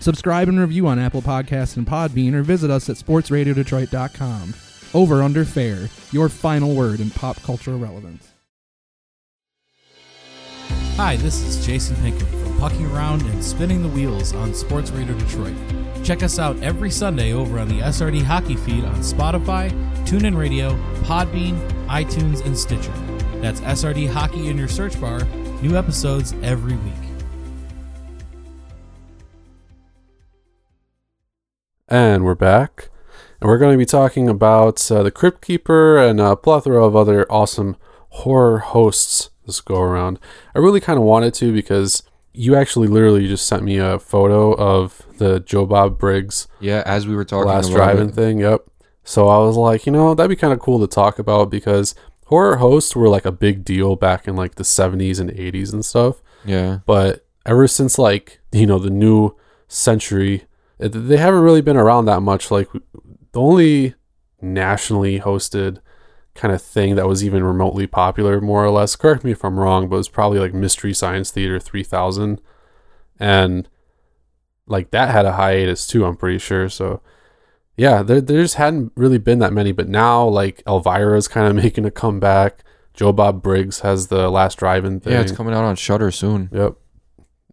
Subscribe 0.00 0.48
and 0.48 0.58
review 0.58 0.86
on 0.88 0.98
Apple 0.98 1.22
Podcasts 1.22 1.76
and 1.76 1.86
Podbean 1.86 2.32
or 2.34 2.42
visit 2.42 2.70
us 2.70 2.88
at 2.90 2.96
sportsradiodetroit.com. 2.96 4.54
Over 4.94 5.22
Under 5.22 5.44
Fair, 5.44 5.88
your 6.12 6.28
final 6.28 6.74
word 6.74 7.00
in 7.00 7.10
pop 7.10 7.40
cultural 7.42 7.78
relevance. 7.78 8.27
Hi, 10.98 11.14
this 11.14 11.40
is 11.42 11.64
Jason 11.64 11.94
Pinkett 11.98 12.26
from 12.26 12.58
Pucking 12.58 12.86
Around 12.86 13.22
and 13.22 13.44
Spinning 13.44 13.84
the 13.84 13.88
Wheels 13.88 14.34
on 14.34 14.52
Sports 14.52 14.90
Radio 14.90 15.16
Detroit. 15.16 15.54
Check 16.02 16.24
us 16.24 16.40
out 16.40 16.60
every 16.60 16.90
Sunday 16.90 17.32
over 17.32 17.60
on 17.60 17.68
the 17.68 17.78
SRD 17.78 18.20
Hockey 18.24 18.56
feed 18.56 18.82
on 18.82 18.96
Spotify, 18.96 19.70
TuneIn 20.04 20.36
Radio, 20.36 20.70
Podbean, 21.04 21.56
iTunes, 21.86 22.44
and 22.44 22.58
Stitcher. 22.58 22.90
That's 23.40 23.60
SRD 23.60 24.10
Hockey 24.10 24.48
in 24.48 24.58
your 24.58 24.66
search 24.66 25.00
bar. 25.00 25.22
New 25.62 25.76
episodes 25.76 26.34
every 26.42 26.74
week. 26.74 26.92
And 31.86 32.24
we're 32.24 32.34
back. 32.34 32.90
And 33.40 33.48
we're 33.48 33.58
going 33.58 33.72
to 33.72 33.78
be 33.78 33.86
talking 33.86 34.28
about 34.28 34.90
uh, 34.90 35.04
the 35.04 35.12
Crypt 35.12 35.42
Keeper 35.42 35.96
and 35.96 36.18
a 36.20 36.34
plethora 36.34 36.84
of 36.84 36.96
other 36.96 37.24
awesome 37.30 37.76
horror 38.08 38.58
hosts 38.58 39.30
this 39.48 39.60
go 39.60 39.80
around. 39.80 40.20
I 40.54 40.60
really 40.60 40.80
kind 40.80 40.96
of 40.98 41.04
wanted 41.04 41.34
to 41.34 41.52
because 41.52 42.04
you 42.32 42.54
actually 42.54 42.86
literally 42.86 43.26
just 43.26 43.48
sent 43.48 43.64
me 43.64 43.78
a 43.78 43.98
photo 43.98 44.52
of 44.54 45.02
the 45.18 45.40
Joe 45.40 45.66
Bob 45.66 45.98
Briggs 45.98 46.46
Yeah, 46.60 46.84
as 46.86 47.04
we 47.08 47.16
were 47.16 47.24
talking 47.24 47.48
last 47.48 47.72
driving 47.72 48.12
thing. 48.12 48.38
Yep. 48.38 48.64
So 49.02 49.26
I 49.26 49.38
was 49.38 49.56
like, 49.56 49.86
you 49.86 49.92
know, 49.92 50.14
that'd 50.14 50.28
be 50.30 50.36
kind 50.36 50.52
of 50.52 50.60
cool 50.60 50.78
to 50.78 50.86
talk 50.86 51.18
about 51.18 51.50
because 51.50 51.96
horror 52.26 52.56
hosts 52.58 52.94
were 52.94 53.08
like 53.08 53.24
a 53.24 53.32
big 53.32 53.64
deal 53.64 53.96
back 53.96 54.28
in 54.28 54.36
like 54.36 54.54
the 54.54 54.62
70s 54.62 55.18
and 55.18 55.30
80s 55.30 55.72
and 55.72 55.82
stuff 55.84 56.22
Yeah. 56.44 56.80
but 56.86 57.26
ever 57.46 57.66
since 57.66 57.98
like 57.98 58.40
you 58.52 58.66
know 58.66 58.78
the 58.78 58.90
new 58.90 59.34
century 59.66 60.44
they 60.78 61.16
haven't 61.16 61.40
really 61.40 61.62
been 61.62 61.78
around 61.78 62.04
that 62.04 62.20
much 62.20 62.50
like 62.50 62.68
the 63.32 63.40
only 63.40 63.94
nationally 64.42 65.18
hosted 65.20 65.80
kind 66.38 66.54
of 66.54 66.62
thing 66.62 66.94
that 66.94 67.06
was 67.06 67.22
even 67.22 67.44
remotely 67.44 67.86
popular 67.86 68.40
more 68.40 68.64
or 68.64 68.70
less. 68.70 68.96
Correct 68.96 69.24
me 69.24 69.32
if 69.32 69.44
i'm 69.44 69.58
wrong 69.58 69.88
but 69.88 69.96
it 69.96 69.98
was 69.98 70.08
probably 70.08 70.38
like 70.38 70.54
mystery 70.54 70.94
science 70.94 71.30
theater 71.30 71.60
3000 71.60 72.40
and 73.20 73.68
like 74.66 74.90
that 74.92 75.10
had 75.10 75.26
a 75.26 75.32
hiatus 75.32 75.86
too 75.86 76.06
i'm 76.06 76.16
pretty 76.16 76.38
sure. 76.38 76.68
So 76.68 77.02
yeah 77.76 78.02
there, 78.02 78.20
there 78.20 78.42
just 78.42 78.54
hadn't 78.54 78.92
really 78.96 79.18
been 79.18 79.40
that 79.40 79.52
many. 79.52 79.72
But 79.72 79.88
now 79.88 80.26
like 80.26 80.62
elvira's 80.64 81.28
kind 81.36 81.46
of 81.46 81.62
making 81.62 81.84
a 81.84 81.90
comeback. 81.90 82.64
Joe 82.94 83.12
bob 83.12 83.42
briggs 83.42 83.80
has 83.80 84.06
the 84.08 84.30
last 84.30 84.58
drive-in 84.58 85.00
thing 85.00 85.12
Yeah, 85.12 85.20
it's 85.20 85.32
coming 85.32 85.54
out 85.54 85.64
on 85.64 85.76
Shudder 85.76 86.10
soon. 86.10 86.48
Yep. 86.52 86.76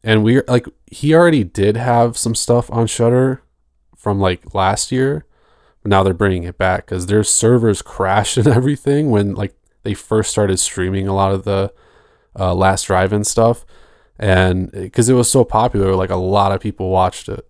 And 0.03 0.23
we're 0.23 0.45
like 0.47 0.67
he 0.89 1.13
already 1.13 1.43
did 1.43 1.75
have 1.75 2.17
some 2.17 2.35
stuff 2.35 2.71
on 2.71 2.87
Shudder 2.87 3.41
from 3.95 4.19
like 4.19 4.53
last 4.53 4.91
year, 4.91 5.25
now 5.85 6.03
they're 6.03 6.13
bringing 6.13 6.43
it 6.43 6.57
back 6.57 6.85
because 6.85 7.05
their 7.07 7.23
servers 7.23 7.81
crashed 7.81 8.37
and 8.41 8.47
everything 8.47 9.11
when 9.11 9.35
like 9.35 9.55
they 9.83 9.93
first 9.93 10.31
started 10.31 10.57
streaming 10.57 11.07
a 11.07 11.13
lot 11.13 11.31
of 11.31 11.43
the 11.43 11.71
uh, 12.37 12.53
Last 12.53 12.83
Drive-In 12.87 13.23
stuff, 13.23 13.65
and 14.19 14.71
because 14.71 15.07
it 15.09 15.13
was 15.13 15.29
so 15.29 15.45
popular, 15.45 15.95
like 15.95 16.09
a 16.09 16.15
lot 16.15 16.51
of 16.51 16.59
people 16.61 16.89
watched 16.89 17.29
it. 17.29 17.45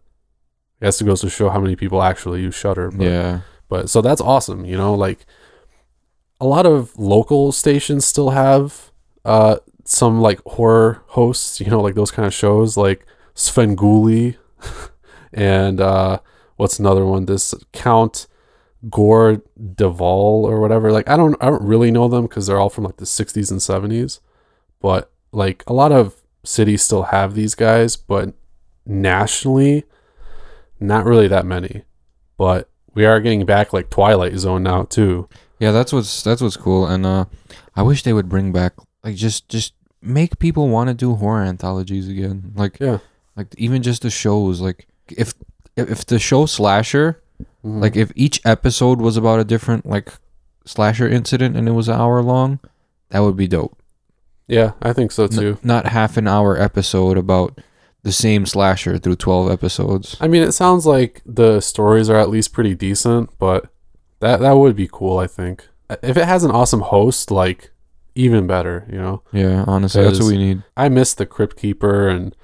I 0.81 0.85
guess 0.87 0.99
it 1.01 1.05
goes 1.05 1.21
to 1.21 1.29
show 1.29 1.49
how 1.49 1.59
many 1.59 1.75
people 1.75 2.03
actually 2.03 2.41
use 2.41 2.53
Shudder. 2.53 2.91
But, 2.91 3.05
Yeah. 3.05 3.39
but 3.69 3.89
so 3.89 4.01
that's 4.01 4.21
awesome, 4.21 4.65
you 4.65 4.77
know, 4.77 4.93
like 4.93 5.25
a 6.41 6.45
lot 6.45 6.65
of 6.65 6.97
local 6.99 7.51
stations 7.53 8.05
still 8.05 8.31
have 8.31 8.91
uh 9.23 9.57
some 9.85 10.19
like 10.19 10.41
horror 10.45 11.01
hosts, 11.07 11.61
you 11.61 11.67
know, 11.67 11.79
like 11.81 11.95
those 11.95 12.11
kind 12.11 12.25
of 12.25 12.33
shows 12.33 12.75
like 12.75 13.05
Svengoolie 13.35 14.35
and 15.33 15.79
uh 15.79 16.19
what's 16.57 16.79
another 16.79 17.05
one? 17.05 17.25
This 17.25 17.53
Count 17.71 18.27
Gore 18.89 19.41
de 19.75 19.89
Vol 19.89 20.45
or 20.45 20.59
whatever. 20.59 20.91
Like 20.91 21.09
I 21.09 21.17
don't 21.17 21.35
I 21.41 21.47
don't 21.47 21.63
really 21.63 21.91
know 21.91 22.07
them 22.07 22.23
because 22.23 22.47
they're 22.47 22.59
all 22.59 22.69
from 22.69 22.83
like 22.83 22.97
the 22.97 23.05
60s 23.05 23.49
and 23.51 23.59
70s, 23.59 24.19
but 24.81 25.11
like 25.31 25.63
a 25.67 25.73
lot 25.73 25.91
of 25.91 26.15
cities 26.43 26.83
still 26.83 27.03
have 27.03 27.33
these 27.33 27.55
guys, 27.55 27.95
but 27.95 28.33
nationally, 28.85 29.83
not 30.79 31.05
really 31.05 31.27
that 31.27 31.45
many. 31.45 31.83
But 32.37 32.69
we 32.93 33.05
are 33.05 33.19
getting 33.19 33.45
back 33.45 33.73
like 33.73 33.89
Twilight 33.89 34.35
Zone 34.37 34.63
now 34.63 34.83
too. 34.83 35.27
Yeah, 35.59 35.71
that's 35.71 35.93
what's 35.93 36.21
that's 36.23 36.41
what's 36.41 36.57
cool, 36.57 36.85
and 36.85 37.05
uh, 37.05 37.25
I 37.75 37.81
wish 37.81 38.03
they 38.03 38.13
would 38.13 38.29
bring 38.29 38.51
back 38.51 38.73
like 39.03 39.15
just 39.15 39.47
just 39.49 39.73
make 40.01 40.37
people 40.37 40.69
want 40.69 40.89
to 40.89 40.93
do 40.93 41.15
horror 41.15 41.43
anthologies 41.43 42.07
again. 42.09 42.51
Like 42.55 42.77
Yeah. 42.79 42.99
like 43.35 43.47
even 43.57 43.81
just 43.81 44.01
the 44.01 44.09
shows. 44.09 44.61
Like 44.61 44.87
if 45.09 45.33
if 45.75 45.89
if 45.89 46.05
the 46.05 46.19
show 46.19 46.45
Slasher, 46.45 47.21
Mhm. 47.65 47.81
like 47.81 47.95
if 47.95 48.11
each 48.15 48.41
episode 48.45 48.99
was 49.01 49.17
about 49.17 49.39
a 49.39 49.43
different 49.43 49.85
like 49.85 50.13
slasher 50.65 51.07
incident 51.07 51.55
and 51.55 51.67
it 51.67 51.71
was 51.73 51.87
an 51.89 51.95
hour 51.95 52.21
long, 52.21 52.59
that 53.09 53.19
would 53.19 53.35
be 53.37 53.47
dope. 53.47 53.77
yeah, 54.47 54.71
I 54.81 54.93
think 54.93 55.11
so 55.11 55.23
N- 55.23 55.29
too. 55.29 55.57
not 55.63 55.87
half 55.87 56.17
an 56.17 56.27
hour 56.27 56.59
episode 56.61 57.17
about 57.17 57.59
the 58.03 58.11
same 58.11 58.45
slasher 58.45 58.97
through 58.99 59.15
twelve 59.15 59.49
episodes. 59.51 60.15
I 60.21 60.27
mean, 60.27 60.43
it 60.43 60.51
sounds 60.53 60.85
like 60.85 61.21
the 61.25 61.59
stories 61.59 62.09
are 62.09 62.17
at 62.17 62.29
least 62.29 62.53
pretty 62.53 62.75
decent, 62.75 63.29
but 63.39 63.65
that 64.19 64.39
that 64.41 64.53
would 64.53 64.75
be 64.75 64.87
cool. 64.91 65.17
I 65.17 65.27
think 65.27 65.67
if 66.03 66.15
it 66.17 66.25
has 66.25 66.43
an 66.43 66.51
awesome 66.51 66.81
host, 66.81 67.31
like 67.31 67.71
even 68.13 68.45
better. 68.47 68.85
You 68.91 68.97
know, 68.99 69.21
Yeah, 69.33 69.65
honestly, 69.67 70.03
that's 70.03 70.19
what 70.19 70.27
we 70.29 70.37
need. 70.37 70.63
I 70.77 70.87
miss 70.89 71.13
the 71.15 71.25
Crypt 71.25 71.57
Keeper 71.57 72.07
and 72.07 72.35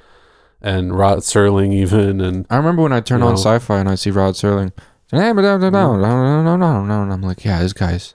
and 0.61 0.97
Rod 0.97 1.19
Serling 1.19 1.73
even, 1.73 2.21
and 2.21 2.45
I 2.49 2.57
remember 2.57 2.83
when 2.83 2.93
I 2.93 2.99
turn 2.99 3.21
on 3.21 3.31
know. 3.31 3.37
sci-fi 3.37 3.79
and 3.79 3.89
I 3.89 3.95
see 3.95 4.11
Rod 4.11 4.35
Serling. 4.35 4.71
No, 5.11 5.33
no, 5.33 5.57
no, 5.57 5.69
no, 5.69 5.97
no, 5.97 6.43
no, 6.43 6.55
no, 6.57 6.85
no, 6.85 7.03
and 7.03 7.11
I'm 7.11 7.21
like, 7.21 7.43
yeah, 7.43 7.61
this 7.61 7.73
guy's 7.73 8.13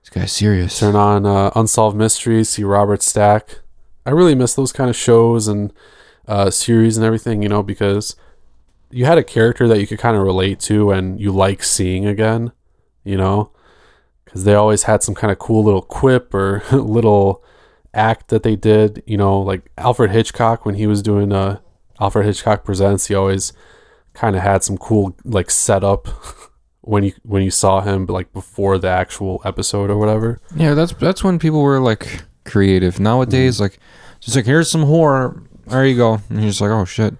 this 0.00 0.10
guy's 0.10 0.32
serious. 0.32 0.78
turn 0.78 0.96
on 0.96 1.24
uh, 1.24 1.50
Unsolved 1.54 1.96
Mysteries, 1.96 2.48
see 2.48 2.64
Robert 2.64 3.02
Stack. 3.02 3.60
I 4.04 4.10
really 4.10 4.34
miss 4.34 4.54
those 4.54 4.72
kind 4.72 4.90
of 4.90 4.96
shows 4.96 5.46
and 5.46 5.72
uh, 6.26 6.50
series 6.50 6.96
and 6.96 7.06
everything. 7.06 7.42
You 7.42 7.48
know, 7.48 7.62
because 7.62 8.16
you 8.90 9.04
had 9.04 9.18
a 9.18 9.24
character 9.24 9.68
that 9.68 9.80
you 9.80 9.86
could 9.86 10.00
kind 10.00 10.16
of 10.16 10.22
relate 10.22 10.58
to 10.60 10.90
and 10.90 11.20
you 11.20 11.30
like 11.30 11.62
seeing 11.62 12.06
again. 12.06 12.50
You 13.04 13.16
know, 13.16 13.52
because 14.24 14.44
they 14.44 14.54
always 14.54 14.84
had 14.84 15.02
some 15.02 15.14
kind 15.14 15.30
of 15.30 15.38
cool 15.38 15.62
little 15.62 15.82
quip 15.82 16.34
or 16.34 16.62
little 16.72 17.44
act 17.94 18.28
that 18.28 18.42
they 18.42 18.56
did. 18.56 19.02
You 19.06 19.18
know, 19.18 19.38
like 19.40 19.70
Alfred 19.78 20.10
Hitchcock 20.10 20.66
when 20.66 20.74
he 20.74 20.88
was 20.88 21.02
doing 21.02 21.32
uh, 21.32 21.60
Alfred 22.02 22.26
Hitchcock 22.26 22.64
Presents, 22.64 23.06
he 23.06 23.14
always 23.14 23.52
kind 24.14 24.36
of 24.36 24.42
had 24.42 24.62
some 24.62 24.76
cool 24.76 25.16
like 25.24 25.50
setup 25.50 26.08
when 26.82 27.04
you 27.04 27.12
when 27.22 27.42
you 27.42 27.50
saw 27.50 27.80
him 27.80 28.06
like 28.06 28.32
before 28.32 28.76
the 28.78 28.88
actual 28.88 29.40
episode 29.44 29.88
or 29.90 29.96
whatever. 29.96 30.40
Yeah, 30.56 30.74
that's 30.74 30.92
that's 30.94 31.22
when 31.24 31.38
people 31.38 31.62
were 31.62 31.80
like 31.80 32.22
creative. 32.44 32.98
Nowadays, 33.00 33.60
like 33.60 33.78
just 34.20 34.36
like 34.36 34.46
here's 34.46 34.70
some 34.70 34.82
horror. 34.82 35.42
There 35.66 35.86
you 35.86 35.96
go. 35.96 36.14
And 36.28 36.40
you're 36.40 36.48
just 36.50 36.60
like, 36.60 36.70
oh 36.70 36.84
shit. 36.84 37.14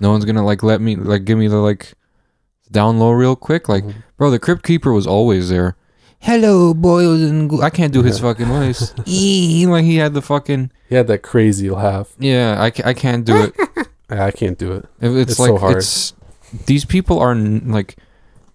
No 0.00 0.10
one's 0.10 0.24
gonna 0.24 0.44
like 0.44 0.62
let 0.62 0.80
me 0.80 0.94
like 0.96 1.24
give 1.24 1.38
me 1.38 1.48
the 1.48 1.56
like 1.56 1.94
down 2.70 2.98
low 2.98 3.12
real 3.12 3.34
quick. 3.36 3.68
Like, 3.68 3.84
Mhm. 3.84 3.94
bro, 4.18 4.30
the 4.30 4.38
Crypt 4.38 4.62
Keeper 4.62 4.92
was 4.92 5.06
always 5.06 5.48
there. 5.48 5.76
Hello, 6.20 6.74
boys 6.74 7.22
and 7.22 7.48
ghou-" 7.48 7.62
I 7.62 7.70
can't 7.70 7.92
do 7.92 8.02
his 8.02 8.18
Yeah. 8.18 8.22
fucking 8.32 8.46
voice. 8.46 8.92
Like 9.68 9.84
he 9.84 9.96
had 9.96 10.12
the 10.14 10.20
fucking 10.22 10.70
He 10.88 10.96
had 10.96 11.06
that 11.06 11.22
crazy 11.22 11.70
laugh. 11.70 12.14
yeah. 12.18 12.60
I, 12.60 12.66
I 12.84 12.92
can't 12.92 13.24
do 13.24 13.36
it. 13.36 13.54
I 14.10 14.30
can't 14.30 14.58
do 14.58 14.72
it. 14.72 14.86
It- 15.00 15.10
It's, 15.16 15.30
It's 15.32 15.40
like 15.40 15.48
so 15.48 15.58
hard. 15.58 15.76
it's 15.78 16.12
these 16.66 16.84
people 16.84 17.18
are 17.18 17.34
like 17.34 17.96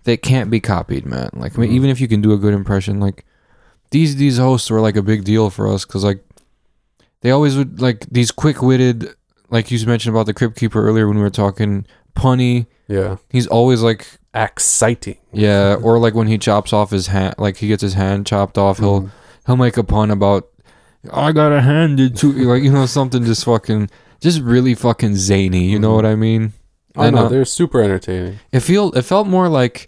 they 0.05 0.17
can't 0.17 0.49
be 0.49 0.59
copied, 0.59 1.05
man. 1.05 1.29
Like 1.33 1.57
I 1.57 1.61
mean, 1.61 1.69
Mhm. 1.71 1.75
even 1.75 1.89
if 1.89 2.01
you 2.01 2.07
can 2.07 2.21
do 2.21 2.33
a 2.33 2.37
good 2.37 2.53
impression, 2.53 2.99
like 2.99 3.25
these 3.91 4.15
these 4.15 4.37
hosts 4.37 4.69
were 4.69 4.81
like 4.81 4.95
a 4.95 5.01
big 5.03 5.23
deal 5.23 5.49
for 5.49 5.67
us 5.67 5.85
because 5.85 6.03
like 6.03 6.23
they 7.21 7.31
always 7.31 7.55
would 7.55 7.79
like 7.81 8.05
these 8.11 8.31
quick 8.31 8.61
witted, 8.61 9.09
like 9.49 9.69
you 9.71 9.85
mentioned 9.85 10.15
about 10.15 10.25
the 10.25 10.33
Crypt 10.33 10.57
Keeper 10.57 10.85
earlier 10.85 11.07
when 11.07 11.17
we 11.17 11.23
were 11.23 11.29
talking 11.29 11.85
punny. 12.15 12.65
Yeah, 12.87 13.15
He's 13.29 13.47
always 13.47 13.81
like 13.81 14.07
exciting. 14.33 15.17
yeah, 15.31 15.75
or 15.81 15.99
like 15.99 16.13
when 16.15 16.27
he 16.27 16.37
chops 16.37 16.73
off 16.73 16.91
his 16.91 17.07
hand, 17.07 17.35
like 17.37 17.57
he 17.57 17.67
gets 17.67 17.81
his 17.81 17.93
hand 17.93 18.25
chopped 18.25 18.57
off, 18.57 18.79
he'll 18.79 19.03
Mhm. 19.03 19.09
he'll 19.47 19.55
make 19.57 19.77
a 19.77 19.83
pun 19.83 20.11
about 20.11 20.47
I 21.11 21.31
got 21.33 21.51
a 21.51 21.61
handed 21.61 22.15
to 22.17 22.31
you, 22.31 22.49
like 22.49 22.63
you 22.63 22.71
know 22.71 22.85
something 22.87 23.23
just 23.23 23.45
fucking 23.45 23.89
just 24.23 24.41
really 24.41 24.73
fucking 24.73 25.15
zany. 25.15 25.65
You 25.69 25.77
know 25.79 25.91
Mhm. 25.91 25.95
what 25.95 26.05
I 26.05 26.15
mean? 26.15 26.53
Oh 26.95 27.03
And, 27.03 27.15
no, 27.15 27.25
uh, 27.25 27.29
they're 27.29 27.45
super 27.45 27.81
entertaining. 27.81 28.39
it 28.51 28.61
feel 28.61 28.91
it 28.93 29.03
felt 29.03 29.27
more 29.27 29.47
like 29.49 29.87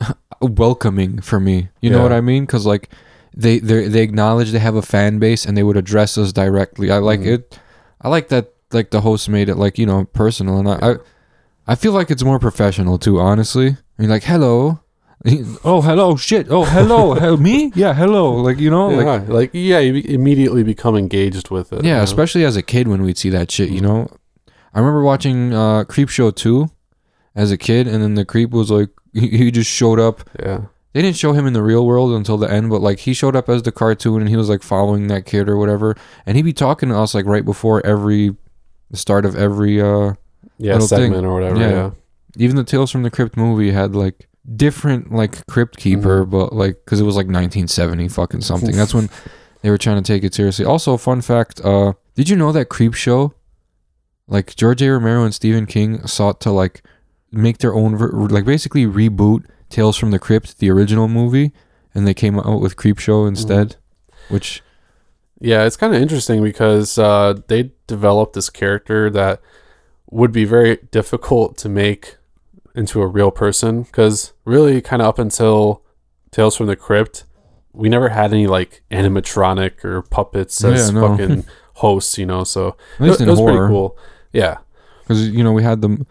welcoming 0.40 1.20
for 1.20 1.38
me. 1.40 1.68
You 1.80 1.90
know 1.90 2.02
what 2.02 2.12
I 2.12 2.20
mean? 2.20 2.44
Because 2.44 2.66
like 2.66 2.88
they 3.36 3.58
they 3.58 3.88
they 3.88 4.02
acknowledge 4.02 4.50
they 4.52 4.58
have 4.58 4.74
a 4.76 4.82
fan 4.82 5.18
base 5.18 5.46
and 5.46 5.56
they 5.56 5.62
would 5.62 5.76
address 5.76 6.18
us 6.18 6.32
directly. 6.32 6.90
I 6.90 6.98
like 6.98 7.20
Mhm. 7.20 7.26
it. 7.34 7.58
I 8.00 8.08
like 8.08 8.28
that. 8.28 8.52
Like 8.72 8.90
the 8.90 9.02
host 9.02 9.28
made 9.28 9.48
it 9.48 9.56
like 9.56 9.78
you 9.78 9.86
know 9.86 10.04
personal, 10.12 10.58
and 10.58 10.68
I 10.68 10.78
I, 10.92 10.94
I 11.68 11.74
feel 11.74 11.92
like 11.92 12.10
it's 12.10 12.24
more 12.24 12.38
professional 12.38 12.98
too. 12.98 13.20
Honestly, 13.20 13.68
I 13.98 14.02
mean 14.02 14.10
like 14.10 14.24
hello. 14.24 14.80
Oh 15.64 15.80
hello 15.82 16.16
shit 16.16 16.48
oh 16.50 16.64
hello 16.64 17.14
Hel- 17.14 17.36
me 17.36 17.72
yeah 17.74 17.94
hello 17.94 18.32
like 18.34 18.58
you 18.58 18.70
know 18.70 18.88
like 18.88 19.06
yeah, 19.06 19.32
like, 19.32 19.50
yeah, 19.52 19.78
you 19.78 20.02
immediately 20.04 20.62
become 20.64 20.96
engaged 20.96 21.50
with 21.50 21.72
it. 21.72 21.84
you 21.84 21.90
yeah 21.90 21.98
know? 21.98 22.02
especially 22.02 22.44
as 22.44 22.56
a 22.56 22.62
kid 22.62 22.88
when 22.88 23.02
we'd 23.02 23.18
see 23.18 23.30
that 23.30 23.50
shit 23.50 23.70
you 23.70 23.80
know 23.80 24.08
I 24.74 24.78
remember 24.80 25.02
watching 25.02 25.52
uh 25.54 25.84
Creepshow 25.84 26.34
2 26.34 26.68
as 27.36 27.52
a 27.52 27.56
kid 27.56 27.86
and 27.86 28.02
then 28.02 28.14
the 28.14 28.24
creep 28.24 28.50
was 28.50 28.70
like 28.70 28.88
he, 29.12 29.28
he 29.28 29.50
just 29.50 29.70
showed 29.70 30.00
up 30.00 30.28
yeah, 30.42 30.62
they 30.92 31.02
didn't 31.02 31.16
show 31.16 31.32
him 31.32 31.46
in 31.46 31.52
the 31.52 31.62
real 31.62 31.86
world 31.86 32.12
until 32.12 32.36
the 32.36 32.50
end, 32.50 32.68
but 32.68 32.80
like 32.80 33.00
he 33.00 33.14
showed 33.14 33.36
up 33.36 33.48
as 33.48 33.62
the 33.62 33.72
cartoon 33.72 34.20
and 34.20 34.28
he 34.28 34.36
was 34.36 34.48
like 34.48 34.62
following 34.62 35.06
that 35.08 35.24
kid 35.24 35.48
or 35.48 35.56
whatever, 35.56 35.96
and 36.26 36.36
he'd 36.36 36.42
be 36.42 36.52
talking 36.52 36.88
to 36.90 36.98
us 36.98 37.14
like 37.14 37.24
right 37.26 37.44
before 37.44 37.84
every 37.86 38.34
the 38.90 38.96
start 38.98 39.24
of 39.24 39.34
every 39.36 39.80
uh 39.80 40.14
yeah, 40.58 40.74
Little 40.74 40.88
thing. 40.88 40.98
segment 40.98 41.26
or 41.26 41.32
whatever. 41.34 41.58
Yeah. 41.58 41.70
Yeah, 41.70 41.90
even 42.36 42.56
the 42.56 42.64
Tales 42.64 42.90
from 42.90 43.02
the 43.04 43.10
Crypt 43.10 43.36
movie 43.36 43.70
had 43.72 43.94
like 43.96 44.28
different 44.56 45.12
like 45.12 45.46
crypt 45.46 45.76
keeper, 45.76 46.24
Mhm. 46.26 46.30
but 46.30 46.52
like 46.52 46.76
because 46.84 47.00
it 47.00 47.04
was 47.04 47.16
like 47.16 47.26
1970 47.26 48.08
fucking 48.08 48.40
something. 48.40 48.74
That's 48.76 48.94
when 48.94 49.08
they 49.62 49.70
were 49.70 49.78
trying 49.78 50.02
to 50.02 50.06
take 50.12 50.24
it 50.24 50.34
seriously. 50.34 50.64
Also, 50.64 50.96
fun 50.96 51.20
fact: 51.20 51.60
uh, 51.64 51.92
did 52.14 52.28
you 52.28 52.36
know 52.36 52.52
that 52.52 52.68
Creepshow, 52.68 53.32
like 54.28 54.54
George 54.56 54.82
A. 54.82 54.90
Romero 54.90 55.24
and 55.24 55.34
Stephen 55.34 55.66
King 55.66 56.06
sought 56.06 56.40
to 56.42 56.50
like 56.50 56.82
make 57.30 57.58
their 57.58 57.74
own, 57.74 57.96
ver- 57.96 58.10
like 58.12 58.44
basically 58.44 58.84
reboot 58.86 59.44
Tales 59.70 59.96
from 59.96 60.10
the 60.10 60.18
Crypt, 60.18 60.58
the 60.58 60.70
original 60.70 61.08
movie, 61.08 61.52
and 61.94 62.06
they 62.06 62.14
came 62.14 62.38
out 62.38 62.60
with 62.60 62.76
Creepshow 62.76 63.26
instead, 63.28 63.76
which 64.28 64.62
yeah. 65.40 65.64
It's 65.64 65.76
kind 65.76 65.94
of 65.94 66.02
interesting 66.02 66.42
because 66.42 66.98
uh, 66.98 67.40
they 67.48 67.72
developed 67.86 68.34
this 68.34 68.50
character 68.50 69.08
that 69.10 69.40
would 70.10 70.30
be 70.32 70.44
very 70.44 70.76
difficult 70.90 71.56
to 71.58 71.68
make 71.70 72.16
into 72.74 73.00
a 73.02 73.06
real 73.06 73.30
person 73.30 73.82
because 73.82 74.32
really, 74.44 74.80
kind 74.80 75.02
of 75.02 75.08
up 75.08 75.18
until 75.18 75.82
Tales 76.30 76.56
from 76.56 76.66
the 76.66 76.76
Crypt, 76.76 77.24
we 77.72 77.88
never 77.88 78.08
had 78.10 78.32
any 78.32 78.46
like 78.46 78.82
animatronic 78.90 79.84
or 79.84 80.02
puppets 80.02 80.62
as 80.64 80.88
Yeah, 80.92 81.00
no. 81.00 81.08
fucking 81.16 81.44
hosts, 81.74 82.18
you 82.18 82.26
know. 82.26 82.44
So 82.44 82.76
at 82.98 83.00
least 83.06 83.20
it, 83.20 83.24
in 83.24 83.28
it 83.28 83.32
was 83.32 83.38
horror, 83.38 83.58
pretty 83.58 83.72
cool. 83.72 83.98
Yeah. 84.32 84.58
because 85.02 85.28
you 85.28 85.42
know 85.44 85.52
we 85.52 85.62
had 85.62 85.80
the 85.82 86.04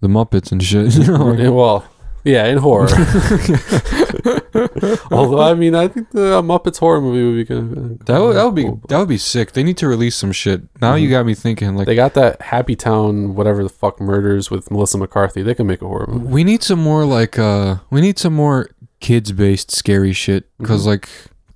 the 0.00 0.08
Muppets 0.08 0.52
and 0.52 0.62
shit. 0.62 0.94
You 0.96 1.06
know, 1.06 1.52
well, 1.52 1.84
yeah, 2.24 2.46
in 2.46 2.58
horror. 2.58 2.88
Although 5.10 5.40
I 5.40 5.54
mean, 5.54 5.74
I 5.74 5.88
think 5.88 6.10
the 6.10 6.42
Muppets 6.42 6.78
horror 6.78 7.00
movie 7.00 7.24
would 7.24 7.36
be 7.36 7.44
good. 7.44 8.00
That 8.06 8.20
would, 8.20 8.36
that 8.36 8.44
would 8.44 8.54
be 8.54 8.70
that 8.88 8.98
would 8.98 9.08
be 9.08 9.18
sick. 9.18 9.52
They 9.52 9.62
need 9.62 9.76
to 9.78 9.88
release 9.88 10.16
some 10.16 10.32
shit. 10.32 10.62
Now 10.80 10.94
you 10.94 11.08
Mhm. 11.08 11.10
got 11.10 11.26
me 11.26 11.34
thinking. 11.34 11.76
Like 11.76 11.86
They 11.86 11.94
got 11.94 12.14
that 12.14 12.40
Happy 12.42 12.76
Town, 12.76 13.34
whatever 13.34 13.62
the 13.62 13.68
fuck, 13.68 14.00
murders 14.00 14.50
with 14.50 14.70
Melissa 14.70 14.98
McCarthy. 14.98 15.42
They 15.42 15.54
can 15.54 15.66
make 15.66 15.82
a 15.82 15.86
horror 15.86 16.06
movie. 16.08 16.26
we 16.26 16.44
need 16.44 16.62
some 16.62 16.80
more 16.80 17.04
like 17.04 17.38
uh 17.38 17.76
we 17.90 18.00
need 18.00 18.18
some 18.18 18.34
more 18.34 18.68
kids 19.00 19.32
based 19.32 19.70
scary 19.70 20.12
shit 20.12 20.44
because 20.58 20.84
Mhm. 20.84 20.86
like 20.86 21.08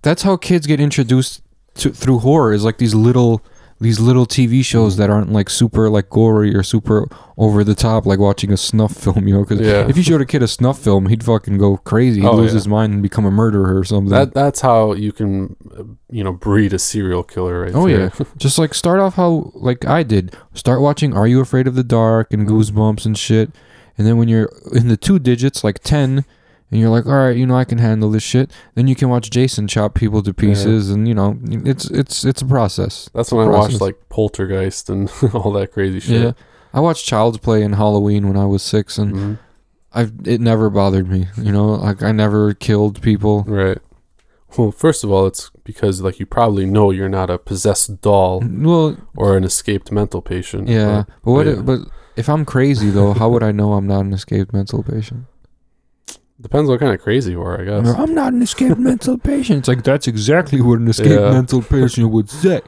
that's 0.02 0.22
how 0.22 0.37
kids 0.37 0.66
get 0.66 0.81
introduced 0.81 1.42
to 1.76 1.90
through 1.90 2.18
horror 2.20 2.52
is 2.52 2.64
like 2.64 2.78
these 2.78 2.94
little 2.94 3.42
these 3.80 4.00
little 4.00 4.26
TV 4.26 4.64
shows 4.64 4.96
that 4.96 5.08
aren't 5.08 5.30
like 5.30 5.48
super 5.48 5.88
like 5.88 6.10
gory 6.10 6.54
or 6.54 6.62
super 6.64 7.08
over 7.36 7.62
the 7.62 7.74
top 7.76 8.06
like 8.06 8.18
watching 8.18 8.52
a 8.52 8.56
snuff 8.56 8.92
film. 9.04 9.29
You 9.29 9.35
know, 9.35 9.44
because 9.44 9.60
Yeah. 9.60 9.87
if 9.88 9.96
you 9.96 10.02
showed 10.02 10.20
a 10.20 10.26
kid 10.26 10.42
a 10.42 10.48
snuff 10.48 10.79
film, 10.81 11.06
he'd 11.06 11.22
fucking 11.22 11.58
go 11.58 11.76
crazy. 11.76 12.20
He'd 12.20 12.26
Oh, 12.26 12.35
lose 12.37 12.50
yeah. 12.50 12.54
his 12.54 12.66
mind 12.68 12.92
and 12.94 13.02
become 13.02 13.24
a 13.24 13.31
murderer 13.31 13.79
or 13.79 13.85
something. 13.85 14.10
That 14.10 14.35
that's 14.35 14.60
how 14.62 14.94
you 14.94 15.12
can, 15.12 15.54
uh, 15.79 15.85
you 16.10 16.24
know, 16.24 16.33
breed 16.33 16.72
a 16.72 16.79
serial 16.79 17.22
killer. 17.22 17.60
Right 17.62 17.74
Oh 17.74 17.87
there. 17.88 18.12
Just 18.37 18.58
like 18.58 18.74
start 18.74 18.98
off 19.00 19.14
how 19.14 19.52
like 19.54 19.85
I 19.87 20.02
did. 20.02 20.35
Start 20.54 20.81
watching 20.81 21.14
Are 21.14 21.26
You 21.29 21.40
Afraid 21.40 21.66
of 21.68 21.74
the 21.76 21.85
Dark 21.85 22.33
and 22.33 22.46
Mhm. 22.46 22.50
Goosebumps 22.50 23.06
and 23.06 23.16
shit. 23.16 23.50
And 23.96 24.06
then 24.06 24.16
when 24.16 24.29
you're 24.29 24.50
in 24.72 24.88
the 24.88 24.96
two 24.96 25.18
digits, 25.18 25.62
like 25.64 25.81
ten, 25.81 26.24
and 26.71 26.81
you're 26.81 26.90
like, 26.90 27.06
all 27.06 27.12
right, 27.12 27.37
you 27.37 27.46
know, 27.46 27.56
I 27.56 27.64
can 27.64 27.79
handle 27.79 28.10
this 28.10 28.23
shit. 28.23 28.50
Then 28.75 28.87
you 28.88 28.94
can 28.94 29.08
watch 29.08 29.31
Jason 29.31 29.66
chop 29.69 29.94
people 29.94 30.23
to 30.23 30.35
pieces, 30.35 30.90
and 30.90 31.08
you 31.08 31.14
know, 31.14 31.38
it's 31.44 31.87
it's 31.90 32.25
it's 32.25 32.42
a 32.42 32.46
process. 32.46 33.08
That's 33.14 33.33
when 33.33 33.46
I 33.48 33.50
watched 33.50 33.81
like 33.81 33.96
Poltergeist 34.08 34.90
and 34.90 35.10
all 35.35 35.52
that 35.52 35.73
crazy 35.73 36.00
shit. 36.00 36.23
Yeah, 36.23 36.33
I 36.75 36.81
watched 36.81 37.06
Child's 37.06 37.38
Play 37.38 37.62
and 37.62 37.75
Halloween 37.75 38.29
when 38.29 38.37
I 38.37 38.44
was 38.44 38.62
six, 38.62 38.98
and 38.98 39.14
Mhm. 39.14 39.38
I've 39.92 40.12
it 40.25 40.40
never 40.40 40.69
bothered 40.69 41.08
me. 41.08 41.29
You 41.37 41.50
know, 41.52 41.66
like 41.75 42.02
I 42.02 42.12
never 42.12 42.52
killed 42.54 43.00
people. 43.00 43.44
Right. 43.46 43.79
Well, 44.56 44.71
first 44.71 45.04
of 45.04 45.10
all, 45.10 45.27
it's 45.27 45.50
because 45.64 46.00
like 46.02 46.19
you 46.21 46.27
probably 46.27 46.64
know 46.66 46.90
you're 46.90 47.08
not 47.08 47.29
a 47.31 47.38
possessed 47.38 48.00
doll 48.02 48.42
Well, 48.46 48.96
or 49.16 49.37
an 49.37 49.44
escaped 49.44 49.90
mental 49.92 50.21
patient. 50.23 50.69
yeah, 50.69 51.04
but 51.25 51.31
what? 51.33 51.46
yeah. 51.46 51.52
If, 51.54 51.66
but 51.66 51.81
if 52.16 52.29
I'm 52.29 52.44
crazy 52.44 52.90
though, 52.90 53.12
how 53.14 53.29
would 53.31 53.42
I 53.42 53.52
know 53.52 53.75
I'm 53.75 53.87
not 53.87 54.00
an 54.04 54.12
escaped 54.12 54.52
mental 54.52 54.83
patient? 54.83 55.25
Depends 56.40 56.70
what 56.70 56.78
kind 56.80 56.94
of 56.94 57.00
crazy 57.00 57.32
you 57.32 57.42
are, 57.42 57.60
I 57.60 57.64
guess. 57.64 57.94
I'm 57.96 58.14
not 58.14 58.32
an 58.32 58.42
escaped 58.42 58.78
mental 58.78 59.18
patient. 59.32 59.60
It's 59.60 59.68
like 59.68 59.82
that's 59.82 60.06
exactly 60.06 60.60
what 60.60 60.78
an 60.78 60.88
escaped 60.88 61.10
Yeah. 61.10 61.32
mental 61.32 61.62
patient 61.62 62.10
would 62.10 62.30
say. 62.30 62.60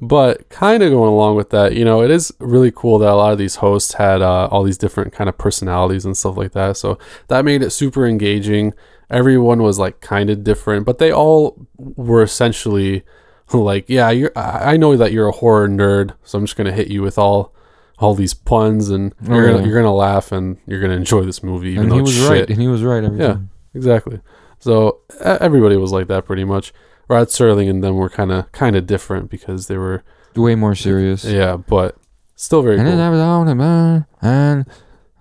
But 0.00 0.48
kind 0.48 0.82
of 0.82 0.90
going 0.90 1.10
along 1.12 1.36
with 1.36 1.50
that, 1.50 1.74
you 1.76 1.84
know, 1.84 2.02
it 2.02 2.10
is 2.10 2.32
really 2.40 2.72
cool 2.74 2.98
that 3.00 3.10
a 3.10 3.14
lot 3.14 3.32
of 3.32 3.38
these 3.38 3.56
hosts 3.56 3.92
had 3.94 4.22
uh, 4.22 4.46
all 4.50 4.62
these 4.62 4.78
different 4.78 5.12
kind 5.12 5.28
of 5.28 5.36
personalities 5.38 6.04
and 6.06 6.16
stuff 6.16 6.36
like 6.38 6.52
that. 6.52 6.76
So 6.78 6.98
that 7.28 7.44
made 7.44 7.62
it 7.62 7.70
super 7.70 8.06
engaging. 8.06 8.72
Everyone 9.10 9.62
was 9.62 9.78
like 9.78 10.00
kind 10.00 10.30
of 10.30 10.42
different, 10.42 10.86
but 10.86 10.98
they 10.98 11.12
all 11.12 11.66
were 11.76 12.22
essentially 12.22 13.04
like, 13.52 13.84
yeah, 13.88 14.10
you're. 14.10 14.32
I 14.34 14.72
I 14.72 14.76
know 14.78 14.96
that 14.96 15.12
you're 15.12 15.28
a 15.28 15.32
horror 15.32 15.68
nerd, 15.68 16.14
so 16.24 16.38
I'm 16.38 16.46
just 16.46 16.56
gonna 16.56 16.72
hit 16.72 16.88
you 16.88 17.02
with 17.02 17.18
all 17.18 17.53
all 17.98 18.14
these 18.14 18.34
puns, 18.34 18.88
and 18.90 19.14
Oh, 19.28 19.34
you're 19.34 19.46
gonna, 19.46 19.58
yeah. 19.58 19.64
you're 19.66 19.76
gonna 19.76 19.94
laugh 19.94 20.32
and 20.32 20.56
you're 20.66 20.80
gonna 20.80 20.94
enjoy 20.94 21.22
this 21.22 21.42
movie, 21.42 21.70
even 21.70 21.84
and 21.84 21.92
though 21.92 21.96
he 21.96 22.02
was 22.02 22.12
shit. 22.14 22.30
right. 22.30 22.50
And 22.50 22.60
he 22.60 22.68
was 22.68 22.82
right 22.82 23.04
every 23.04 23.18
Yeah. 23.18 23.26
time. 23.34 23.50
Exactly. 23.74 24.20
So 24.58 24.98
everybody 25.20 25.76
was 25.76 25.92
like 25.92 26.06
that 26.08 26.24
pretty 26.24 26.44
much. 26.44 26.72
Rod 27.08 27.28
Serling 27.28 27.68
and 27.68 27.84
them 27.84 27.96
were 27.96 28.08
kind 28.08 28.32
of 28.32 28.50
kind 28.52 28.76
of 28.76 28.86
different 28.86 29.30
because 29.30 29.66
they 29.68 29.76
were 29.76 30.02
Way 30.36 30.54
more 30.54 30.74
serious. 30.74 31.24
yeah, 31.24 31.56
but 31.56 31.96
still 32.34 32.62
very 32.62 32.78
And 32.78 32.88
I 32.88 32.92
cool. 32.92 33.10
was 33.12 33.20
on 33.20 33.46
the 33.46 33.54
moon, 33.54 34.06
and 34.22 34.64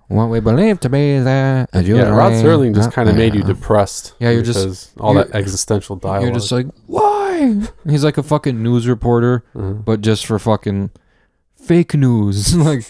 what 0.07 0.30
we 0.30 0.39
believe 0.39 0.80
to 0.82 0.89
be 0.89 1.15
a 1.15 1.24
Yeah, 1.24 2.09
Rod. 2.09 2.34
Serling 2.34 2.74
just 2.74 2.91
kind 2.91 3.09
of 3.09 3.15
made 3.15 3.36
you 3.36 3.43
depressed. 3.43 4.13
Yeah, 4.19 4.30
you're 4.32 4.43
just- 4.43 4.59
because 4.65 4.91
all 4.99 5.13
you're- 5.13 5.26
that 5.26 5.36
existential 5.36 5.95
dialogue. 5.97 6.24
You're 6.24 6.34
just 6.34 6.51
like, 6.51 6.67
why? 6.88 7.61
He's 7.88 8.03
like 8.03 8.17
a 8.17 8.24
fucking 8.24 8.61
news 8.63 8.88
reporter, 8.88 9.43
Uh-huh. 9.55 9.74
but 9.74 10.01
just 10.01 10.26
for 10.26 10.39
fucking 10.39 10.91
fake 11.66 11.93
news, 11.95 12.55
like 12.70 12.86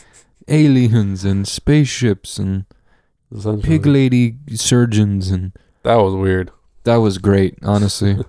aliens 0.48 1.24
and 1.24 1.48
spaceships 1.48 2.38
and 2.38 2.66
pig 3.64 3.86
lady 3.86 4.36
surgeons, 4.56 5.30
and 5.30 5.52
That 5.84 5.96
was 5.96 6.14
weird. 6.14 6.52
that 6.84 6.98
was 6.98 7.18
great, 7.18 7.58
honestly. 7.64 8.18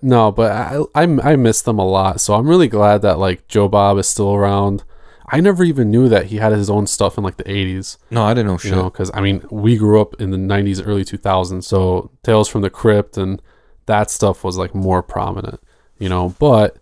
No, 0.00 0.30
but 0.30 0.52
I, 0.52 0.82
I 0.94 1.02
I 1.32 1.36
miss 1.36 1.62
them 1.62 1.78
a 1.78 1.84
lot. 1.86 2.20
So 2.20 2.34
I'm 2.34 2.46
really 2.48 2.68
glad 2.68 3.02
that 3.02 3.18
like 3.18 3.48
Joe 3.48 3.68
Bob 3.68 3.98
is 3.98 4.08
still 4.08 4.32
around. 4.34 4.84
I 5.30 5.40
never 5.40 5.64
even 5.64 5.90
knew 5.90 6.08
that 6.08 6.26
he 6.26 6.36
had 6.36 6.52
his 6.52 6.70
own 6.70 6.86
stuff 6.86 7.18
in 7.18 7.24
like 7.24 7.36
the 7.38 7.44
80s. 7.44 7.96
no, 8.10 8.22
I 8.24 8.34
didn't 8.34 8.46
know 8.46 8.52
you 8.54 8.58
shit. 8.58 8.72
know 8.72 8.84
because 8.90 9.10
i 9.14 9.20
mean 9.20 9.44
we 9.50 9.76
grew 9.76 10.00
up 10.00 10.14
in 10.20 10.30
the 10.30 10.36
90s 10.36 10.86
early 10.86 11.04
2000s 11.04 11.64
so 11.64 12.10
tales 12.22 12.48
from 12.48 12.60
the 12.62 12.70
crypt 12.70 13.16
and 13.16 13.40
that 13.86 14.10
stuff 14.10 14.44
was 14.44 14.56
like 14.58 14.74
more 14.74 15.02
prominent 15.02 15.58
you 15.98 16.08
know 16.08 16.34
but 16.38 16.78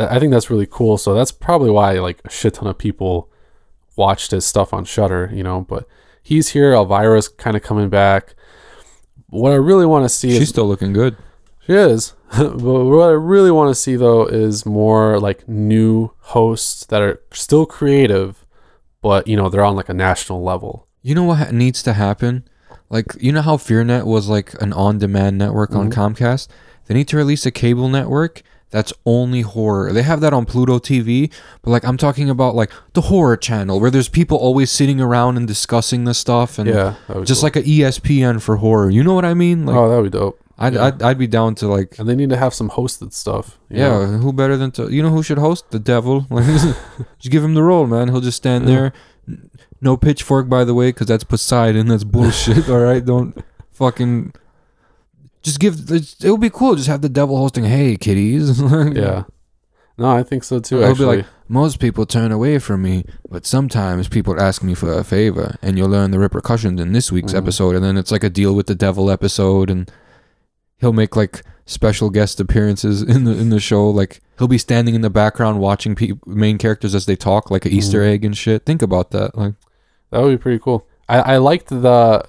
i 0.00 0.18
think 0.18 0.32
that's 0.32 0.50
really 0.50 0.66
cool 0.70 0.96
so 0.98 1.14
that's 1.14 1.32
probably 1.32 1.70
why 1.70 1.92
like 1.98 2.20
a 2.24 2.30
shit 2.30 2.54
ton 2.54 2.66
of 2.68 2.78
people 2.78 3.30
watched 3.96 4.30
his 4.30 4.44
stuff 4.44 4.72
on 4.72 4.84
shudder 4.84 5.30
you 5.32 5.42
know 5.42 5.60
but 5.62 5.86
he's 6.22 6.48
here 6.50 6.72
elvira's 6.72 7.28
kind 7.28 7.56
of 7.56 7.62
coming 7.62 7.88
back 7.88 8.34
what 9.28 9.52
i 9.52 9.56
really 9.56 9.86
want 9.86 10.04
to 10.04 10.08
see 10.08 10.30
She's 10.30 10.42
is 10.42 10.48
still 10.48 10.66
looking 10.66 10.92
good. 10.92 11.16
she 11.66 11.72
is. 11.74 12.14
but 12.38 12.54
what 12.58 13.08
I 13.08 13.12
really 13.12 13.50
want 13.50 13.70
to 13.74 13.80
see 13.80 13.96
though 13.96 14.24
is 14.24 14.64
more 14.64 15.18
like 15.18 15.48
new 15.48 16.12
hosts 16.18 16.86
that 16.86 17.02
are 17.02 17.20
still 17.32 17.66
creative, 17.66 18.46
but 19.02 19.26
you 19.26 19.34
know, 19.36 19.48
they're 19.48 19.64
on 19.64 19.74
like 19.74 19.88
a 19.88 19.94
national 19.94 20.40
level. 20.44 20.86
You 21.02 21.16
know 21.16 21.24
what 21.24 21.38
ha- 21.38 21.50
needs 21.50 21.82
to 21.82 21.92
happen? 21.94 22.48
Like, 22.88 23.06
you 23.20 23.32
know 23.32 23.42
how 23.42 23.56
FearNet 23.56 24.04
was 24.04 24.28
like 24.28 24.54
an 24.62 24.72
on-demand 24.72 25.38
network 25.38 25.74
on 25.74 25.90
Mm-hmm. 25.90 26.00
Comcast? 26.00 26.46
They 26.86 26.94
need 26.94 27.08
to 27.08 27.16
release 27.16 27.46
a 27.46 27.50
cable 27.50 27.88
network 27.88 28.42
that's 28.70 28.92
only 29.04 29.40
horror. 29.42 29.92
They 29.92 30.02
have 30.02 30.20
that 30.20 30.32
on 30.32 30.46
Pluto 30.46 30.78
TV, 30.78 31.30
but 31.62 31.70
like 31.70 31.84
I'm 31.84 31.96
talking 31.96 32.30
about 32.30 32.54
like 32.54 32.70
the 32.92 33.02
horror 33.02 33.36
channel 33.36 33.80
where 33.80 33.90
there's 33.90 34.08
people 34.08 34.36
always 34.38 34.70
sitting 34.70 35.00
around 35.00 35.36
and 35.36 35.46
discussing 35.46 36.04
the 36.04 36.14
stuff 36.14 36.58
and 36.58 36.68
Yeah. 36.68 36.94
that 37.08 37.16
would 37.16 37.22
be 37.22 37.26
just 37.26 37.40
cool. 37.40 37.46
like 37.48 37.56
an 37.56 37.64
ESPN 37.64 38.40
for 38.40 38.56
horror. 38.56 38.88
You 38.90 39.02
know 39.02 39.14
what 39.14 39.24
I 39.24 39.34
mean? 39.34 39.66
Like 39.66 39.76
oh, 39.76 39.88
that 39.88 39.96
would 40.00 40.12
be 40.12 40.18
dope. 40.18 40.38
I'd, 40.62 40.74
yeah. 40.74 40.84
I'd 40.86 41.02
I'd 41.02 41.18
be 41.18 41.26
down 41.26 41.54
to 41.56 41.68
like 41.68 41.98
And 41.98 42.08
they 42.08 42.14
need 42.14 42.30
to 42.30 42.36
have 42.36 42.52
some 42.54 42.70
hosted 42.70 43.12
stuff. 43.12 43.58
yeah, 43.70 43.88
know? 43.88 44.06
who 44.18 44.32
better 44.32 44.56
than 44.56 44.70
to 44.72 44.88
you 44.92 45.02
know 45.02 45.10
who 45.10 45.22
should 45.22 45.38
host? 45.38 45.70
The 45.70 45.78
devil. 45.78 46.26
Just 47.18 47.30
give 47.30 47.42
him 47.42 47.54
the 47.54 47.62
role, 47.62 47.86
man. 47.86 48.08
He'll 48.08 48.20
just 48.20 48.36
stand 48.36 48.68
Yeah. 48.68 48.74
there. 48.74 48.92
No 49.80 49.96
pitchfork, 49.96 50.48
by 50.48 50.64
the 50.64 50.74
way, 50.74 50.88
because 50.90 51.06
that's 51.06 51.24
Poseidon. 51.24 51.88
That's 51.88 52.04
bullshit. 52.04 52.68
all 52.72 52.78
right, 52.80 53.02
don't 53.04 53.34
fucking. 53.72 54.34
Just 55.42 55.58
give. 55.60 55.90
It 55.90 56.16
would 56.30 56.40
be 56.40 56.50
cool. 56.50 56.74
Just 56.76 56.88
have 56.88 57.00
the 57.02 57.08
devil 57.08 57.36
hosting. 57.36 57.64
Hey, 57.64 57.96
kiddies. 57.96 58.60
Yeah. 58.94 59.24
No, 59.98 60.10
I 60.10 60.22
think 60.22 60.44
so 60.44 60.60
too. 60.60 60.78
He'll 60.78 60.94
be 60.94 61.04
like, 61.04 61.26
most 61.46 61.78
people 61.78 62.06
turn 62.06 62.32
away 62.32 62.58
from 62.58 62.80
me, 62.80 63.04
but 63.28 63.44
sometimes 63.44 64.08
people 64.08 64.40
ask 64.40 64.62
me 64.62 64.72
for 64.74 64.90
a 64.94 65.04
favor, 65.04 65.56
and 65.60 65.76
you'll 65.76 65.90
learn 65.90 66.10
the 66.10 66.18
repercussions 66.18 66.80
in 66.80 66.92
this 66.92 67.12
week's 67.12 67.34
Mhm. 67.34 67.38
episode. 67.38 67.74
And 67.76 67.84
then 67.84 67.98
it's 67.98 68.10
like 68.10 68.24
a 68.24 68.30
deal 68.30 68.54
with 68.54 68.66
the 68.66 68.74
devil 68.74 69.10
episode, 69.10 69.68
and 69.68 69.90
he'll 70.78 70.94
make 70.94 71.16
like 71.16 71.42
special 71.66 72.08
guest 72.08 72.40
appearances 72.40 73.02
in 73.14 73.24
the 73.24 73.32
in 73.32 73.50
the 73.50 73.60
show. 73.60 73.90
Like 73.90 74.20
he'll 74.38 74.48
be 74.48 74.56
standing 74.58 74.94
in 74.94 75.02
the 75.02 75.10
background 75.10 75.60
watching 75.60 75.94
pe- 75.94 76.12
main 76.26 76.56
characters 76.56 76.94
as 76.94 77.04
they 77.04 77.16
talk, 77.16 77.50
like 77.50 77.66
an 77.66 77.72
Easter 77.72 78.00
Mhm. 78.00 78.10
egg 78.12 78.24
and 78.24 78.36
shit. 78.36 78.64
Think 78.64 78.80
about 78.80 79.10
that. 79.10 79.36
Like, 79.36 79.54
that 80.12 80.22
would 80.22 80.30
be 80.30 80.38
pretty 80.42 80.58
cool. 80.60 80.86
I, 81.10 81.34
I 81.34 81.36
liked 81.36 81.68
the 81.68 82.24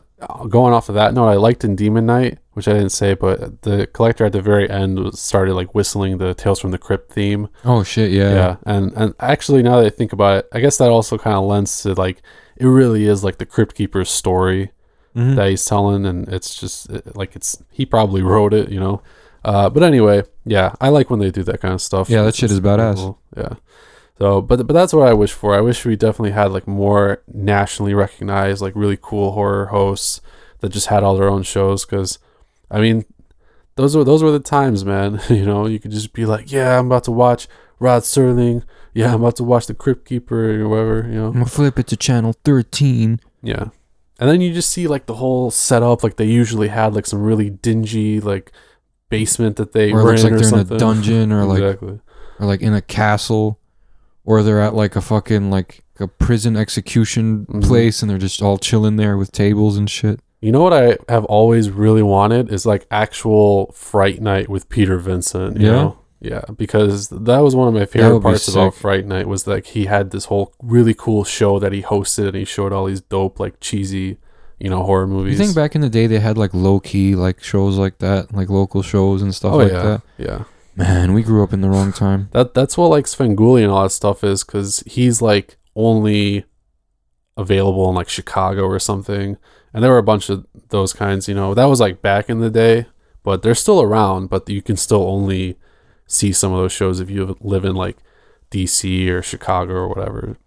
going 0.49 0.73
off 0.73 0.89
of 0.89 0.95
that 0.95 1.13
note. 1.13 1.27
I 1.29 1.35
liked 1.35 1.63
in 1.63 1.75
Demon 1.77 2.05
Knight, 2.05 2.37
which 2.53 2.67
I 2.67 2.73
didn't 2.73 2.89
say, 2.91 3.13
but 3.13 3.61
the 3.61 3.87
collector 3.87 4.25
at 4.25 4.33
the 4.33 4.41
very 4.41 4.69
end 4.69 4.99
was, 4.99 5.19
started 5.19 5.53
like 5.53 5.73
whistling 5.73 6.17
the 6.17 6.33
Tales 6.33 6.59
from 6.59 6.71
the 6.71 6.77
Crypt 6.77 7.11
theme. 7.11 7.47
oh 7.65 7.83
shit, 7.83 8.11
yeah, 8.11 8.33
yeah 8.33 8.55
and 8.65 8.91
and 8.95 9.13
actually 9.19 9.63
now 9.63 9.77
that 9.77 9.85
i 9.85 9.89
think 9.89 10.11
about 10.13 10.33
it 10.39 10.47
i 10.53 10.59
guess 10.59 10.77
that 10.77 10.89
also 10.89 11.17
kind 11.17 11.35
of 11.37 11.43
lends 11.45 11.81
to 11.83 11.93
like 11.93 12.21
it 12.57 12.65
really 12.65 13.05
is 13.05 13.23
like 13.23 13.37
the 13.37 13.45
crypt 13.45 13.75
keeper's 13.75 14.09
story 14.09 14.71
Mhm. 15.15 15.35
that 15.35 15.49
he's 15.49 15.65
telling 15.65 16.05
and 16.05 16.27
it's 16.29 16.55
just 16.59 16.89
it- 16.89 17.15
like 17.17 17.35
it's 17.35 17.61
he 17.69 17.85
probably 17.85 18.21
wrote 18.21 18.53
it 18.53 18.69
you 18.69 18.79
know 18.79 19.01
uh 19.43 19.69
but 19.69 19.83
anyway 19.83 20.23
yeah 20.45 20.73
i 20.79 20.87
like 20.89 21.09
when 21.09 21.19
they 21.19 21.31
do 21.31 21.43
that 21.43 21.59
kind 21.61 21.73
of 21.73 21.81
stuff 21.81 22.09
Yeah, 22.09 22.23
that 22.23 22.35
shit 22.35 22.49
is 22.51 22.59
badass. 22.61 22.95
cool. 22.95 23.19
yeah 23.35 23.53
so 24.19 24.41
but 24.41 24.65
but 24.67 24.73
that's 24.73 24.93
what 24.93 25.07
i 25.07 25.13
wish 25.13 25.33
for 25.33 25.53
i 25.55 25.59
wish 25.61 25.83
we 25.85 25.95
definitely 25.97 26.31
had 26.31 26.51
like 26.53 26.67
more 26.67 27.21
nationally 27.27 27.93
recognized 27.93 28.61
like 28.61 28.73
really 28.75 28.97
cool 29.01 29.31
horror 29.33 29.65
hosts 29.67 30.21
that 30.61 30.69
just 30.69 30.87
had 30.87 31.03
all 31.03 31.17
their 31.17 31.29
own 31.29 31.43
shows 31.43 31.85
because 31.85 32.19
i 32.71 32.79
mean 32.81 33.05
those 33.75 33.95
were 33.95 34.03
those 34.03 34.21
were 34.21 34.31
the 34.31 34.39
times, 34.39 34.83
man. 34.83 35.21
you 35.29 35.45
know, 35.45 35.65
you 35.65 35.79
could 35.79 35.91
just 35.91 36.11
be 36.13 36.25
like, 36.25 36.51
"Yeah, 36.51 36.77
I'm 36.77 36.87
about 36.87 37.05
to 37.05 37.11
watch 37.11 37.47
Rod 37.79 38.01
Serling. 38.03 38.63
Yeah, 38.93 39.13
I'm 39.13 39.21
about 39.21 39.37
to 39.37 39.45
watch 39.45 39.65
The 39.67 39.73
Crypt 39.73 40.05
Keeper 40.05 40.61
or 40.61 40.67
whatever." 40.67 41.07
You 41.07 41.15
know, 41.15 41.27
I'm 41.27 41.33
gonna 41.33 41.45
flip 41.45 41.79
it 41.79 41.87
to 41.87 41.95
channel 41.95 42.33
thirteen. 42.43 43.19
yeah. 43.41 43.67
And 44.19 44.29
then 44.29 44.39
you 44.41 44.53
just 44.53 44.69
see 44.69 44.87
like 44.87 45.05
the 45.07 45.15
whole 45.15 45.49
setup, 45.51 46.03
like 46.03 46.17
they 46.17 46.25
usually 46.25 46.67
had 46.67 46.93
like 46.93 47.07
some 47.07 47.23
really 47.23 47.49
dingy 47.49 48.19
like 48.19 48.51
basement 49.09 49.55
that 49.55 49.71
they 49.71 49.91
Or 49.93 50.01
it 50.01 50.03
looks 50.03 50.23
like 50.23 50.33
or 50.33 50.37
they're 50.39 50.59
in 50.59 50.73
a 50.73 50.77
dungeon 50.77 51.31
or 51.31 51.45
like 51.45 51.63
exactly. 51.63 51.99
or 52.39 52.45
like 52.45 52.61
in 52.61 52.73
a 52.75 52.81
castle 52.81 53.57
or 54.25 54.43
they're 54.43 54.61
at 54.61 54.75
like 54.75 54.95
a 54.95 55.01
fucking 55.01 55.49
like 55.49 55.83
a 55.99 56.07
prison 56.07 56.55
execution 56.55 57.47
Mhm. 57.49 57.63
place 57.63 58.01
and 58.03 58.11
they're 58.11 58.17
just 58.19 58.41
all 58.43 58.57
chilling 58.59 58.97
there 58.97 59.17
with 59.17 59.31
tables 59.31 59.75
and 59.77 59.89
shit. 59.89 60.19
You 60.41 60.51
know 60.51 60.61
what 60.63 60.73
I 60.73 60.97
have 61.07 61.23
always 61.25 61.69
really 61.69 62.01
wanted 62.03 62.51
is 62.51 62.65
like 62.65 62.87
actual 62.89 63.71
Fright 63.73 64.21
Night 64.21 64.49
with 64.49 64.69
Peter 64.69 64.97
Vincent. 64.97 65.59
You 65.59 65.67
Yeah? 65.67 65.71
know? 65.73 65.97
Yeah, 66.23 66.41
because 66.55 67.09
that 67.09 67.39
was 67.39 67.55
one 67.55 67.67
of 67.67 67.73
my 67.73 67.85
favorite 67.85 68.21
parts 68.21 68.47
about 68.47 68.73
sick. 68.73 68.81
Fright 68.81 69.05
Night 69.07 69.27
was 69.27 69.47
like 69.47 69.65
he 69.67 69.85
had 69.85 70.11
this 70.11 70.25
whole 70.25 70.53
really 70.61 70.93
cool 70.93 71.23
show 71.23 71.57
that 71.57 71.71
he 71.71 71.81
hosted 71.81 72.27
and 72.27 72.35
he 72.35 72.45
showed 72.45 72.71
all 72.71 72.85
these 72.85 73.01
dope 73.01 73.39
like 73.39 73.59
cheesy, 73.59 74.17
you 74.59 74.69
know, 74.69 74.83
horror 74.83 75.07
You 75.07 75.13
movies. 75.13 75.37
think 75.39 75.55
back 75.55 75.73
in 75.73 75.81
the 75.81 75.89
day 75.89 76.05
they 76.05 76.19
had 76.19 76.37
like 76.37 76.53
low 76.53 76.79
key 76.79 77.15
like 77.15 77.41
shows 77.43 77.77
like 77.79 77.97
that, 77.99 78.33
like 78.35 78.49
local 78.49 78.83
shows 78.83 79.23
and 79.23 79.33
stuff 79.33 79.53
oh 79.53 79.57
like 79.57 79.71
yeah, 79.71 79.81
that. 79.83 80.01
yeah. 80.19 80.43
Man, 80.75 81.13
we 81.13 81.23
grew 81.23 81.43
up 81.43 81.53
in 81.53 81.61
the 81.61 81.69
wrong 81.69 81.91
time. 81.91 82.29
That 82.33 82.53
that's 82.53 82.77
what 82.77 82.89
like 82.89 83.07
Sven 83.07 83.35
Svengoolie 83.35 83.63
and 83.63 83.71
all 83.71 83.81
that 83.83 83.89
stuff 83.89 84.23
is 84.23 84.43
because 84.43 84.83
he's 84.85 85.23
like 85.23 85.57
only 85.75 86.45
available 87.35 87.89
in 87.89 87.95
like 87.95 88.09
Chicago 88.09 88.63
or 88.65 88.77
something. 88.79 89.37
And 89.73 89.83
there 89.83 89.91
were 89.91 89.97
a 89.97 90.03
bunch 90.03 90.29
of 90.29 90.45
those 90.69 90.93
kinds, 90.93 91.27
you 91.27 91.33
know. 91.33 91.53
That 91.53 91.65
was 91.65 91.79
like 91.79 92.01
back 92.01 92.29
in 92.29 92.39
the 92.39 92.49
day, 92.49 92.87
but 93.23 93.41
they're 93.41 93.55
still 93.55 93.81
around. 93.81 94.29
But 94.29 94.49
you 94.49 94.61
can 94.61 94.75
still 94.75 95.03
only 95.03 95.57
see 96.07 96.31
some 96.33 96.51
of 96.51 96.59
those 96.59 96.73
shows 96.73 96.99
if 96.99 97.09
you 97.09 97.37
live 97.39 97.63
in 97.63 97.75
like 97.75 97.97
DC 98.51 99.07
or 99.09 99.21
Chicago 99.21 99.73
or 99.73 99.87
whatever. 99.87 100.37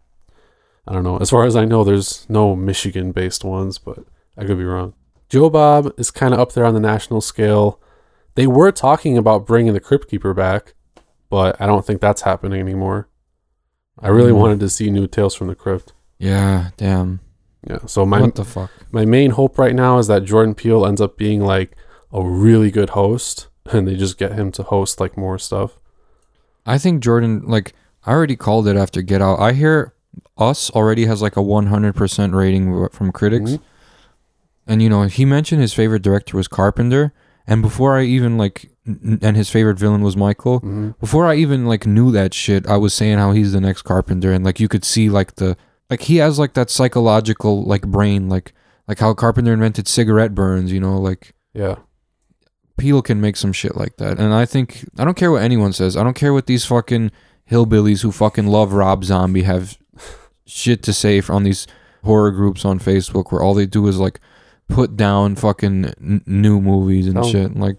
I 0.87 0.93
don't 0.93 1.05
know. 1.05 1.16
As 1.16 1.31
far 1.31 1.45
as 1.47 1.57
I 1.57 1.64
know, 1.64 1.83
there's 1.85 2.27
no 2.29 2.55
Michigan-based 2.55 3.43
ones, 3.45 3.79
but 3.79 4.01
I 4.37 4.45
could 4.45 4.59
be 4.59 4.64
wrong. 4.64 4.93
Joe 5.31 5.49
Bob 5.49 5.93
is 5.97 6.11
kind 6.11 6.35
of 6.35 6.41
up 6.41 6.53
there 6.53 6.66
on 6.66 6.75
the 6.75 6.81
national 6.81 7.22
scale. 7.22 7.81
They 8.35 8.47
were 8.47 8.70
talking 8.70 9.16
about 9.16 9.47
bringing 9.47 9.72
the 9.72 9.81
Crypt 9.81 10.09
Keeper 10.11 10.35
back, 10.35 10.75
but 11.31 11.59
I 11.59 11.66
don't 11.66 11.87
think 11.87 12.03
that's 12.03 12.22
happening 12.22 12.61
anymore. 12.61 13.09
I 13.99 14.09
really 14.09 14.33
Mm. 14.33 14.39
wanted 14.39 14.61
to 14.61 14.68
see 14.68 14.91
new 14.91 15.07
Tales 15.07 15.35
from 15.35 15.47
the 15.47 15.55
Crypt. 15.55 15.95
Yeah, 16.18 16.70
damn. 16.77 17.20
Yeah. 17.67 17.79
So 17.87 18.05
my 18.05 18.21
what 18.21 18.35
the 18.35 18.45
fuck? 18.45 18.71
my 18.93 19.05
main 19.05 19.31
hope 19.33 19.59
right 19.59 19.75
now 19.75 19.99
is 19.99 20.07
that 20.09 20.25
Jordan 20.25 20.55
Peele 20.55 20.85
ends 20.87 21.01
up 21.01 21.17
being 21.17 21.41
like 21.41 21.77
a 22.12 22.23
really 22.23 22.71
good 22.71 22.91
host, 22.91 23.49
and 23.73 23.89
they 23.89 23.97
just 23.97 24.19
get 24.19 24.33
him 24.33 24.53
to 24.53 24.62
host 24.65 25.01
like 25.01 25.17
more 25.17 25.39
stuff. 25.39 25.79
I 26.67 26.79
think 26.79 27.03
Jordan, 27.03 27.43
like, 27.47 27.75
I 28.07 28.12
already 28.12 28.37
called 28.37 28.67
it 28.69 28.77
after 28.77 29.03
Get 29.03 29.21
Out. 29.23 29.39
I 29.41 29.53
hear 29.53 29.93
Us 30.39 30.71
already 30.71 31.07
has 31.07 31.21
like 31.23 31.37
a 31.37 31.41
100% 31.43 32.35
rating 32.35 32.89
from 32.91 33.12
critics. 33.12 33.53
Mhm. 33.53 33.61
And, 34.67 34.83
you 34.83 34.89
know, 34.89 35.03
he 35.03 35.25
mentioned 35.25 35.61
his 35.61 35.75
favorite 35.75 36.03
director 36.03 36.37
was 36.37 36.49
Carpenter. 36.49 37.12
And 37.47 37.61
before 37.61 37.99
I 37.99 38.05
even, 38.05 38.39
like, 38.39 38.71
n- 38.87 39.19
and 39.21 39.37
his 39.37 39.51
favorite 39.51 39.79
villain 39.79 40.01
was 40.03 40.17
Michael. 40.17 40.61
hmm 40.61 40.91
Before 41.01 41.27
I 41.27 41.35
even, 41.35 41.67
like, 41.67 41.87
knew 41.87 42.11
that 42.12 42.33
shit, 42.33 42.67
I 42.67 42.79
was 42.79 42.95
saying 42.95 43.19
how 43.19 43.33
he's 43.33 43.53
the 43.53 43.61
next 43.61 43.83
Carpenter. 43.83 44.33
And, 44.33 44.43
like, 44.45 44.59
you 44.61 44.69
could 44.69 44.85
see, 44.85 45.11
like, 45.11 45.35
the, 45.37 45.57
like, 45.91 46.03
he 46.03 46.16
has, 46.16 46.39
like, 46.39 46.55
that 46.55 46.70
psychological, 46.70 47.62
like, 47.64 47.82
brain, 47.87 48.28
like, 48.28 48.53
like 48.89 48.99
how 48.99 49.14
Carpenter 49.14 49.53
invented 49.53 49.89
cigarette 49.89 50.35
burns, 50.35 50.72
you 50.72 50.80
know, 50.80 50.99
like, 51.01 51.35
Yeah. 51.53 51.76
Peele 52.76 53.03
can 53.03 53.20
make 53.20 53.37
some 53.37 53.53
shit 53.53 53.76
like 53.76 53.97
that. 53.99 54.18
And 54.18 54.35
I 54.35 54.45
think 54.47 54.85
I 54.99 55.05
don't 55.05 55.16
care 55.16 55.30
what 55.30 55.43
anyone 55.43 55.72
says. 55.72 55.97
I 55.97 56.03
don't 56.03 56.16
care 56.16 56.32
what 56.32 56.47
these 56.47 56.64
fucking 56.64 57.12
hillbillies 57.49 58.03
who 58.03 58.11
fucking 58.11 58.49
love 58.49 58.72
Rob 58.72 59.05
Zombie 59.05 59.43
have 59.45 59.78
shit 60.47 60.82
to 60.82 60.93
say 60.93 61.22
on 61.28 61.45
these 61.45 61.68
horror 62.03 62.32
groups 62.32 62.64
on 62.64 62.80
Facebook 62.80 63.30
where 63.30 63.41
all 63.43 63.55
they 63.55 63.66
do 63.66 63.87
is 63.87 63.99
like 63.99 64.18
put 64.68 64.97
down 64.97 65.37
fucking 65.37 65.85
n- 65.85 66.22
new 66.26 66.61
movies 66.61 67.07
and 67.07 67.16
Oh. 67.18 67.30
shit. 67.30 67.57
Like 67.57 67.76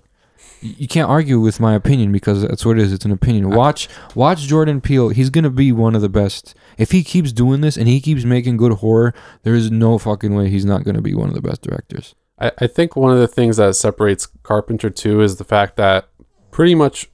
you 0.77 0.87
can't 0.87 1.09
argue 1.09 1.39
with 1.39 1.59
my 1.59 1.73
opinion 1.75 2.11
because 2.11 2.41
that's 2.41 2.65
what 2.65 2.77
it 2.77 2.83
is. 2.83 2.93
It's 2.93 3.05
an 3.05 3.11
opinion. 3.11 3.49
Watch 3.49 3.87
watch 4.15 4.41
Jordan 4.41 4.81
Peele. 4.81 5.09
He's 5.09 5.29
gonna 5.29 5.49
be 5.49 5.71
one 5.71 5.95
of 5.95 6.01
the 6.01 6.09
best. 6.09 6.55
If 6.77 6.91
he 6.91 7.03
keeps 7.03 7.31
doing 7.31 7.61
this 7.61 7.77
and 7.77 7.87
he 7.87 7.99
keeps 8.01 8.23
making 8.23 8.57
good 8.57 8.73
horror, 8.73 9.13
there 9.43 9.55
is 9.55 9.71
no 9.71 9.97
fucking 9.97 10.33
way 10.35 10.49
he's 10.49 10.65
not 10.65 10.83
gonna 10.83 11.01
be 11.01 11.13
one 11.13 11.29
of 11.29 11.35
the 11.35 11.41
best 11.41 11.61
directors. 11.61 12.15
I, 12.39 12.51
I 12.59 12.67
think 12.67 12.95
one 12.95 13.13
of 13.13 13.19
the 13.19 13.27
things 13.27 13.57
that 13.57 13.75
separates 13.75 14.27
Carpenter 14.43 14.89
too 14.89 15.21
is 15.21 15.37
the 15.37 15.43
fact 15.45 15.77
that 15.77 16.09
pretty 16.51 16.75
much 16.75 17.09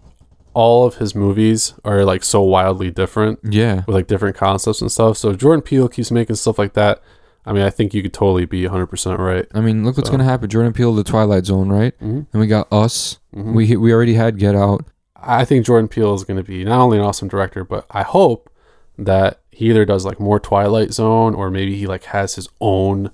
all 0.53 0.85
of 0.85 0.95
his 0.95 1.15
movies 1.15 1.73
are 1.85 2.03
like 2.03 2.23
so 2.23 2.41
wildly 2.41 2.91
different 2.91 3.39
Yeah. 3.43 3.83
with 3.87 3.95
like 3.95 4.07
different 4.07 4.35
concepts 4.35 4.81
and 4.81 4.91
stuff. 4.91 5.17
So 5.17 5.33
Jordan 5.33 5.61
Peele 5.61 5.87
keeps 5.87 6.11
making 6.11 6.35
stuff 6.35 6.59
like 6.59 6.73
that. 6.73 7.01
I 7.45 7.53
mean, 7.53 7.63
I 7.63 7.69
think 7.71 7.93
you 7.93 8.03
could 8.03 8.13
totally 8.13 8.45
be 8.45 8.63
100% 8.63 9.17
right. 9.17 9.47
I 9.53 9.61
mean, 9.61 9.83
look 9.83 9.97
what's 9.97 10.09
gonna 10.09 10.23
happen. 10.23 10.49
Jordan 10.49 10.73
Peele, 10.73 10.93
The 10.93 11.03
Twilight 11.03 11.45
Zone, 11.45 11.69
right? 11.69 11.93
Mm-hmm. 11.95 12.21
And 12.31 12.39
we 12.39 12.47
got 12.47 12.71
Us. 12.71 13.19
Mhm. 13.35 13.53
We 13.53 13.75
we 13.77 13.91
already 13.93 14.13
had 14.13 14.37
Get 14.37 14.55
Out. 14.55 14.85
I 15.15 15.45
think 15.45 15.65
Jordan 15.65 15.87
Peele 15.87 16.13
is 16.15 16.23
going 16.23 16.37
to 16.37 16.43
be 16.43 16.63
not 16.63 16.79
only 16.81 16.97
an 16.97 17.03
awesome 17.03 17.27
director, 17.27 17.63
but 17.63 17.85
I 17.91 18.01
hope 18.01 18.49
that 18.97 19.39
he 19.51 19.69
either 19.69 19.85
does 19.85 20.03
like 20.05 20.19
more 20.19 20.39
Twilight 20.39 20.93
Zone 20.93 21.35
or 21.35 21.51
maybe 21.51 21.75
he 21.77 21.85
like 21.85 22.05
has 22.05 22.33
his 22.35 22.49
own 22.59 23.11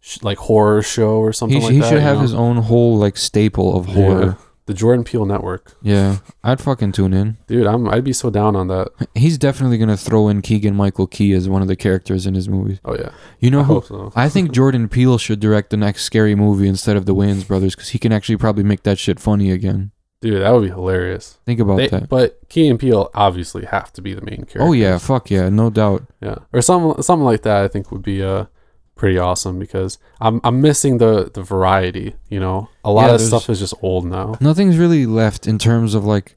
sh- 0.00 0.18
like 0.22 0.38
horror 0.38 0.82
show 0.82 1.18
or 1.18 1.32
something 1.32 1.58
He, 1.60 1.64
like 1.64 1.72
he 1.74 1.78
that. 1.78 1.84
He 1.86 1.90
should 1.92 2.02
have 2.02 2.16
know? 2.16 2.22
his 2.22 2.34
own 2.34 2.56
whole 2.56 2.98
like 2.98 3.16
staple 3.16 3.76
of 3.76 3.86
horror. 3.86 4.36
The 4.68 4.74
Jordan 4.74 5.02
Peele 5.02 5.24
Network. 5.26 5.74
Yeah. 5.82 6.18
I'd 6.44 6.60
fucking 6.60 6.92
tune 6.92 7.12
in. 7.12 7.36
Dude, 7.48 7.66
I'm 7.66 7.88
I'd 7.88 8.04
be 8.04 8.12
so 8.12 8.30
down 8.30 8.54
on 8.54 8.68
that. 8.68 8.88
He's 9.16 9.36
definitely 9.36 9.78
gonna 9.78 9.96
throw 9.96 10.28
in 10.28 10.40
Keegan 10.42 10.76
Michael 10.76 11.08
Key 11.08 11.32
as 11.32 11.48
one 11.48 11.62
of 11.62 11.68
the 11.68 11.74
characters 11.76 12.26
in 12.26 12.34
his 12.34 12.48
movies. 12.48 12.78
Oh 12.84 12.94
yeah, 12.94 13.10
You 13.40 13.50
know 13.50 13.60
I 13.60 13.64
who? 13.64 13.82
so. 13.82 14.12
I 14.14 14.28
think 14.28 14.52
Jordan 14.58 14.88
Peele 14.88 15.18
should 15.18 15.40
direct 15.40 15.70
the 15.70 15.76
next 15.76 16.04
scary 16.04 16.34
movie 16.36 16.68
instead 16.68 16.96
of 16.96 17.06
the 17.06 17.14
Wayans 17.14 17.48
brothers 17.48 17.74
because 17.74 17.88
he 17.88 17.98
can 17.98 18.12
actually 18.12 18.36
probably 18.36 18.62
make 18.62 18.84
that 18.84 18.98
shit 18.98 19.18
funny 19.18 19.50
again. 19.50 19.90
Dude, 20.20 20.42
that 20.42 20.50
would 20.50 20.62
be 20.64 20.68
hilarious. 20.68 21.38
Think 21.46 21.60
about 21.60 21.76
They- 21.78 21.88
that. 21.88 22.08
but 22.08 22.38
Key 22.48 22.68
and 22.68 22.78
Peele 22.78 23.08
obviously 23.14 23.64
have 23.64 23.92
to 23.94 24.02
be 24.02 24.14
the 24.14 24.20
main 24.20 24.38
character. 24.44 24.62
Oh 24.62 24.72
yeah, 24.72 24.98
fuck 24.98 25.30
yeah, 25.30 25.48
no 25.48 25.70
doubt. 25.70 26.04
yeah, 26.20 26.36
or 26.52 26.60
something 26.60 27.02
something 27.02 27.24
like 27.24 27.42
that. 27.42 27.64
I 27.64 27.68
think 27.68 27.90
would 27.90 28.02
be 28.02 28.22
uh 28.22 28.44
pretty 28.98 29.18
awesome 29.18 29.58
because 29.58 29.96
I'm 30.20 30.40
I'm 30.44 30.60
missing 30.60 30.98
the 30.98 31.30
the 31.32 31.42
variety. 31.42 32.16
You 32.28 32.40
know, 32.40 32.68
a 32.84 32.90
lot 32.92 33.06
Yeah, 33.08 33.14
of 33.14 33.20
stuff 33.22 33.48
is 33.48 33.58
just 33.60 33.74
old 33.82 34.04
now. 34.04 34.36
Nothing's 34.40 34.76
really 34.76 35.06
left 35.06 35.46
in 35.46 35.58
terms 35.58 35.94
of 35.94 36.04
like. 36.04 36.34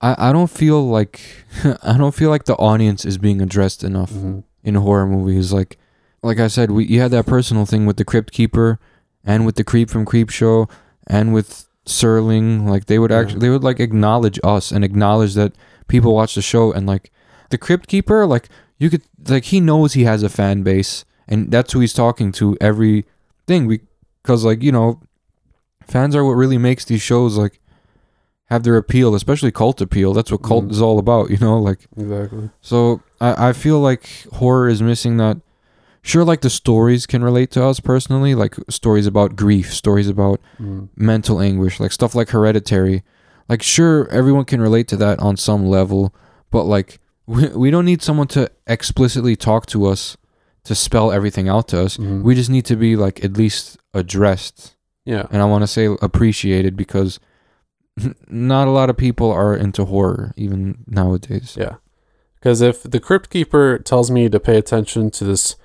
I, 0.00 0.28
I 0.28 0.32
don't 0.32 0.50
feel 0.50 0.86
like 0.86 1.20
I 1.82 1.96
don't 1.96 2.14
feel 2.14 2.28
like 2.28 2.44
the 2.44 2.56
audience 2.56 3.04
is 3.06 3.16
being 3.16 3.40
addressed 3.40 3.82
enough. 3.84 4.12
Mhm. 4.12 4.42
in 4.62 4.74
horror 4.76 5.06
movies. 5.06 5.52
Like, 5.52 5.78
like 6.22 6.40
I 6.40 6.48
said, 6.48 6.70
we 6.70 6.84
you 6.86 7.00
had 7.00 7.10
that 7.12 7.26
personal 7.26 7.64
thing 7.66 7.86
with 7.86 7.96
the 7.96 8.04
Crypt 8.04 8.32
Keeper, 8.32 8.78
and 9.24 9.46
with 9.46 9.56
the 9.56 9.64
Creep 9.64 9.88
from 9.90 10.04
Creepshow, 10.04 10.68
and 11.06 11.32
with 11.32 11.66
Serling. 11.86 12.68
Like 12.68 12.86
they 12.86 12.98
would 12.98 13.10
Yeah. 13.12 13.20
actually 13.20 13.40
they 13.40 13.50
would 13.50 13.64
like 13.64 13.80
acknowledge 13.80 14.38
us 14.42 14.72
and 14.72 14.84
acknowledge 14.84 15.34
that 15.34 15.52
people 15.88 16.14
watch 16.14 16.34
the 16.34 16.42
show 16.42 16.72
and 16.72 16.86
like 16.86 17.10
the 17.50 17.58
Crypt 17.58 17.86
Keeper. 17.88 18.26
Like 18.26 18.48
you 18.78 18.90
could 18.90 19.02
like 19.28 19.44
he 19.44 19.60
knows 19.60 19.92
he 19.94 20.04
has 20.04 20.22
a 20.22 20.28
fan 20.28 20.62
base, 20.62 21.04
and 21.28 21.50
that's 21.50 21.72
who 21.72 21.80
he's 21.80 21.92
talking 21.92 22.32
to 22.32 22.56
every 22.60 23.04
thing. 23.46 23.68
Because 24.22 24.44
like 24.44 24.62
you 24.62 24.72
know, 24.72 25.00
fans 25.86 26.14
are 26.16 26.24
what 26.24 26.32
really 26.32 26.58
makes 26.58 26.84
these 26.84 27.02
shows 27.02 27.36
like 27.36 27.60
have 28.46 28.62
their 28.62 28.76
appeal, 28.76 29.14
especially 29.14 29.50
cult 29.50 29.80
appeal. 29.80 30.12
That's 30.12 30.30
what 30.30 30.42
cult 30.42 30.66
Mhm. 30.66 30.70
is 30.72 30.80
all 30.82 30.98
about. 30.98 31.30
You 31.34 31.38
know, 31.38 31.58
like. 31.58 31.86
Exactly. 31.96 32.50
So 32.60 33.00
I, 33.20 33.48
I 33.48 33.52
feel 33.52 33.80
like 33.80 34.08
horror 34.34 34.68
is 34.68 34.82
missing 34.82 35.16
that. 35.18 35.38
Sure, 36.02 36.22
like 36.24 36.42
the 36.42 36.50
stories 36.50 37.06
can 37.06 37.24
relate 37.24 37.50
to 37.52 37.64
us 37.64 37.80
personally, 37.80 38.34
like 38.34 38.56
stories 38.68 39.06
about 39.06 39.36
grief, 39.36 39.72
stories 39.72 40.06
about 40.08 40.38
Mm. 40.60 40.90
mental 40.96 41.40
anguish, 41.40 41.80
like 41.80 41.92
stuff 41.92 42.14
like 42.14 42.28
Hereditary. 42.30 43.02
Like, 43.48 43.62
sure, 43.62 44.06
everyone 44.10 44.44
can 44.44 44.60
relate 44.60 44.86
to 44.88 44.96
that 44.98 45.18
on 45.20 45.36
some 45.38 45.64
level, 45.66 46.14
but 46.50 46.64
like, 46.64 47.00
we, 47.26 47.48
we 47.48 47.70
don't 47.70 47.86
need 47.86 48.02
someone 48.02 48.26
to 48.28 48.50
explicitly 48.66 49.34
talk 49.34 49.64
to 49.66 49.86
us 49.86 50.18
to 50.64 50.74
spell 50.74 51.12
everything 51.12 51.48
out 51.48 51.68
to 51.68 51.82
us. 51.82 51.96
Mhm. 51.96 52.22
We 52.22 52.34
just 52.34 52.50
need 52.50 52.64
to 52.66 52.76
be 52.76 52.96
like 52.96 53.24
at 53.24 53.36
least 53.36 53.76
addressed, 53.92 54.74
yeah. 55.04 55.26
and 55.30 55.40
I 55.42 55.44
want 55.44 55.62
to 55.62 55.66
say 55.66 55.86
appreciated 56.02 56.76
because 56.76 57.20
not 58.28 58.66
a 58.66 58.70
lot 58.70 58.90
of 58.90 58.96
people 58.96 59.30
are 59.30 59.54
into 59.56 59.84
horror 59.84 60.32
even 60.36 60.78
nowadays. 60.86 61.56
Yeah. 61.58 61.74
Because 62.34 62.60
if 62.60 62.82
the 62.82 63.00
Crypt 63.00 63.30
Keeper 63.30 63.78
tells 63.78 64.10
me 64.10 64.28
to 64.28 64.38
pay 64.40 64.56
attention 64.58 65.10
to 65.12 65.24
this 65.24 65.56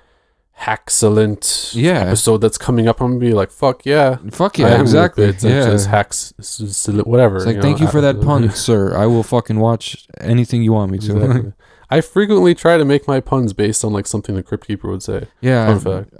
excellent 0.66 1.72
Yeah. 1.74 2.00
episode 2.06 2.38
that's 2.38 2.58
coming 2.58 2.86
up, 2.88 3.00
I'm 3.00 3.08
gonna 3.12 3.20
be 3.20 3.32
like, 3.32 3.50
"Fuck 3.50 3.84
yeah!" 3.86 4.18
Fuck 4.30 4.58
yeah, 4.58 4.80
exactly. 4.80 5.24
attention 5.24 5.50
Yeah. 5.50 5.70
this 5.70 5.86
hex, 5.86 6.32
s- 6.38 6.60
s- 6.60 6.88
whatever. 6.88 7.36
It's 7.38 7.46
like, 7.46 7.56
know, 7.56 7.62
thank 7.62 7.80
you 7.80 7.86
for 7.88 8.00
that 8.00 8.20
pun, 8.26 8.50
sir. 8.50 8.96
I 8.96 9.06
will 9.06 9.22
fucking 9.22 9.58
watch 9.58 10.06
anything 10.20 10.62
you 10.62 10.72
want 10.72 10.92
me 10.92 10.98
to. 10.98 11.16
Exactly. 11.16 11.52
I 11.90 12.00
frequently 12.00 12.54
try 12.54 12.78
to 12.78 12.84
make 12.84 13.08
my 13.08 13.20
puns 13.20 13.52
based 13.52 13.84
on 13.84 13.92
like 13.92 14.06
something 14.06 14.34
the 14.34 14.42
Crypt 14.42 14.66
Keeper 14.66 14.88
would 14.88 15.02
say. 15.02 15.26
yeah, 15.40 15.66
Fun 15.78 15.80
fact. 15.80 16.14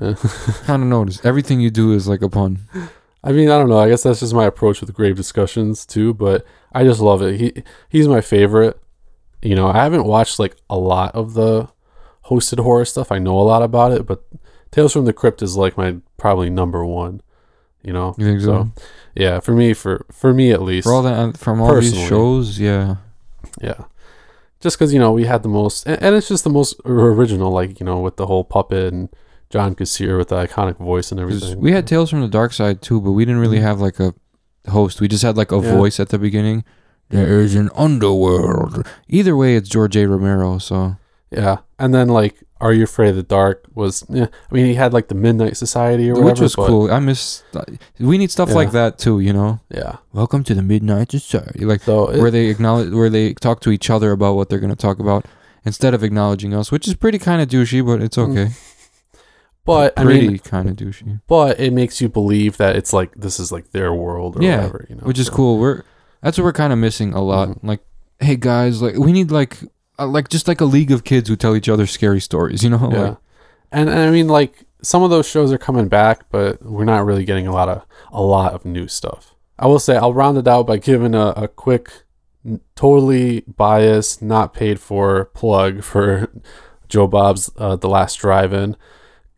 Yeah. 0.00 0.14
kind 0.64 0.82
of 0.82 0.88
noticed. 0.88 1.24
Everything 1.24 1.60
you 1.60 1.70
do 1.70 1.92
is 1.92 2.06
like 2.06 2.20
a 2.22 2.28
pun. 2.28 2.58
I 3.24 3.32
mean, 3.32 3.48
I 3.48 3.56
don't 3.58 3.68
know. 3.68 3.78
I 3.78 3.88
guess 3.88 4.02
that's 4.02 4.20
just 4.20 4.34
my 4.34 4.44
approach 4.44 4.80
with 4.80 4.92
grave 4.92 5.16
discussions 5.16 5.86
too. 5.86 6.12
But 6.12 6.44
I 6.72 6.84
just 6.84 7.00
love 7.00 7.22
it. 7.22 7.40
He 7.40 7.62
he's 7.88 8.08
my 8.08 8.20
favorite. 8.20 8.78
You 9.42 9.54
know, 9.54 9.68
I 9.68 9.82
haven't 9.84 10.04
watched 10.04 10.38
like 10.38 10.56
a 10.68 10.76
lot 10.76 11.14
of 11.14 11.34
the 11.34 11.68
hosted 12.26 12.62
horror 12.62 12.84
stuff. 12.84 13.10
I 13.12 13.18
know 13.18 13.38
a 13.40 13.42
lot 13.42 13.62
about 13.62 13.92
it, 13.92 14.06
but 14.06 14.24
Tales 14.70 14.92
from 14.92 15.04
the 15.06 15.12
Crypt 15.12 15.40
is 15.40 15.56
like 15.56 15.76
my 15.78 15.96
probably 16.18 16.50
number 16.50 16.84
one. 16.84 17.22
You 17.82 17.92
know, 17.92 18.14
You 18.18 18.24
think 18.26 18.40
so? 18.40 18.72
yeah, 19.14 19.38
for 19.38 19.52
me, 19.52 19.72
for 19.72 20.04
for 20.10 20.34
me 20.34 20.50
at 20.50 20.60
least, 20.60 20.86
For 20.86 20.92
all 20.92 21.02
that, 21.02 21.16
uh, 21.18 21.32
from 21.32 21.60
all 21.60 21.80
these 21.80 21.94
shows, 22.08 22.58
yeah. 22.58 22.96
yeah. 23.62 23.84
Just 24.60 24.78
because 24.78 24.92
you 24.92 24.98
know 24.98 25.12
we 25.12 25.24
had 25.24 25.42
the 25.42 25.48
most, 25.48 25.86
and, 25.86 26.02
and 26.02 26.14
it's 26.14 26.28
just 26.28 26.44
the 26.44 26.50
most 26.50 26.80
original, 26.84 27.50
like 27.50 27.78
you 27.78 27.86
know, 27.86 28.00
with 28.00 28.16
the 28.16 28.26
whole 28.26 28.44
puppet 28.44 28.92
and 28.92 29.08
John 29.50 29.74
Kassir 29.74 30.18
with 30.18 30.28
the 30.28 30.36
iconic 30.36 30.78
voice 30.78 31.10
and 31.10 31.20
everything. 31.20 31.60
we 31.60 31.72
had 31.72 31.86
Tales 31.86 32.10
from 32.10 32.20
the 32.20 32.28
Darkside 32.28 32.80
too, 32.80 33.00
but 33.00 33.12
we 33.12 33.24
didn't 33.24 33.40
really 33.40 33.58
mm-hmm. 33.58 33.66
have 33.66 33.80
like 33.80 34.00
a 34.00 34.14
host. 34.68 35.00
We 35.00 35.08
just 35.08 35.22
had 35.22 35.36
like 35.36 35.52
a 35.52 35.60
Yeah. 35.60 35.76
voice 35.76 36.00
at 36.00 36.08
the 36.08 36.18
beginning. 36.18 36.64
There 37.08 37.40
is 37.40 37.54
an 37.54 37.70
underworld. 37.76 38.84
Either 39.08 39.36
way, 39.36 39.54
it's 39.54 39.68
George 39.68 39.96
A. 39.96 40.08
Romero. 40.08 40.58
So 40.58 40.96
Yeah, 41.36 41.58
and 41.78 41.94
then 41.94 42.08
like 42.08 42.42
Are 42.60 42.72
You 42.72 42.84
Afraid 42.84 43.10
of 43.10 43.16
the 43.16 43.22
Dark 43.22 43.66
was 43.74 44.04
yeah. 44.08 44.26
I 44.50 44.54
mean, 44.54 44.66
he 44.66 44.74
had 44.74 44.92
like 44.94 45.08
the 45.08 45.14
Midnight 45.14 45.56
Society 45.56 46.08
or 46.08 46.14
whatever, 46.14 46.30
which 46.30 46.40
was 46.40 46.56
but- 46.56 46.66
cool. 46.68 46.90
I 46.90 46.98
miss. 46.98 47.42
We 48.00 48.16
need 48.18 48.30
stuff 48.30 48.48
Yeah. 48.48 48.54
like 48.54 48.70
that 48.72 48.98
too. 48.98 49.20
You 49.20 49.32
know. 49.32 49.60
Yeah, 49.68 49.96
Welcome 50.12 50.42
to 50.44 50.54
the 50.54 50.62
Midnight 50.62 51.10
Society. 51.12 51.64
Like 51.66 51.82
so 51.82 52.08
it, 52.08 52.18
where 52.20 52.30
they 52.30 52.46
acknowledge, 52.46 52.90
where 52.92 53.10
they 53.10 53.34
talk 53.34 53.60
to 53.60 53.70
each 53.70 53.90
other 53.90 54.10
about 54.12 54.34
what 54.36 54.48
they're 54.48 54.58
going 54.60 54.74
to 54.74 54.82
talk 54.88 54.98
about 54.98 55.26
instead 55.64 55.92
of 55.94 56.02
acknowledging 56.02 56.54
us, 56.54 56.72
which 56.72 56.88
is 56.88 56.94
pretty 56.94 57.18
kind 57.18 57.42
of 57.42 57.48
douchey, 57.48 57.84
but 57.84 58.00
it's 58.02 58.16
Mm, 58.16 58.30
okay. 58.30 58.52
but 59.64 59.92
I 59.98 60.04
pretty 60.04 60.28
mean, 60.28 60.38
kind 60.38 60.68
of 60.68 60.76
douchey, 60.76 61.20
but 61.26 61.58
it 61.60 61.72
makes 61.72 62.00
you 62.00 62.08
believe 62.08 62.56
that 62.58 62.76
it's 62.76 62.92
like 62.92 63.12
this 63.16 63.40
is 63.40 63.50
like 63.52 63.72
their 63.72 63.92
world 63.92 64.36
or 64.38 64.42
Yeah, 64.42 64.56
whatever, 64.58 64.86
you 64.88 64.94
know, 64.96 65.02
which 65.02 65.18
is 65.18 65.26
so- 65.26 65.32
cool. 65.34 65.58
We're 65.58 65.82
that's 66.22 66.38
what 66.38 66.44
we're 66.44 66.52
kind 66.52 66.72
of 66.72 66.78
missing 66.78 67.12
a 67.14 67.20
lot. 67.22 67.48
Mhm. 67.48 67.58
Like, 67.62 67.80
hey 68.20 68.36
guys, 68.36 68.80
like 68.80 68.96
we 68.96 69.12
need 69.12 69.30
like 69.30 69.58
uh, 69.98 70.06
like 70.06 70.28
just 70.28 70.48
like 70.48 70.60
a 70.60 70.64
league 70.64 70.90
of 70.92 71.04
kids 71.04 71.28
who 71.28 71.36
tell 71.36 71.56
each 71.56 71.68
other 71.68 71.86
scary 71.86 72.20
stories. 72.20 72.62
You 72.62 72.70
know? 72.70 72.90
Yeah, 72.92 73.00
Like, 73.00 73.16
and, 73.72 73.88
and 73.88 73.98
I 73.98 74.10
mean, 74.10 74.28
like 74.28 74.64
some 74.82 75.02
of 75.02 75.10
those 75.10 75.28
shows 75.28 75.52
are 75.52 75.58
coming 75.58 75.88
back, 75.88 76.26
but 76.30 76.62
we're 76.62 76.84
not 76.84 77.04
really 77.04 77.24
getting 77.24 77.46
a 77.46 77.52
lot 77.52 77.68
of 77.68 77.82
a 78.12 78.22
lot 78.22 78.54
of 78.54 78.64
new 78.64 78.88
stuff. 78.88 79.34
I 79.58 79.66
will 79.66 79.78
say 79.78 79.96
I'll 79.96 80.14
round 80.14 80.38
it 80.38 80.46
out 80.46 80.66
by 80.66 80.76
giving 80.76 81.14
a, 81.14 81.28
a 81.30 81.48
quick, 81.48 81.90
totally 82.74 83.40
biased, 83.42 84.22
not 84.22 84.52
paid 84.54 84.78
for 84.80 85.26
plug 85.26 85.82
for 85.82 86.30
Joe 86.88 87.06
Bob's 87.06 87.50
uh, 87.56 87.74
The 87.76 87.88
Last 87.88 88.16
Drive-In. 88.16 88.76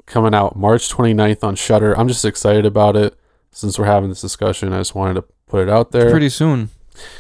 coming 0.07 0.35
out 0.35 0.57
March 0.57 0.89
29th 0.91 1.43
on 1.45 1.55
Shudder. 1.55 1.97
I'm 1.99 2.09
just 2.09 2.25
excited 2.25 2.67
about 2.67 2.97
it. 2.97 3.19
Since 3.51 3.79
we're 3.79 3.87
having 3.87 4.11
this 4.11 4.21
discussion, 4.21 4.73
I 4.73 4.79
just 4.79 4.95
wanted 4.95 5.15
to 5.15 5.25
put 5.47 5.63
it 5.63 5.71
out 5.71 5.91
there. 5.93 6.11
Pretty 6.11 6.29
soon. 6.29 6.69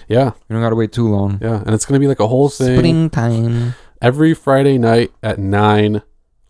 Yeah, 0.08 0.26
You 0.26 0.32
don't 0.54 0.60
gotta 0.62 0.76
wait 0.76 0.92
too 0.92 1.08
long. 1.08 1.38
yeah, 1.40 1.62
and 1.64 1.74
it's 1.74 1.84
gonna 1.86 2.00
be 2.00 2.08
like 2.08 2.20
a 2.20 2.28
whole 2.28 2.48
thing 2.48 2.78
Springtime. 2.78 3.74
every 4.02 4.34
Friday 4.34 4.78
night 4.78 5.12
at 5.22 5.38
nine, 5.38 6.02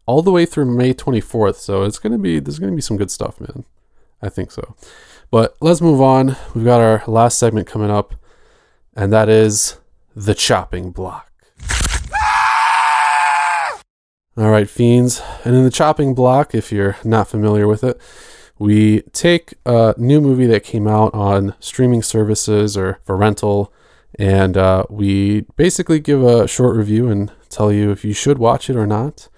all 0.06 0.22
the 0.22 0.30
way 0.30 0.46
through 0.46 0.66
May 0.66 0.94
24th. 0.94 1.56
So 1.56 1.82
it's 1.84 1.98
gonna 1.98 2.18
be 2.18 2.40
there's 2.40 2.58
gonna 2.58 2.72
be 2.72 2.80
some 2.82 2.96
good 2.96 3.10
stuff, 3.10 3.40
man. 3.40 3.64
I 4.22 4.28
think 4.28 4.50
so. 4.50 4.74
But 5.30 5.56
let's 5.60 5.80
move 5.80 6.00
on. 6.00 6.36
We've 6.54 6.64
got 6.64 6.80
our 6.80 7.02
last 7.06 7.38
segment 7.38 7.66
coming 7.66 7.90
up, 7.90 8.14
and 8.96 9.12
that 9.12 9.28
is 9.28 9.76
the 10.16 10.34
chopping 10.34 10.90
block. 10.90 11.26
All 14.36 14.50
right, 14.50 14.70
fiends. 14.70 15.20
And 15.44 15.56
in 15.56 15.64
the 15.64 15.70
chopping 15.70 16.14
block, 16.14 16.54
if 16.54 16.70
you're 16.70 16.96
not 17.02 17.26
familiar 17.28 17.66
with 17.66 17.82
it, 17.82 18.00
we 18.58 19.02
take 19.12 19.54
a 19.64 19.94
new 19.96 20.20
movie 20.20 20.46
that 20.46 20.64
came 20.64 20.86
out 20.88 21.12
on 21.14 21.54
streaming 21.60 22.02
services 22.02 22.76
or 22.76 22.98
for 23.04 23.16
rental, 23.16 23.72
and 24.18 24.56
uh, 24.56 24.84
we 24.90 25.42
basically 25.56 26.00
give 26.00 26.22
a 26.22 26.48
short 26.48 26.76
review 26.76 27.08
and 27.08 27.30
tell 27.48 27.70
you 27.72 27.90
if 27.90 28.04
you 28.04 28.12
should 28.12 28.38
watch 28.38 28.68
it 28.68 28.76
or 28.76 28.86
not. 28.86 29.28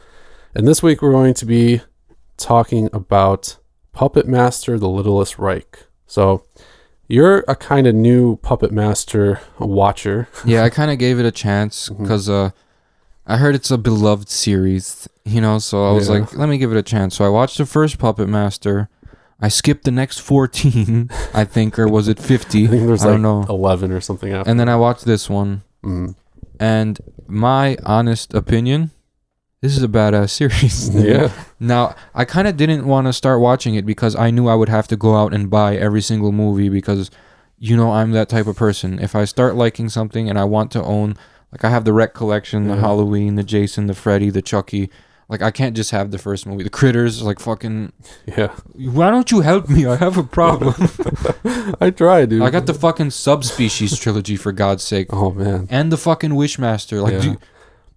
And 0.54 0.66
this 0.66 0.82
week 0.82 1.02
we're 1.02 1.12
going 1.12 1.34
to 1.34 1.46
be 1.46 1.82
talking 2.36 2.88
about 2.92 3.58
Puppet 3.92 4.26
Master: 4.26 4.78
The 4.78 4.88
Littlest 4.88 5.38
Reich. 5.38 5.84
So 6.06 6.44
you're 7.08 7.44
a 7.46 7.54
kind 7.56 7.86
of 7.86 7.94
new 7.94 8.36
Puppet 8.36 8.72
Master 8.72 9.40
watcher. 9.58 10.28
yeah, 10.44 10.62
I 10.64 10.70
kind 10.70 10.90
of 10.90 10.98
gave 10.98 11.18
it 11.18 11.26
a 11.26 11.30
chance 11.32 11.88
Mm-hmm. 11.88 12.02
because 12.04 12.28
uh, 12.28 12.50
I 13.26 13.36
heard 13.36 13.54
it's 13.54 13.70
a 13.70 13.78
beloved 13.78 14.28
series, 14.28 15.08
you 15.24 15.40
know. 15.40 15.58
So 15.58 15.84
I 15.88 15.92
was 15.92 16.08
Yeah. 16.08 16.20
like, 16.20 16.34
let 16.36 16.48
me 16.48 16.56
give 16.58 16.72
it 16.72 16.76
a 16.78 16.82
chance. 16.82 17.16
So 17.16 17.24
I 17.24 17.28
watched 17.28 17.58
the 17.58 17.66
first 17.66 17.98
Puppet 17.98 18.28
Master. 18.28 18.88
I 19.40 19.48
skipped 19.48 19.84
the 19.84 19.90
next 19.90 20.20
fourteen, 20.20 21.10
I 21.34 21.44
think, 21.44 21.78
or 21.78 21.88
was 21.88 22.08
it 22.08 22.18
fifty? 22.18 22.64
I 22.64 22.68
think 22.68 22.86
there's 22.86 23.02
I 23.02 23.06
like 23.06 23.14
don't 23.14 23.22
know. 23.22 23.46
eleven 23.48 23.90
or 23.92 24.00
something 24.00 24.32
after. 24.32 24.50
And 24.50 24.60
then 24.60 24.68
I 24.68 24.76
watched 24.76 25.04
this 25.04 25.30
one, 25.30 25.62
Mhm. 25.84 26.14
and 26.58 27.00
my 27.26 27.76
honest 27.84 28.34
opinion, 28.34 28.90
this 29.62 29.76
is 29.76 29.82
a 29.82 29.88
badass 29.88 30.30
series. 30.40 30.90
Yeah. 30.94 31.30
Now, 31.58 31.94
I 32.14 32.24
kind 32.24 32.48
of 32.48 32.56
didn't 32.56 32.86
want 32.86 33.06
to 33.06 33.12
start 33.12 33.40
watching 33.40 33.74
it 33.74 33.86
because 33.86 34.14
I 34.16 34.30
knew 34.30 34.46
I 34.48 34.54
would 34.54 34.68
have 34.68 34.88
to 34.88 34.96
go 34.96 35.16
out 35.16 35.32
and 35.32 35.48
buy 35.50 35.76
every 35.76 36.02
single 36.02 36.32
movie 36.32 36.68
because, 36.68 37.10
you 37.58 37.76
know, 37.76 37.92
I'm 37.92 38.12
that 38.12 38.28
type 38.28 38.46
of 38.46 38.56
person. 38.56 38.98
If 38.98 39.14
I 39.14 39.24
start 39.24 39.54
liking 39.56 39.88
something 39.88 40.28
and 40.28 40.38
I 40.38 40.44
want 40.44 40.70
to 40.72 40.82
own, 40.82 41.16
like, 41.52 41.64
I 41.64 41.70
have 41.70 41.84
the 41.84 41.92
Rec 41.92 42.14
collection, 42.14 42.68
the 42.68 42.74
Yeah. 42.74 42.80
Halloween, 42.80 43.34
the 43.36 43.42
Jason, 43.44 43.86
the 43.86 43.94
Freddy, 43.94 44.30
the 44.30 44.42
Chucky. 44.42 44.90
Like, 45.30 45.42
I 45.42 45.50
can't 45.52 45.76
just 45.76 45.92
have 45.92 46.10
the 46.10 46.18
first 46.18 46.44
movie. 46.44 46.64
The 46.64 46.70
Critters, 46.70 47.22
like, 47.22 47.38
fucking. 47.38 47.92
Yeah. 48.26 48.48
Why 48.74 49.10
don't 49.10 49.30
you 49.30 49.40
help 49.40 49.68
me? 49.70 49.86
I 49.86 49.94
have 49.96 50.18
a 50.18 50.24
problem. 50.24 50.74
I 51.80 51.90
tried, 51.90 52.30
dude. 52.30 52.42
I 52.42 52.50
got 52.50 52.66
the 52.66 52.74
fucking 52.74 53.10
Subspecies 53.10 53.96
trilogy, 53.98 54.36
for 54.36 54.50
God's 54.52 54.82
sake. 54.82 55.06
Oh 55.10 55.30
man. 55.30 55.68
And 55.70 55.92
the 55.92 55.96
fucking 55.96 56.32
Wishmaster. 56.32 57.00
Like, 57.00 57.22
Yeah. 57.22 57.36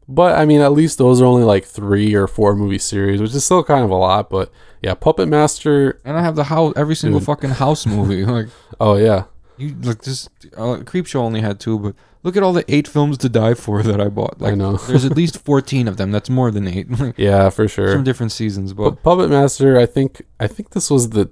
But 0.08 0.38
I 0.38 0.46
mean, 0.46 0.60
at 0.62 0.74
least 0.74 0.98
those 0.98 1.22
are 1.22 1.26
only 1.26 1.44
like 1.44 1.64
three 1.66 2.14
or 2.14 2.28
four 2.28 2.56
movie 2.56 2.78
series, 2.78 3.22
which 3.22 3.34
is 3.34 3.46
still 3.46 3.64
kind 3.64 3.84
of 3.86 3.90
a 3.90 3.96
lot. 3.96 4.30
But 4.30 4.52
yeah, 4.82 4.94
Puppet 4.96 5.30
Master. 5.30 6.02
and 6.04 6.18
I 6.18 6.22
have 6.22 6.36
the 6.36 6.44
house, 6.46 6.74
every 6.76 6.96
single 6.96 7.20
Dude. 7.20 7.26
fucking 7.28 7.50
house 7.52 7.86
movie. 7.86 8.26
Like, 8.26 8.48
Oh 8.82 8.96
yeah, 8.98 9.24
You 9.58 9.74
like 9.82 10.02
this? 10.02 10.28
Uh, 10.58 10.84
Creepshow 10.84 11.16
only 11.16 11.40
had 11.42 11.60
two, 11.60 11.80
but 11.80 11.96
look 12.24 12.36
at 12.38 12.44
all 12.44 12.54
the 12.54 12.66
eight 12.74 12.88
films 12.88 13.18
to 13.20 13.30
die 13.30 13.54
for 13.54 13.84
that 13.84 14.02
I 14.02 14.08
bought. 14.10 14.42
Like, 14.42 14.54
I 14.54 14.56
know. 14.56 14.78
there's 14.88 15.06
at 15.06 15.16
least 15.16 15.38
fourteen 15.44 15.88
of 15.88 15.98
them. 15.98 16.12
That's 16.12 16.30
more 16.30 16.50
than 16.52 16.68
eight. 16.68 16.88
Yeah, 17.18 17.50
for 17.50 17.68
sure. 17.68 17.92
Some 17.94 18.04
different 18.04 18.32
seasons, 18.32 18.74
but 18.74 18.92
But 18.92 19.04
Puppet 19.04 19.30
Master, 19.30 19.78
I 19.78 19.86
think 19.86 20.22
I 20.40 20.48
think 20.48 20.72
this 20.72 20.90
was 20.90 21.10
the 21.12 21.30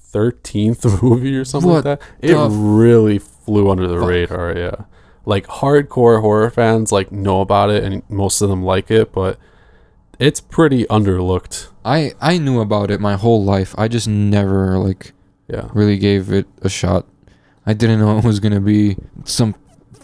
thirteenth 0.00 0.84
movie 1.02 1.36
or 1.36 1.44
something 1.44 1.70
like 1.70 1.84
that. 1.84 2.00
It 2.20 2.34
the 2.34 2.48
really 2.50 3.18
flew 3.18 3.70
under 3.70 3.86
the 3.86 3.98
fuck? 3.98 4.08
radar. 4.08 4.56
Yeah, 4.56 4.84
like 5.24 5.46
hardcore 5.46 6.20
horror 6.20 6.50
fans 6.50 6.92
like 6.92 7.10
know 7.12 7.40
about 7.40 7.70
it, 7.70 7.84
and 7.84 8.02
most 8.08 8.40
of 8.42 8.48
them 8.48 8.62
like 8.62 8.90
it, 8.90 9.12
but 9.12 9.38
it's 10.18 10.40
pretty 10.40 10.84
underlooked. 10.84 11.68
I 11.84 12.12
I 12.20 12.38
knew 12.38 12.60
about 12.60 12.90
it 12.90 13.00
my 13.00 13.14
whole 13.14 13.42
life. 13.44 13.74
I 13.78 13.88
just 13.88 14.06
never 14.08 14.78
like 14.78 15.12
Yeah, 15.48 15.68
really 15.72 15.98
gave 15.98 16.30
it 16.32 16.46
a 16.60 16.68
shot. 16.68 17.06
I 17.64 17.74
didn't 17.74 18.00
know 18.00 18.18
it 18.18 18.24
was 18.24 18.40
gonna 18.40 18.60
be 18.60 18.96
some 19.24 19.54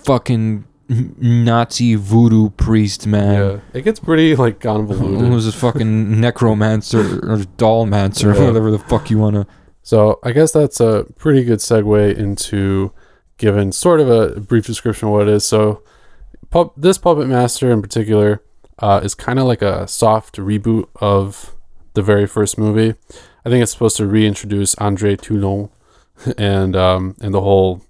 fucking 0.05 0.65
Nazi 0.89 1.95
voodoo 1.97 2.51
priest 2.51 3.07
man. 3.07 3.35
yeah. 3.35 3.61
It 3.79 3.83
gets 3.83 4.01
pretty 4.01 4.35
like 4.37 4.61
convoluted. 4.61 5.31
was 5.31 5.47
a 5.47 5.53
fucking 5.53 6.21
necromancer 6.21 7.01
or 7.01 7.39
dollmancer, 7.59 8.35
Yeah. 8.35 8.47
whatever 8.47 8.71
the 8.71 8.79
fuck 8.79 9.11
you 9.11 9.19
wanna. 9.19 9.47
So 9.83 10.19
I 10.23 10.33
guess 10.33 10.53
that's 10.53 10.81
a 10.81 11.07
pretty 11.19 11.45
good 11.45 11.59
segue 11.59 12.17
into 12.17 12.93
giving 13.37 13.73
sort 13.73 14.01
of 14.01 14.09
a 14.11 14.41
brief 14.41 14.67
description 14.67 15.09
of 15.09 15.13
what 15.15 15.29
it 15.29 15.29
is. 15.29 15.45
So 15.45 15.83
this 16.77 16.99
Puppet 16.99 17.29
Master 17.29 17.71
in 17.71 17.83
particular 17.83 18.43
uh, 18.81 19.01
is 19.03 19.15
kind 19.15 19.39
of 19.39 19.45
like 19.47 19.61
a 19.63 19.87
soft 19.89 20.37
reboot 20.37 20.87
of 20.97 21.55
the 21.95 22.03
very 22.03 22.27
first 22.27 22.57
movie. 22.59 22.95
I 23.45 23.51
think 23.51 23.63
it's 23.63 23.73
supposed 23.73 23.97
to 23.99 24.07
reintroduce 24.07 24.75
Andre 24.77 25.17
Toulon 25.17 25.69
and 26.39 26.75
um, 26.77 27.15
and 27.21 27.33
the 27.35 27.41
whole 27.41 27.83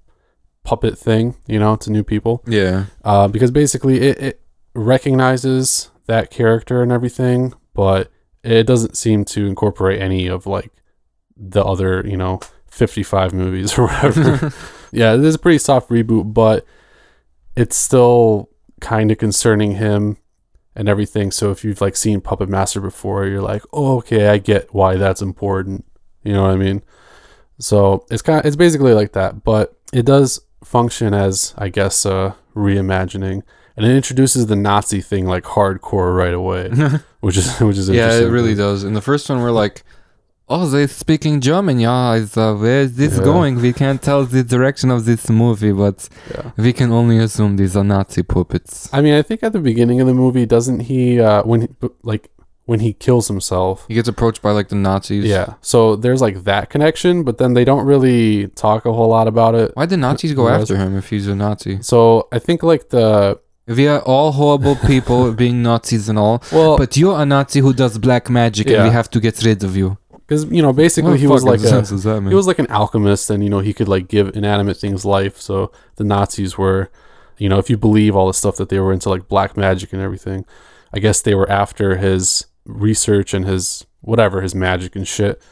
puppet 0.69 0.99
thing, 0.99 1.35
you 1.47 1.59
know, 1.59 1.77
to 1.77 1.91
new 1.91 2.03
people 2.05 2.43
Yeah. 2.47 2.85
uh, 3.03 3.27
because 3.27 3.51
basically 3.51 4.01
it, 4.01 4.19
it 4.21 4.41
recognizes 4.75 5.91
that 6.07 6.31
character 6.31 6.83
and 6.83 6.93
everything, 6.93 7.55
but 7.73 8.11
it 8.43 8.67
doesn't 8.67 8.97
seem 8.97 9.25
to 9.27 9.47
incorporate 9.47 10.01
any 10.03 10.27
of 10.27 10.47
like 10.47 10.71
the 11.37 11.65
other, 11.65 12.05
you 12.07 12.17
know, 12.19 12.41
55 12.67 13.33
movies 13.33 13.73
or 13.79 13.87
whatever. 13.87 14.53
yeah, 14.93 15.15
it 15.15 15.21
is 15.25 15.37
a 15.37 15.39
pretty 15.39 15.59
soft 15.59 15.89
reboot, 15.89 16.35
but 16.35 16.67
it's 17.57 17.77
still 17.77 18.51
kind 18.81 19.11
of 19.11 19.17
concerning 19.19 19.73
him 19.73 20.19
and 20.77 20.87
everything. 20.89 21.31
So 21.31 21.51
if 21.51 21.65
you've 21.65 21.81
like 21.81 21.97
seen 21.97 22.21
Puppet 22.21 22.49
Master 22.51 22.81
before, 22.81 23.27
you're 23.27 23.41
like, 23.43 23.63
oh, 23.73 23.97
okay, 23.99 24.29
I 24.29 24.37
get 24.39 24.75
why 24.75 24.97
that's 24.97 25.23
important. 25.23 25.87
You 26.25 26.35
know 26.35 26.43
what 26.43 26.51
I 26.53 26.57
mean? 26.57 26.83
So 27.59 28.05
it's 28.11 28.23
kind 28.23 28.41
of 28.41 28.45
it's 28.47 28.57
basically 28.57 28.93
like 28.93 29.13
that, 29.13 29.43
but 29.45 29.75
it 29.93 30.05
does 30.05 30.41
function 30.65 31.15
as 31.15 31.55
I 31.57 31.69
guess 31.69 32.05
a 32.05 32.37
reimagining, 32.55 33.43
and 33.77 33.87
it 33.87 33.95
introduces 33.95 34.47
the 34.47 34.57
Nazi 34.57 35.01
thing 35.01 35.27
like 35.27 35.45
hardcore 35.45 36.17
right 36.17 36.35
away, 36.35 36.71
which 37.21 37.37
is 37.37 37.59
which 37.61 37.77
is 37.79 37.89
Yeah, 37.89 38.13
it 38.13 38.31
really 38.31 38.55
does. 38.55 38.85
In 38.85 38.95
the 38.95 39.01
first 39.03 39.29
one, 39.29 39.41
we're 39.41 39.51
like, 39.53 39.83
oh, 40.49 40.67
they're 40.69 40.89
speaking 40.89 41.41
German. 41.41 41.79
Yeah, 41.79 42.15
it's, 42.15 42.37
uh, 42.37 42.55
where's 42.55 42.93
this 42.95 43.17
Yeah. 43.19 43.25
going? 43.25 43.57
We 43.61 43.73
can't 43.73 44.01
tell 44.03 44.25
the 44.25 44.43
direction 44.43 44.91
of 44.91 45.05
this 45.05 45.29
movie, 45.29 45.73
but 45.73 46.09
Yeah. 46.35 46.51
we 46.57 46.73
can 46.73 46.91
only 46.91 47.19
assume 47.19 47.57
these 47.57 47.77
are 47.77 47.85
Nazi 47.85 48.23
puppets. 48.23 48.89
I 48.93 49.01
mean, 49.03 49.15
I 49.15 49.23
think 49.23 49.43
at 49.43 49.53
the 49.53 49.61
beginning 49.61 50.01
of 50.01 50.07
the 50.07 50.15
movie, 50.15 50.47
doesn't 50.47 50.81
he 50.91 51.21
uh, 51.21 51.43
when 51.45 51.61
he, 51.63 51.69
like 52.03 52.31
when 52.71 52.81
he 52.81 52.93
kills 53.07 53.27
himself? 53.29 53.75
He 53.89 53.95
gets 53.99 54.09
approached 54.15 54.41
by 54.47 54.51
like 54.59 54.69
the 54.69 54.77
Nazis. 54.89 55.25
Yeah. 55.25 55.55
So 55.73 55.79
there's 56.03 56.21
like 56.27 56.37
that 56.45 56.65
connection, 56.75 57.25
but 57.29 57.35
then 57.41 57.51
they 57.57 57.65
don't 57.71 57.87
really 57.93 58.49
talk 58.65 58.81
a 58.91 58.93
whole 58.93 59.09
lot 59.17 59.27
about 59.35 59.55
it. 59.55 59.69
Why 59.75 59.87
did 59.87 59.99
Nazis 60.07 60.33
go 60.35 60.45
after 60.49 60.77
him 60.77 60.91
if 61.01 61.07
he's 61.13 61.27
a 61.29 61.35
Nazi? 61.35 61.75
So 61.93 61.99
I 62.37 62.39
think 62.47 62.63
like 62.73 62.85
the 62.91 63.41
We 63.79 63.87
are 63.89 64.03
all 64.13 64.31
horrible 64.41 64.77
people 64.93 65.21
being 65.43 65.57
Nazis 65.63 66.05
and 66.11 66.19
all, 66.25 66.37
well, 66.53 66.77
but 66.83 66.91
you're 67.01 67.19
a 67.25 67.27
Nazi 67.35 67.61
who 67.61 67.73
does 67.83 67.95
black 68.09 68.25
magic 68.41 68.67
and 68.69 68.85
we 68.89 68.91
have 68.99 69.09
to 69.15 69.19
get 69.27 69.35
rid 69.49 69.61
of 69.69 69.73
you. 69.81 69.89
because 70.27 70.43
you 70.57 70.63
know 70.65 70.75
basically 70.87 71.13
What 71.17 71.21
he 71.25 71.29
was 71.37 71.45
like 71.53 71.61
a 71.61 71.71
that 71.83 72.23
he 72.33 72.37
was 72.43 72.47
like 72.51 72.61
an 72.65 72.71
alchemist 72.81 73.25
and 73.33 73.39
you 73.45 73.51
know 73.55 73.61
he 73.69 73.73
could 73.79 73.89
like 73.95 74.07
give 74.17 74.27
inanimate 74.41 74.77
things 74.85 75.01
life 75.17 75.37
so 75.49 75.55
the 75.99 76.05
nazis 76.15 76.53
were 76.63 76.81
you 77.43 77.49
know 77.51 77.59
if 77.63 77.67
you 77.73 77.77
believe 77.89 78.13
all 78.17 78.27
the 78.33 78.39
stuff 78.43 78.55
that 78.61 78.69
they 78.71 78.79
were 78.85 78.93
into 78.97 79.09
like 79.15 79.25
black 79.35 79.51
magic 79.65 79.89
and 79.95 80.03
everything 80.09 80.41
i 80.97 80.99
guess 81.05 81.17
they 81.27 81.35
were 81.41 81.51
after 81.65 81.87
his 82.07 82.27
research 82.69 83.35
and 83.35 83.45
his 83.45 83.87
whatever 84.01 84.41
his 84.41 84.55
magic 84.55 84.95
and 84.95 85.09
shit. 85.09 85.43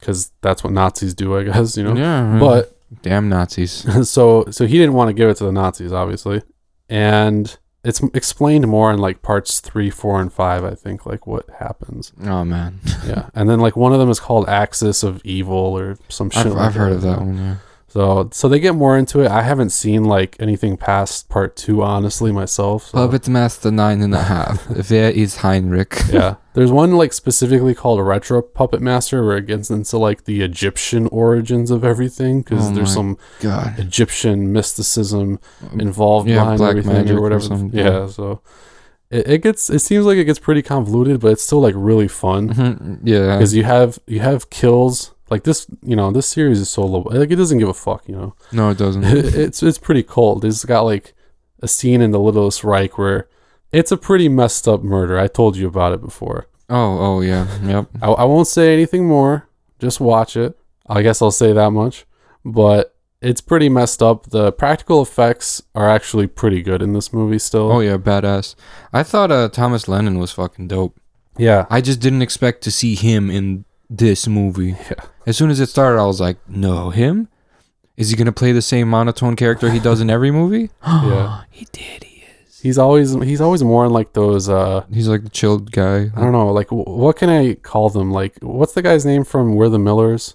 Because 0.00 0.32
that's 0.42 0.62
what 0.62 0.72
nazis 0.72 1.14
do 1.14 1.36
i 1.36 1.42
guess 1.44 1.76
you 1.76 1.84
know? 1.84 1.94
Yeah, 1.94 2.38
but 2.40 2.76
damn 3.02 3.28
Nazis. 3.28 3.72
so 4.10 4.46
so 4.50 4.66
he 4.66 4.78
didn't 4.78 4.94
want 4.94 5.08
to 5.08 5.14
give 5.14 5.28
it 5.28 5.36
to 5.38 5.44
the 5.44 5.52
nazis 5.52 5.92
obviously. 5.92 6.42
And 6.88 7.56
it's 7.84 8.02
explained 8.14 8.66
more 8.66 8.92
in 8.92 8.98
like 8.98 9.22
parts 9.22 9.60
three 9.60 9.90
four 9.90 10.20
and 10.20 10.32
five 10.32 10.64
i 10.64 10.74
think 10.74 11.06
like 11.06 11.26
what 11.26 11.48
happens. 11.58 12.12
Oh 12.24 12.44
man, 12.44 12.80
yeah. 13.06 13.30
And 13.34 13.48
then 13.48 13.60
like 13.60 13.76
one 13.76 13.92
of 13.92 13.98
them 13.98 14.10
is 14.10 14.20
called 14.20 14.48
axis 14.48 15.02
of 15.02 15.20
evil 15.24 15.56
or 15.56 15.98
some 16.08 16.30
shit 16.30 16.46
I've, 16.46 16.52
like 16.52 16.66
I've 16.66 16.74
heard 16.74 16.92
of 16.92 17.02
that 17.02 17.18
one. 17.18 17.36
Yeah. 17.36 17.56
So 17.90 18.28
so 18.32 18.48
they 18.50 18.60
get 18.60 18.74
more 18.74 18.98
into 18.98 19.20
it. 19.20 19.30
I 19.30 19.40
haven't 19.42 19.70
seen 19.70 20.04
like 20.04 20.36
anything 20.38 20.76
past 20.76 21.28
part 21.30 21.56
two, 21.56 21.82
honestly, 21.82 22.30
myself. 22.32 22.88
So, 22.88 22.98
Puppet 22.98 23.28
Master 23.28 23.70
nine 23.70 24.02
and 24.02 24.14
a 24.14 24.24
half. 24.24 24.68
Where 24.90 25.10
is 25.10 25.36
Heinrich? 25.38 25.96
yeah, 26.12 26.34
there's 26.52 26.70
one 26.70 26.92
like 26.98 27.14
specifically 27.14 27.74
called 27.74 28.00
Retro 28.06 28.42
Puppet 28.42 28.82
Master, 28.82 29.24
where 29.24 29.38
it 29.38 29.46
gets 29.46 29.70
into 29.70 29.96
like 29.96 30.24
the 30.24 30.42
Egyptian 30.42 31.06
origins 31.06 31.70
of 31.70 31.82
everything, 31.82 32.42
because 32.42 32.68
Oh 32.70 32.74
there's 32.74 32.92
some 32.92 33.16
God. 33.40 33.78
Egyptian 33.78 34.52
mysticism 34.52 35.40
involved 35.78 36.28
Yeah, 36.28 36.40
behind 36.40 36.60
everything 36.60 37.10
or 37.10 37.18
or 37.18 37.22
whatever. 37.22 37.40
something. 37.42 37.70
yeah, 37.72 38.06
so 38.06 38.42
it, 39.10 39.26
it 39.28 39.38
gets 39.42 39.70
it 39.70 39.78
seems 39.78 40.04
like 40.04 40.18
it 40.18 40.24
gets 40.26 40.38
pretty 40.38 40.60
convoluted, 40.60 41.20
but 41.20 41.32
it's 41.32 41.42
still 41.42 41.60
like 41.62 41.74
really 41.74 42.08
fun 42.08 42.50
Mhm, 42.52 42.98
yeah. 43.02 43.36
because 43.36 43.54
you 43.54 43.64
have 43.64 43.98
you 44.06 44.20
have 44.20 44.50
kills 44.50 45.14
like 45.30 45.44
this. 45.44 45.66
You 45.82 45.96
know, 45.96 46.10
this 46.10 46.26
series 46.28 46.60
is 46.60 46.70
so 46.70 46.82
low. 46.84 47.00
Like 47.02 47.30
it 47.30 47.36
doesn't 47.36 47.58
give 47.58 47.68
a 47.68 47.74
fuck. 47.74 48.08
You 48.08 48.16
know, 48.16 48.34
No, 48.52 48.70
it 48.70 48.78
doesn't. 48.78 49.04
it's 49.04 49.62
it's 49.62 49.78
pretty 49.78 50.02
cold. 50.02 50.44
It's 50.44 50.64
got 50.64 50.82
like 50.82 51.14
a 51.62 51.68
scene 51.68 52.00
in 52.00 52.10
the 52.12 52.20
Littlest 52.20 52.62
Reich 52.64 52.96
where 52.98 53.28
it's 53.72 53.92
a 53.92 53.96
pretty 53.96 54.28
messed 54.28 54.66
up 54.68 54.82
murder. 54.82 55.18
I 55.18 55.26
told 55.28 55.56
you 55.56 55.66
about 55.66 55.92
it 55.92 56.00
before. 56.00 56.46
oh, 56.70 56.98
oh 56.98 57.20
yeah. 57.20 57.46
Yep. 57.62 57.88
I, 58.02 58.06
I 58.10 58.24
won't 58.24 58.48
say 58.48 58.72
anything 58.72 59.06
more. 59.06 59.48
Just 59.78 60.00
watch 60.00 60.36
it. 60.36 60.58
I 60.88 61.02
guess 61.02 61.20
I'll 61.20 61.30
say 61.30 61.52
that 61.52 61.70
much. 61.70 62.06
But 62.44 62.94
it's 63.20 63.40
pretty 63.40 63.68
messed 63.68 64.02
up. 64.02 64.30
The 64.30 64.52
practical 64.52 65.02
effects 65.02 65.60
are 65.74 65.88
actually 65.88 66.26
pretty 66.28 66.62
good 66.62 66.80
in 66.82 66.92
this 66.94 67.12
movie 67.12 67.38
still. 67.38 67.70
Oh 67.72 67.80
yeah, 67.80 67.96
badass. 67.98 68.54
I 68.92 69.02
thought 69.02 69.30
uh, 69.30 69.48
Thomas 69.50 69.86
Lennon 69.88 70.18
was 70.18 70.30
fucking 70.32 70.68
dope. 70.68 70.98
yeah. 71.36 71.66
I 71.68 71.80
just 71.80 72.00
didn't 72.00 72.22
expect 72.22 72.62
to 72.62 72.70
see 72.70 72.94
him 72.94 73.28
in 73.30 73.64
this 73.90 74.26
movie. 74.28 74.76
Yeah. 74.90 75.04
As 75.28 75.36
soon 75.36 75.50
as 75.50 75.60
it 75.60 75.66
started, 75.68 76.00
I 76.00 76.06
was 76.06 76.20
like, 76.20 76.38
no, 76.48 76.88
him? 76.90 77.28
Is 77.98 78.10
he 78.10 78.16
gonna 78.16 78.32
play 78.32 78.52
the 78.52 78.62
same 78.62 78.88
monotone 78.88 79.36
character 79.36 79.70
he 79.70 79.78
does 79.80 80.00
in 80.00 80.08
every 80.08 80.30
movie? 80.30 80.70
Yeah. 80.86 81.42
he 81.50 81.66
did. 81.72 82.04
He 82.04 82.24
is. 82.46 82.60
He's 82.60 82.78
always 82.78 83.12
he's 83.22 83.40
always 83.40 83.62
more 83.62 83.84
in 83.84 83.92
like 83.92 84.12
those 84.14 84.48
uh 84.48 84.84
He's 84.92 85.08
like 85.08 85.24
the 85.24 85.28
chilled 85.30 85.70
guy. 85.72 86.10
I 86.16 86.20
don't 86.22 86.32
know, 86.32 86.50
like 86.52 86.68
wh- 86.68 86.86
what 86.86 87.16
can 87.16 87.28
I 87.28 87.54
call 87.56 87.90
them? 87.90 88.10
Like 88.10 88.38
what's 88.40 88.72
the 88.72 88.82
guy's 88.82 89.04
name 89.04 89.24
from 89.24 89.54
We're 89.56 89.68
the 89.68 89.78
Millers? 89.78 90.34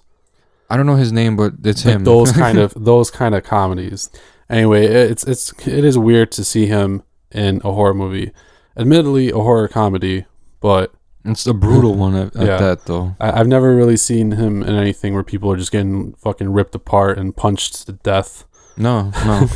I 0.70 0.76
don't 0.76 0.86
know 0.86 0.96
his 0.96 1.10
name, 1.12 1.36
but 1.36 1.54
it's 1.64 1.84
Like 1.84 1.96
him. 1.96 2.04
those 2.04 2.30
kind 2.44 2.58
of 2.58 2.72
those 2.76 3.10
kind 3.10 3.34
of 3.34 3.42
comedies. 3.44 4.10
Anyway, 4.48 4.86
it's 4.86 5.24
it's 5.24 5.52
it 5.66 5.84
is 5.84 5.96
weird 5.98 6.30
to 6.32 6.44
see 6.44 6.66
him 6.66 7.02
in 7.32 7.60
a 7.64 7.72
horror 7.72 7.94
movie. 7.94 8.30
Admittedly, 8.76 9.30
a 9.30 9.38
horror 9.38 9.68
comedy, 9.68 10.26
but 10.60 10.92
it's 11.24 11.46
a 11.46 11.54
brutal 11.54 11.94
one 12.06 12.14
at, 12.14 12.36
at 12.36 12.46
Yeah. 12.46 12.58
that 12.58 12.86
though. 12.86 13.16
I, 13.20 13.40
I've 13.40 13.48
never 13.48 13.74
really 13.74 13.96
seen 13.96 14.32
him 14.32 14.62
in 14.62 14.74
anything 14.74 15.14
where 15.14 15.22
people 15.24 15.50
are 15.50 15.56
just 15.56 15.72
getting 15.72 16.14
fucking 16.14 16.50
ripped 16.52 16.74
apart 16.74 17.18
and 17.18 17.34
punched 17.36 17.86
to 17.86 17.92
death 17.92 18.44
No, 18.76 19.10
no. 19.24 19.48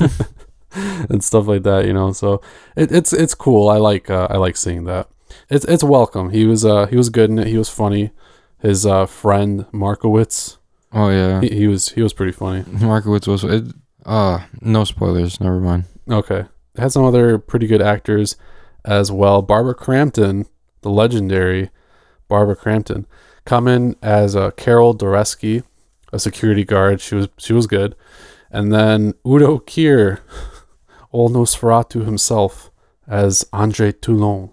and 1.11 1.23
stuff 1.25 1.47
like 1.47 1.63
that. 1.65 1.87
You 1.87 1.93
know, 1.93 2.13
so 2.13 2.41
it, 2.77 2.93
it's 2.93 3.13
it's 3.13 3.35
cool. 3.35 3.69
I 3.69 3.79
like 3.79 4.11
uh, 4.11 4.29
I 4.31 4.37
like 4.37 4.57
seeing 4.57 4.85
that. 4.85 5.09
It's 5.51 5.65
it's 5.67 5.85
welcome. 5.85 6.31
He 6.31 6.47
was 6.47 6.65
uh 6.65 6.87
he 6.87 6.97
was 6.97 7.11
good 7.11 7.31
in 7.31 7.39
it. 7.39 7.47
He 7.49 7.59
was 7.59 7.69
funny. 7.69 8.11
His 8.61 8.85
uh 8.87 9.07
friend 9.07 9.67
Markowitz, 9.73 10.59
oh 10.93 11.11
yeah. 11.11 11.41
he, 11.41 11.49
he 11.51 11.67
was 11.69 11.91
he 11.91 12.03
was 12.03 12.13
pretty 12.13 12.33
funny. 12.33 12.65
Markowitz 12.71 13.27
was. 13.27 13.45
It, 13.45 13.65
uh, 14.07 14.41
no 14.61 14.85
spoilers. 14.85 15.41
Never 15.41 15.61
mind. 15.61 15.85
Okay. 16.11 16.41
It 16.75 16.81
had 16.81 16.93
some 16.93 17.05
other 17.05 17.39
pretty 17.39 17.67
good 17.67 17.83
actors 17.83 18.37
as 18.85 19.13
well. 19.13 19.43
Barbara 19.43 19.75
Crampton, 19.75 20.47
the 20.89 20.95
legendary 20.95 21.71
Barbara 22.29 22.57
Crampton, 22.57 23.07
come 23.45 23.69
in 23.69 23.97
as 24.03 24.35
uh, 24.35 24.51
Carol 24.53 24.95
Doreski, 24.97 25.63
a 26.13 26.19
security 26.19 26.65
guard. 26.65 27.01
She 27.01 27.15
was 27.15 27.29
she 27.39 27.53
was 27.53 27.67
good. 27.67 27.95
And 28.51 28.73
then 28.73 29.15
Udo 29.27 29.59
Kier, 29.59 30.21
old 31.13 31.33
Nosferatu 31.33 32.05
himself, 32.05 32.71
as 33.07 33.45
Andre 33.53 33.93
Toulon. 33.93 34.51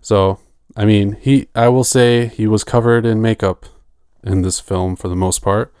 So, 0.00 0.38
I 0.76 0.84
mean, 0.86 1.18
he 1.20 1.48
I 1.54 1.68
will 1.68 1.84
say 1.84 2.28
he 2.28 2.46
was 2.46 2.64
covered 2.64 3.04
in 3.04 3.20
makeup 3.20 3.66
in 4.22 4.42
this 4.42 4.60
film 4.60 4.96
for 4.96 5.08
the 5.08 5.16
most 5.16 5.42
part. 5.42 5.72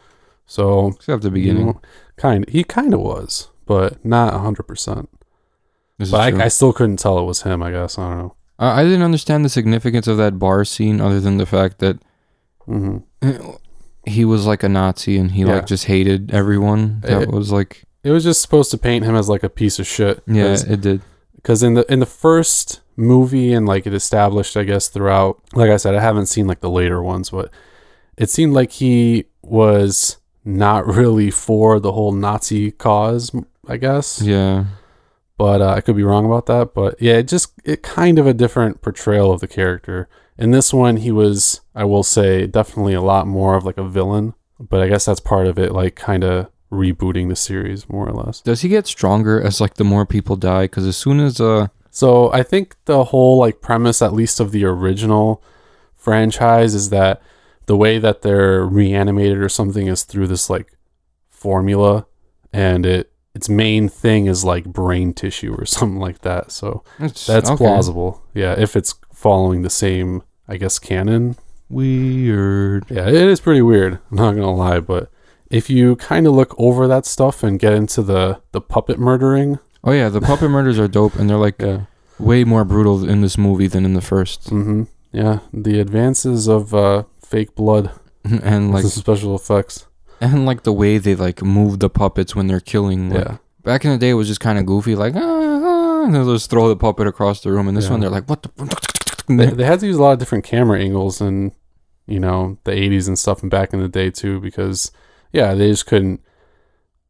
So, 0.46 0.88
Except 0.88 1.22
the 1.22 1.28
you 1.28 1.34
beginning. 1.34 1.66
know, 1.66 1.80
kind 2.18 2.46
he 2.48 2.64
kind 2.64 2.92
of 2.92 3.00
was, 3.00 3.48
but 3.64 4.04
not 4.04 4.34
100%. 4.34 5.08
But. 5.96 6.14
I, 6.14 6.44
I 6.44 6.48
still 6.48 6.72
couldn't 6.74 6.98
tell 6.98 7.18
it 7.18 7.24
was 7.24 7.42
him. 7.42 7.62
I 7.62 7.70
guess 7.70 7.98
I 7.98 8.08
don't 8.10 8.18
know. 8.18 8.34
I, 8.58 8.80
I 8.80 8.84
didn't 8.84 9.02
understand 9.02 9.44
the 9.44 9.48
significance 9.48 10.06
of 10.06 10.16
that 10.18 10.38
bar 10.38 10.64
scene 10.64 11.00
other 11.00 11.20
than 11.20 11.36
the 11.38 11.46
fact 11.46 11.78
that 11.80 11.98
hmm 12.64 12.98
he 14.06 14.24
was 14.24 14.46
like 14.46 14.62
a 14.62 14.68
Nazi 14.68 15.16
and 15.16 15.32
he 15.32 15.42
Yeah. 15.42 15.54
like 15.56 15.66
just 15.66 15.86
hated 15.86 16.30
everyone. 16.32 17.00
That 17.02 17.22
It- 17.22 17.30
was 17.30 17.50
like 17.50 17.84
It 18.02 18.10
was 18.10 18.22
just 18.22 18.42
supposed 18.42 18.70
to 18.72 18.76
paint 18.78 19.04
him 19.04 19.16
as 19.16 19.28
like 19.30 19.42
a 19.42 19.48
piece 19.48 19.78
of 19.78 19.86
shit. 19.86 20.22
yeah, 20.26 20.56
it 20.68 20.80
did. 20.82 21.00
Because 21.36 21.62
in 21.62 21.72
the 21.74 21.90
in 21.92 22.00
the 22.00 22.06
first 22.06 22.80
movie 22.96 23.52
and 23.54 23.66
like 23.66 23.86
it 23.86 23.94
established, 23.94 24.56
I 24.58 24.64
guess 24.64 24.88
throughout. 24.88 25.40
Like 25.54 25.70
I 25.70 25.78
said, 25.78 25.94
I 25.94 26.00
haven't 26.00 26.26
seen 26.26 26.46
like 26.46 26.60
the 26.60 26.70
later 26.70 27.02
ones, 27.02 27.30
but 27.30 27.50
it 28.18 28.28
seemed 28.30 28.52
like 28.52 28.72
he 28.72 29.24
was 29.42 30.18
not 30.44 30.86
really 30.86 31.30
for 31.30 31.80
the 31.80 31.92
whole 31.92 32.12
Nazi 32.12 32.70
cause. 32.72 33.32
I 33.66 33.78
guess. 33.78 34.20
Yeah. 34.20 34.64
But 35.36 35.60
uh, 35.60 35.70
I 35.70 35.80
could 35.80 35.96
be 35.96 36.02
wrong 36.02 36.26
about 36.26 36.46
that. 36.46 36.74
But 36.74 37.00
yeah, 37.00 37.14
it 37.14 37.28
just 37.28 37.52
it 37.64 37.82
kind 37.82 38.18
of 38.18 38.26
a 38.26 38.34
different 38.34 38.82
portrayal 38.82 39.32
of 39.32 39.40
the 39.40 39.48
character. 39.48 40.08
In 40.36 40.50
this 40.50 40.74
one, 40.74 40.96
he 40.98 41.10
was, 41.12 41.60
I 41.74 41.84
will 41.84 42.02
say, 42.02 42.46
definitely 42.46 42.94
a 42.94 43.00
lot 43.00 43.26
more 43.26 43.56
of 43.56 43.64
like 43.64 43.78
a 43.78 43.88
villain. 43.88 44.34
But 44.58 44.80
I 44.80 44.88
guess 44.88 45.04
that's 45.04 45.20
part 45.20 45.46
of 45.46 45.58
it, 45.58 45.72
like 45.72 45.96
kind 45.96 46.24
of 46.24 46.48
rebooting 46.70 47.28
the 47.28 47.36
series 47.36 47.88
more 47.88 48.08
or 48.08 48.12
less. 48.12 48.40
Does 48.40 48.62
he 48.62 48.68
get 48.68 48.86
stronger 48.86 49.40
as 49.40 49.60
like 49.60 49.74
the 49.74 49.84
more 49.84 50.06
people 50.06 50.36
die? 50.36 50.64
Because 50.64 50.86
as 50.86 50.96
soon 50.96 51.20
as 51.20 51.40
uh 51.40 51.68
So 51.90 52.32
I 52.32 52.42
think 52.42 52.76
the 52.86 53.04
whole 53.04 53.38
like 53.38 53.60
premise, 53.60 54.02
at 54.02 54.12
least 54.12 54.40
of 54.40 54.50
the 54.50 54.64
original 54.64 55.42
franchise, 55.94 56.74
is 56.74 56.90
that 56.90 57.22
the 57.66 57.76
way 57.76 57.98
that 57.98 58.22
they're 58.22 58.64
reanimated 58.64 59.38
or 59.38 59.48
something 59.48 59.86
is 59.86 60.02
through 60.02 60.26
this 60.26 60.50
like 60.50 60.72
formula, 61.28 62.06
and 62.52 62.84
it 62.84 63.12
its 63.34 63.48
main 63.48 63.88
thing 63.88 64.26
is 64.26 64.44
like 64.44 64.64
brain 64.64 65.12
tissue 65.12 65.54
or 65.58 65.64
something 65.76 65.98
like 66.00 66.20
that. 66.22 66.50
So 66.52 66.84
it's, 66.98 67.26
That's 67.26 67.48
okay. 67.50 67.56
plausible. 67.64 68.22
Yeah, 68.34 68.54
if 68.58 68.76
it's 68.76 68.94
following 69.12 69.62
the 69.62 69.70
same, 69.70 70.22
I 70.48 70.56
guess, 70.56 70.78
canon. 70.78 71.36
Weird. 71.68 72.84
Yeah, 72.90 73.08
it 73.08 73.14
is 73.14 73.40
pretty 73.40 73.62
weird. 73.62 73.98
I'm 74.10 74.16
not 74.16 74.34
gonna 74.34 74.54
lie, 74.54 74.80
but 74.80 75.10
if 75.50 75.68
you 75.70 75.96
kind 75.96 76.26
of 76.26 76.34
look 76.34 76.54
over 76.58 76.86
that 76.88 77.06
stuff 77.06 77.42
and 77.42 77.58
get 77.58 77.72
into 77.72 78.02
the 78.02 78.40
the 78.52 78.60
puppet 78.60 78.98
murdering, 78.98 79.58
Oh 79.82 79.92
yeah, 79.92 80.08
the 80.08 80.20
puppet 80.20 80.50
murders 80.50 80.78
are 80.78 80.88
dope, 80.88 81.14
and 81.16 81.28
they're 81.28 81.36
like 81.36 81.60
yeah, 81.60 81.82
way 82.18 82.44
more 82.44 82.64
brutal 82.64 83.08
in 83.08 83.20
this 83.20 83.36
movie 83.36 83.66
than 83.66 83.84
in 83.84 83.94
the 83.94 84.00
first. 84.00 84.48
hmm 84.48 84.84
yeah, 85.12 85.38
the 85.52 85.78
advances 85.78 86.48
of 86.48 86.74
uh, 86.74 87.04
fake 87.20 87.54
blood 87.54 87.92
and 88.24 88.72
like 88.72 88.84
special 88.84 89.34
effects. 89.36 89.86
And 90.32 90.46
like 90.46 90.62
the 90.62 90.72
way 90.72 90.98
they 90.98 91.14
like 91.14 91.42
move 91.42 91.80
the 91.80 91.90
puppets 91.90 92.34
when 92.34 92.46
they're 92.46 92.60
killing. 92.60 93.10
Like, 93.10 93.24
Yeah, 93.24 93.36
Back 93.62 93.84
in 93.84 93.90
the 93.92 93.98
day, 93.98 94.10
it 94.10 94.14
was 94.14 94.28
just 94.28 94.40
kind 94.40 94.58
of 94.58 94.66
goofy, 94.66 94.94
like 94.94 95.14
ah, 95.16 95.20
ah, 95.20 96.04
and 96.04 96.14
they'll 96.14 96.32
just 96.32 96.50
throw 96.50 96.68
the 96.68 96.76
puppet 96.76 97.06
across 97.06 97.40
the 97.40 97.50
room. 97.50 97.68
And 97.68 97.76
this 97.76 97.86
Yeah. 97.86 97.90
one, 97.92 98.00
they're 98.00 98.10
like, 98.10 98.28
what 98.28 98.42
the? 98.42 98.50
they, 99.28 99.46
they 99.46 99.64
had 99.64 99.80
to 99.80 99.86
use 99.86 99.96
a 99.96 100.02
lot 100.02 100.12
of 100.12 100.18
different 100.18 100.44
camera 100.44 100.78
angles 100.78 101.20
and 101.20 101.52
you 102.06 102.20
know 102.20 102.58
the 102.64 102.72
80s 102.72 103.08
and 103.08 103.18
stuff 103.18 103.40
and 103.42 103.50
back 103.50 103.72
in 103.72 103.80
the 103.80 103.88
day 103.88 104.10
too 104.10 104.38
because 104.40 104.92
yeah 105.32 105.54
they 105.54 105.70
just 105.70 105.86
couldn't 105.86 106.20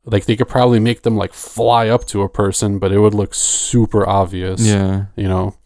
like 0.05 0.27
they 0.27 0.37
could 0.37 0.49
probably 0.49 0.79
make 0.79 1.03
them 1.03 1.17
like 1.17 1.33
fly 1.33 1.89
up 1.89 2.05
to 2.07 2.23
a 2.23 2.29
person 2.29 2.79
but 2.79 2.93
it 2.93 3.01
would 3.01 3.15
look 3.15 3.35
super 3.35 4.09
obvious 4.09 4.65
yeah. 4.65 5.07
you 5.17 5.27
know 5.27 5.57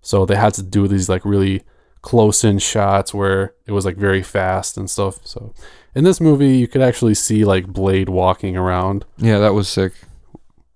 so 0.00 0.24
they 0.24 0.36
had 0.36 0.54
to 0.54 0.62
do 0.62 0.88
these 0.88 1.08
like 1.08 1.24
really 1.26 1.62
close 2.00 2.42
in 2.44 2.58
shots 2.58 3.12
where 3.12 3.54
it 3.66 3.72
was 3.72 3.84
like 3.84 3.96
very 3.96 4.22
fast 4.22 4.78
and 4.78 4.88
stuff 4.88 5.18
so 5.24 5.52
in 5.94 6.04
this 6.04 6.20
movie 6.20 6.56
you 6.56 6.66
could 6.68 6.82
actually 6.82 7.14
see 7.14 7.44
like 7.44 7.66
blade 7.66 8.08
walking 8.08 8.56
around 8.56 9.04
Yeah, 9.18 9.38
that 9.38 9.54
was 9.54 9.68
sick. 9.68 9.92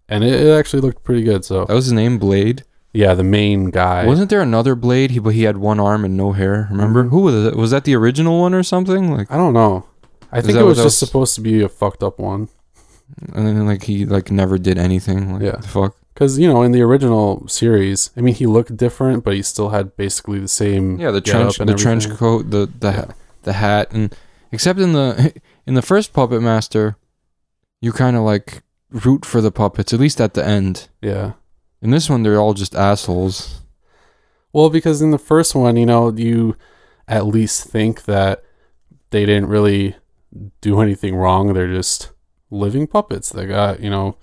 and 0.08 0.22
it, 0.24 0.34
it 0.46 0.52
actually 0.58 0.80
looked 0.82 1.04
pretty 1.04 1.22
good 1.22 1.44
so 1.44 1.64
That 1.64 1.74
was 1.74 1.86
his 1.86 1.92
name, 1.92 2.18
Blade. 2.18 2.64
yeah 2.92 3.14
the 3.14 3.24
main 3.24 3.70
guy 3.70 4.06
Wasn't 4.06 4.30
there 4.30 4.40
another 4.42 4.74
Blade? 4.74 5.10
He 5.12 5.18
but 5.18 5.30
he 5.34 5.42
had 5.44 5.56
one 5.58 5.80
arm 5.80 6.04
and 6.04 6.16
no 6.16 6.32
hair. 6.32 6.68
Remember 6.70 7.04
Mhm. 7.04 7.10
who 7.10 7.20
was 7.20 7.46
it? 7.46 7.56
Was 7.56 7.70
that 7.70 7.84
the 7.84 7.94
original 7.96 8.40
one 8.40 8.54
or 8.54 8.62
something? 8.62 9.10
Like, 9.16 9.30
i 9.30 9.36
don't 9.36 9.54
know 9.54 9.84
i 10.32 10.40
think 10.40 10.54
that 10.54 10.60
it 10.60 10.62
what 10.64 10.68
was 10.70 10.78
that 10.78 10.84
just 10.84 11.00
was- 11.00 11.08
supposed 11.08 11.34
to 11.36 11.40
be 11.40 11.62
a 11.62 11.68
fucked 11.68 12.02
up 12.02 12.18
one 12.18 12.48
and 13.34 13.46
then 13.46 13.66
like 13.66 13.84
he 13.84 14.04
like 14.04 14.30
never 14.32 14.58
did 14.58 14.78
anything. 14.78 15.34
Like, 15.34 15.42
Yeah. 15.42 15.56
the 15.56 15.68
fuck. 15.68 15.94
Because 16.12 16.38
you 16.40 16.48
know, 16.48 16.62
in 16.62 16.72
the 16.72 16.80
original 16.82 17.46
series, 17.46 18.10
I 18.16 18.20
mean, 18.22 18.34
he 18.34 18.46
looked 18.46 18.74
different, 18.76 19.22
but 19.22 19.34
he 19.34 19.42
still 19.42 19.68
had 19.68 19.94
basically 19.96 20.38
the 20.40 20.48
same. 20.48 20.98
Yeah, 20.98 21.10
the 21.12 21.20
trench, 21.20 21.58
the 21.58 21.74
trench 21.74 22.04
everything. 22.06 22.16
coat, 22.18 22.50
the 22.50 22.68
the 22.80 22.92
ha- 22.92 23.12
the 23.44 23.52
hat, 23.52 23.92
and 23.92 24.12
except 24.56 24.80
in 24.80 24.94
the 24.94 25.34
in 25.66 25.74
the 25.74 25.82
first 25.82 26.14
Puppet 26.14 26.40
Master, 26.40 26.96
you 27.82 27.92
kind 27.92 28.16
of 28.16 28.22
like 28.22 28.62
root 28.90 29.26
for 29.26 29.42
the 29.42 29.52
puppets 29.52 29.92
at 29.92 30.00
least 30.00 30.18
at 30.18 30.32
the 30.32 30.44
end. 30.44 30.88
Yeah. 31.02 31.32
In 31.82 31.90
this 31.90 32.08
one, 32.08 32.22
they're 32.22 32.40
all 32.40 32.54
just 32.54 32.74
assholes. 32.74 33.60
Well, 34.54 34.70
because 34.70 35.02
in 35.02 35.10
the 35.10 35.18
first 35.18 35.54
one, 35.54 35.76
you 35.76 35.84
know, 35.84 36.10
you 36.10 36.56
at 37.06 37.26
least 37.26 37.64
think 37.64 38.04
that 38.04 38.42
they 39.10 39.26
didn't 39.26 39.50
really 39.50 39.96
do 40.62 40.80
anything 40.80 41.14
wrong. 41.14 41.52
They're 41.52 41.68
just 41.68 42.12
living 42.50 42.86
puppets. 42.86 43.28
They 43.28 43.44
got, 43.44 43.80
you 43.80 43.90
know, 43.90 44.16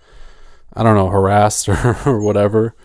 I 0.74 0.82
don't 0.82 0.96
know, 0.96 1.10
harassed 1.10 1.70
or, 1.70 1.96
or 2.08 2.20
whatever. 2.20 2.76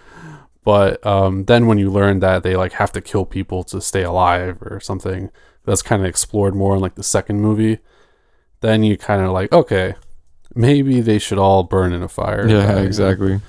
But 0.65 1.05
um, 1.07 1.47
then 1.47 1.67
when 1.67 1.79
you 1.79 1.91
learn 1.91 2.21
that 2.21 2.43
they 2.43 2.55
like 2.57 2.73
have 2.73 2.93
to 2.93 3.01
kill 3.01 3.25
people 3.25 3.65
to 3.65 3.81
stay 3.81 4.03
alive 4.03 4.61
or 4.61 4.81
something, 4.81 5.31
that's 5.65 5.83
kind 5.83 6.03
of 6.03 6.09
explored 6.09 6.55
more 6.55 6.75
in 6.75 6.81
like 6.81 6.95
the 6.95 7.03
second 7.03 7.41
movie. 7.41 7.79
Then 8.61 8.83
you 8.83 8.97
kind 8.97 9.23
of 9.23 9.31
like, 9.31 9.53
okay, 9.53 9.95
maybe 10.55 11.01
they 11.01 11.19
should 11.19 11.39
all 11.39 11.63
burn 11.63 11.93
in 11.93 12.03
a 12.03 12.09
fire. 12.09 12.49
Yeah, 12.49 12.75
Uh, 12.77 12.79
exactly. 12.83 13.41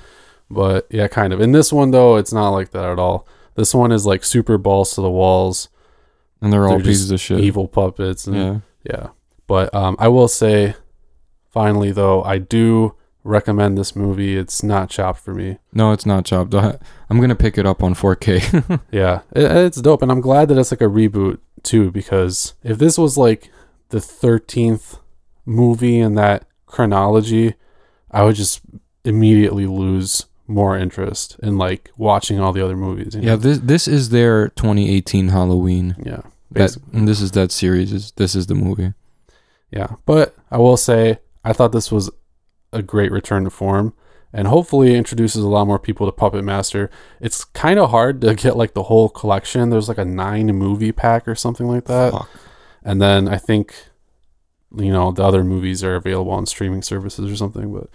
But 0.50 0.86
yeah, 0.90 1.08
kind 1.08 1.32
of. 1.32 1.40
In 1.40 1.52
this 1.52 1.72
one 1.72 1.90
though, 1.90 2.16
it's 2.16 2.32
not 2.32 2.50
like 2.50 2.70
that 2.70 2.84
at 2.90 2.98
all. 2.98 3.26
This 3.54 3.74
one 3.74 3.92
is 3.92 4.06
like 4.06 4.24
super 4.24 4.58
balls 4.58 4.94
to 4.94 5.00
the 5.00 5.10
walls. 5.10 5.68
And 6.40 6.52
they're 6.52 6.66
all 6.66 6.76
They're 6.78 6.86
pieces 6.86 7.10
just 7.10 7.12
of 7.12 7.20
shit. 7.20 7.40
Evil 7.40 7.68
puppets. 7.68 8.26
And, 8.26 8.36
Yeah. 8.36 8.58
Yeah. 8.84 9.08
But 9.46 9.74
um, 9.74 9.96
I 9.98 10.08
will 10.08 10.28
say, 10.28 10.74
finally, 11.50 11.90
though, 11.92 12.22
I 12.22 12.38
do 12.38 12.94
recommend 13.24 13.76
this 13.76 13.94
movie. 13.94 14.36
It's 14.38 14.62
not 14.62 14.88
chopped 14.88 15.20
for 15.20 15.34
me. 15.34 15.58
No, 15.74 15.92
it's 15.92 16.06
not 16.06 16.24
chopped. 16.24 16.54
I'm 16.54 17.20
gonna 17.20 17.34
pick 17.34 17.58
it 17.58 17.66
up 17.66 17.82
on 17.82 17.94
4K. 17.94 18.80
Yeah, 18.92 19.20
it, 19.32 19.50
it's 19.50 19.80
dope, 19.80 20.00
and 20.02 20.10
I'm 20.10 20.20
glad 20.22 20.48
that 20.48 20.56
it's 20.58 20.70
like 20.70 20.80
a 20.80 20.84
reboot 20.84 21.38
too. 21.64 21.90
Because 21.90 22.54
if 22.62 22.78
this 22.78 22.96
was 22.98 23.16
like 23.16 23.50
the 23.90 24.00
thirteenth 24.00 24.98
movie 25.44 25.98
in 25.98 26.14
that 26.14 26.46
chronology, 26.66 27.54
I 28.10 28.22
would 28.24 28.36
just 28.36 28.60
immediately 29.04 29.66
lose 29.66 30.26
more 30.46 30.76
interest 30.76 31.36
in 31.42 31.56
like 31.56 31.90
watching 31.96 32.40
all 32.40 32.52
the 32.52 32.64
other 32.64 32.76
movies. 32.76 33.14
you 33.14 33.22
yeah, 33.22 33.30
know? 33.30 33.36
this 33.36 33.58
this 33.60 33.88
is 33.88 34.10
their 34.10 34.48
2018 34.50 35.28
Halloween. 35.28 35.94
yeah, 36.04 36.16
That, 36.16 36.24
basically. 36.52 37.04
this 37.06 37.20
is 37.20 37.30
that 37.32 37.52
series. 37.52 37.92
Is 37.92 38.12
this 38.16 38.34
is 38.34 38.46
the 38.46 38.54
movie? 38.56 38.92
Yeah, 39.70 39.94
but 40.06 40.34
I 40.50 40.58
will 40.58 40.76
say 40.76 41.18
I 41.44 41.52
thought 41.52 41.72
this 41.72 41.92
was 41.92 42.10
a 42.72 42.82
great 42.82 43.12
return 43.12 43.44
to 43.44 43.50
form, 43.50 43.94
and 44.32 44.46
hopefully 44.48 44.94
introduces 44.94 45.42
a 45.42 45.48
lot 45.48 45.66
more 45.66 45.78
people 45.78 46.06
to 46.06 46.12
Puppet 46.12 46.44
Master. 46.44 46.90
It's 47.20 47.44
kind 47.44 47.78
of 47.80 47.90
hard 47.90 48.20
to 48.22 48.34
get 48.34 48.56
like 48.56 48.74
the 48.74 48.84
whole 48.84 49.08
collection. 49.08 49.70
There's 49.70 49.88
like 49.88 49.98
a 49.98 50.04
nine 50.04 50.46
movie 50.54 50.92
pack 50.92 51.26
or 51.28 51.34
something 51.34 51.66
like 51.66 51.84
that, 51.86 52.12
Fuck. 52.12 52.30
and 52.84 53.00
then 53.02 53.28
I 53.28 53.36
think 53.38 53.74
you 54.76 54.92
know 54.92 55.10
the 55.10 55.24
other 55.24 55.42
movies 55.42 55.82
are 55.82 55.96
available 55.96 56.32
on 56.32 56.46
streaming 56.46 56.82
services 56.82 57.30
or 57.30 57.36
something. 57.36 57.72
But 57.72 57.88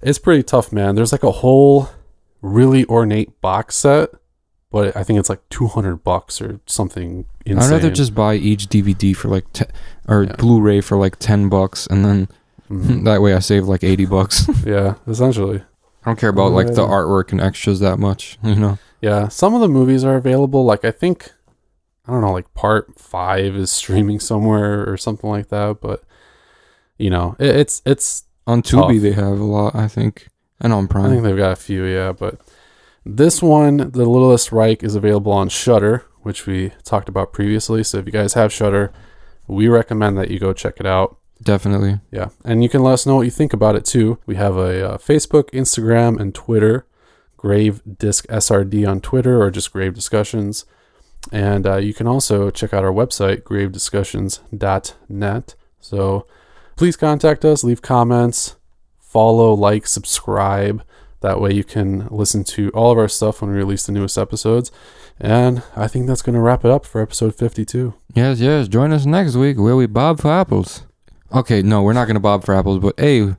it's 0.00 0.18
pretty 0.18 0.42
tough, 0.42 0.72
man. 0.72 0.94
There's 0.94 1.12
like 1.12 1.22
a 1.24 1.30
whole 1.32 1.90
really 2.40 2.84
ornate 2.86 3.40
box 3.40 3.76
set, 3.76 4.10
but 4.70 4.96
I 4.96 5.02
think 5.02 5.18
it's 5.18 5.28
like 5.28 5.46
200 5.50 5.96
bucks 6.04 6.40
or 6.40 6.60
something 6.66 7.26
insane. 7.44 7.72
I'd 7.74 7.76
rather 7.76 7.90
just 7.90 8.14
buy 8.14 8.36
each 8.36 8.68
DVD 8.68 9.14
for 9.14 9.28
like 9.28 9.52
te- 9.52 9.64
or 10.06 10.22
Yeah. 10.22 10.36
Blu-ray 10.38 10.80
for 10.82 10.96
like 10.96 11.18
10 11.18 11.48
bucks, 11.48 11.86
and 11.88 12.04
then 12.04 12.28
Mhm. 12.70 13.04
that 13.04 13.22
way 13.22 13.34
I 13.34 13.38
save 13.38 13.66
like 13.66 13.82
80 13.84 14.06
bucks. 14.06 14.46
yeah, 14.66 14.94
essentially. 15.06 15.58
I 16.04 16.10
don't 16.10 16.18
care 16.18 16.30
about 16.30 16.52
like 16.52 16.68
the 16.68 16.86
artwork 16.86 17.32
and 17.32 17.40
extras 17.40 17.80
that 17.80 17.98
much, 17.98 18.38
you 18.44 18.54
know. 18.54 18.78
Yeah, 19.00 19.28
some 19.28 19.54
of 19.54 19.60
the 19.60 19.68
movies 19.68 20.04
are 20.04 20.16
available. 20.16 20.64
Like 20.64 20.84
I 20.84 20.90
think, 20.90 21.32
I 22.06 22.12
don't 22.12 22.20
know, 22.20 22.32
like 22.32 22.52
part 22.54 22.98
five 22.98 23.54
is 23.56 23.70
streaming 23.70 24.18
somewhere 24.20 24.88
or 24.90 24.96
something 24.96 25.28
like 25.30 25.48
that. 25.48 25.80
But 25.80 26.02
you 26.98 27.10
know, 27.10 27.36
it, 27.38 27.54
it's 27.56 27.82
it's. 27.84 28.24
On 28.46 28.62
Tubi 28.62 28.94
Tough. 28.94 29.02
they 29.02 29.12
have 29.12 29.38
a 29.38 29.44
lot, 29.44 29.74
I 29.74 29.88
think, 29.88 30.28
and 30.58 30.72
on 30.72 30.88
Prime. 30.88 31.04
I 31.04 31.08
think 31.10 31.22
they've 31.22 31.36
got 31.36 31.52
a 31.52 31.56
few, 31.56 31.84
yeah. 31.84 32.12
But 32.12 32.40
this 33.04 33.42
one, 33.42 33.76
The 33.76 34.06
Littlest 34.06 34.52
Reich, 34.52 34.82
is 34.82 34.94
available 34.94 35.32
on 35.32 35.50
Shudder, 35.50 36.06
which 36.22 36.46
we 36.46 36.72
talked 36.82 37.10
about 37.10 37.34
previously. 37.34 37.84
So 37.84 37.98
if 37.98 38.06
you 38.06 38.12
guys 38.12 38.32
have 38.32 38.50
Shudder, 38.50 38.90
we 39.46 39.68
recommend 39.68 40.16
that 40.16 40.30
you 40.30 40.38
go 40.38 40.54
check 40.54 40.80
it 40.80 40.86
out. 40.86 41.18
Definitely. 41.42 42.00
Yeah, 42.10 42.28
and 42.44 42.62
you 42.62 42.68
can 42.68 42.82
let 42.82 42.94
us 42.94 43.06
know 43.06 43.16
what 43.16 43.22
you 43.22 43.30
think 43.30 43.52
about 43.52 43.76
it 43.76 43.84
too. 43.84 44.18
We 44.26 44.36
have 44.36 44.56
a 44.56 44.94
uh, 44.94 44.98
Facebook, 44.98 45.50
Instagram, 45.50 46.20
and 46.20 46.34
Twitter. 46.34 46.84
Grave 47.38 47.80
Disc 47.98 48.26
SRD 48.26 48.86
on 48.86 49.00
Twitter 49.00 49.40
or 49.40 49.50
just 49.50 49.72
Grave 49.72 49.94
Discussions. 49.94 50.66
And 51.32 51.66
uh, 51.66 51.76
you 51.76 51.94
can 51.94 52.06
also 52.06 52.50
check 52.50 52.74
out 52.74 52.84
our 52.84 52.92
website, 52.92 53.42
gravediscussions.net. 53.42 55.54
So 55.80 56.26
please 56.76 56.96
contact 56.96 57.44
us, 57.44 57.64
leave 57.64 57.80
comments, 57.80 58.56
follow, 58.98 59.54
like, 59.54 59.86
subscribe. 59.86 60.82
That 61.20 61.40
way 61.40 61.52
you 61.52 61.64
can 61.64 62.06
listen 62.10 62.44
to 62.44 62.70
all 62.70 62.92
of 62.92 62.98
our 62.98 63.08
stuff 63.08 63.40
when 63.40 63.50
we 63.50 63.56
release 63.56 63.86
the 63.86 63.92
newest 63.92 64.18
episodes. 64.18 64.70
And 65.20 65.64
I 65.74 65.88
think 65.88 66.06
that's 66.06 66.22
going 66.22 66.34
to 66.34 66.40
wrap 66.40 66.64
it 66.64 66.70
up 66.70 66.86
for 66.86 67.00
episode 67.00 67.34
52. 67.34 67.94
Yes, 68.14 68.38
yes. 68.38 68.68
Join 68.68 68.92
us 68.92 69.06
next 69.06 69.34
week 69.34 69.58
where 69.58 69.74
we 69.74 69.86
bob 69.86 70.20
for 70.20 70.30
apples. 70.30 70.84
Okay, 71.32 71.62
no, 71.62 71.82
we're 71.82 71.92
not 71.92 72.06
gonna 72.06 72.20
bob 72.20 72.44
for 72.44 72.54
apples, 72.54 72.78
but 72.78 72.94
hey, 72.98 73.34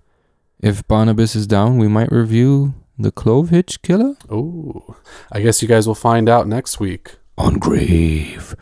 if 0.61 0.87
Barnabas 0.87 1.35
is 1.35 1.47
down, 1.47 1.77
we 1.77 1.87
might 1.87 2.11
review 2.11 2.73
the 2.97 3.11
Clovehitch 3.11 3.81
Killer 3.81 4.15
Oh, 4.29 4.95
I 5.31 5.41
guess 5.41 5.61
you 5.61 5.67
guys 5.67 5.87
will 5.87 5.95
find 5.95 6.27
out 6.29 6.47
next 6.47 6.79
week. 6.79 7.15
on 7.37 7.53
Grave 7.57 8.55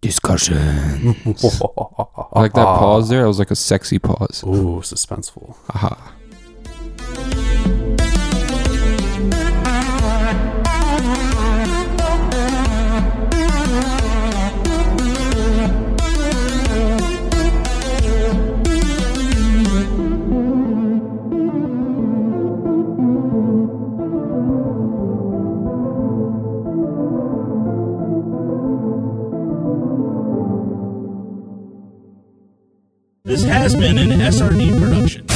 Discussion. 0.00 0.58
I 0.58 1.14
like 2.40 2.52
that 2.52 2.64
pause 2.78 3.08
there. 3.08 3.24
It 3.24 3.28
was 3.28 3.38
like 3.38 3.50
a 3.50 3.56
sexy 3.56 3.98
pause. 3.98 4.42
Ooh, 4.44 4.80
suspenseful. 4.82 5.56
Aha. 5.70 6.12
This 33.26 33.42
has 33.42 33.74
been 33.74 33.98
an 33.98 34.10
SRD 34.20 34.78
production. 34.78 35.26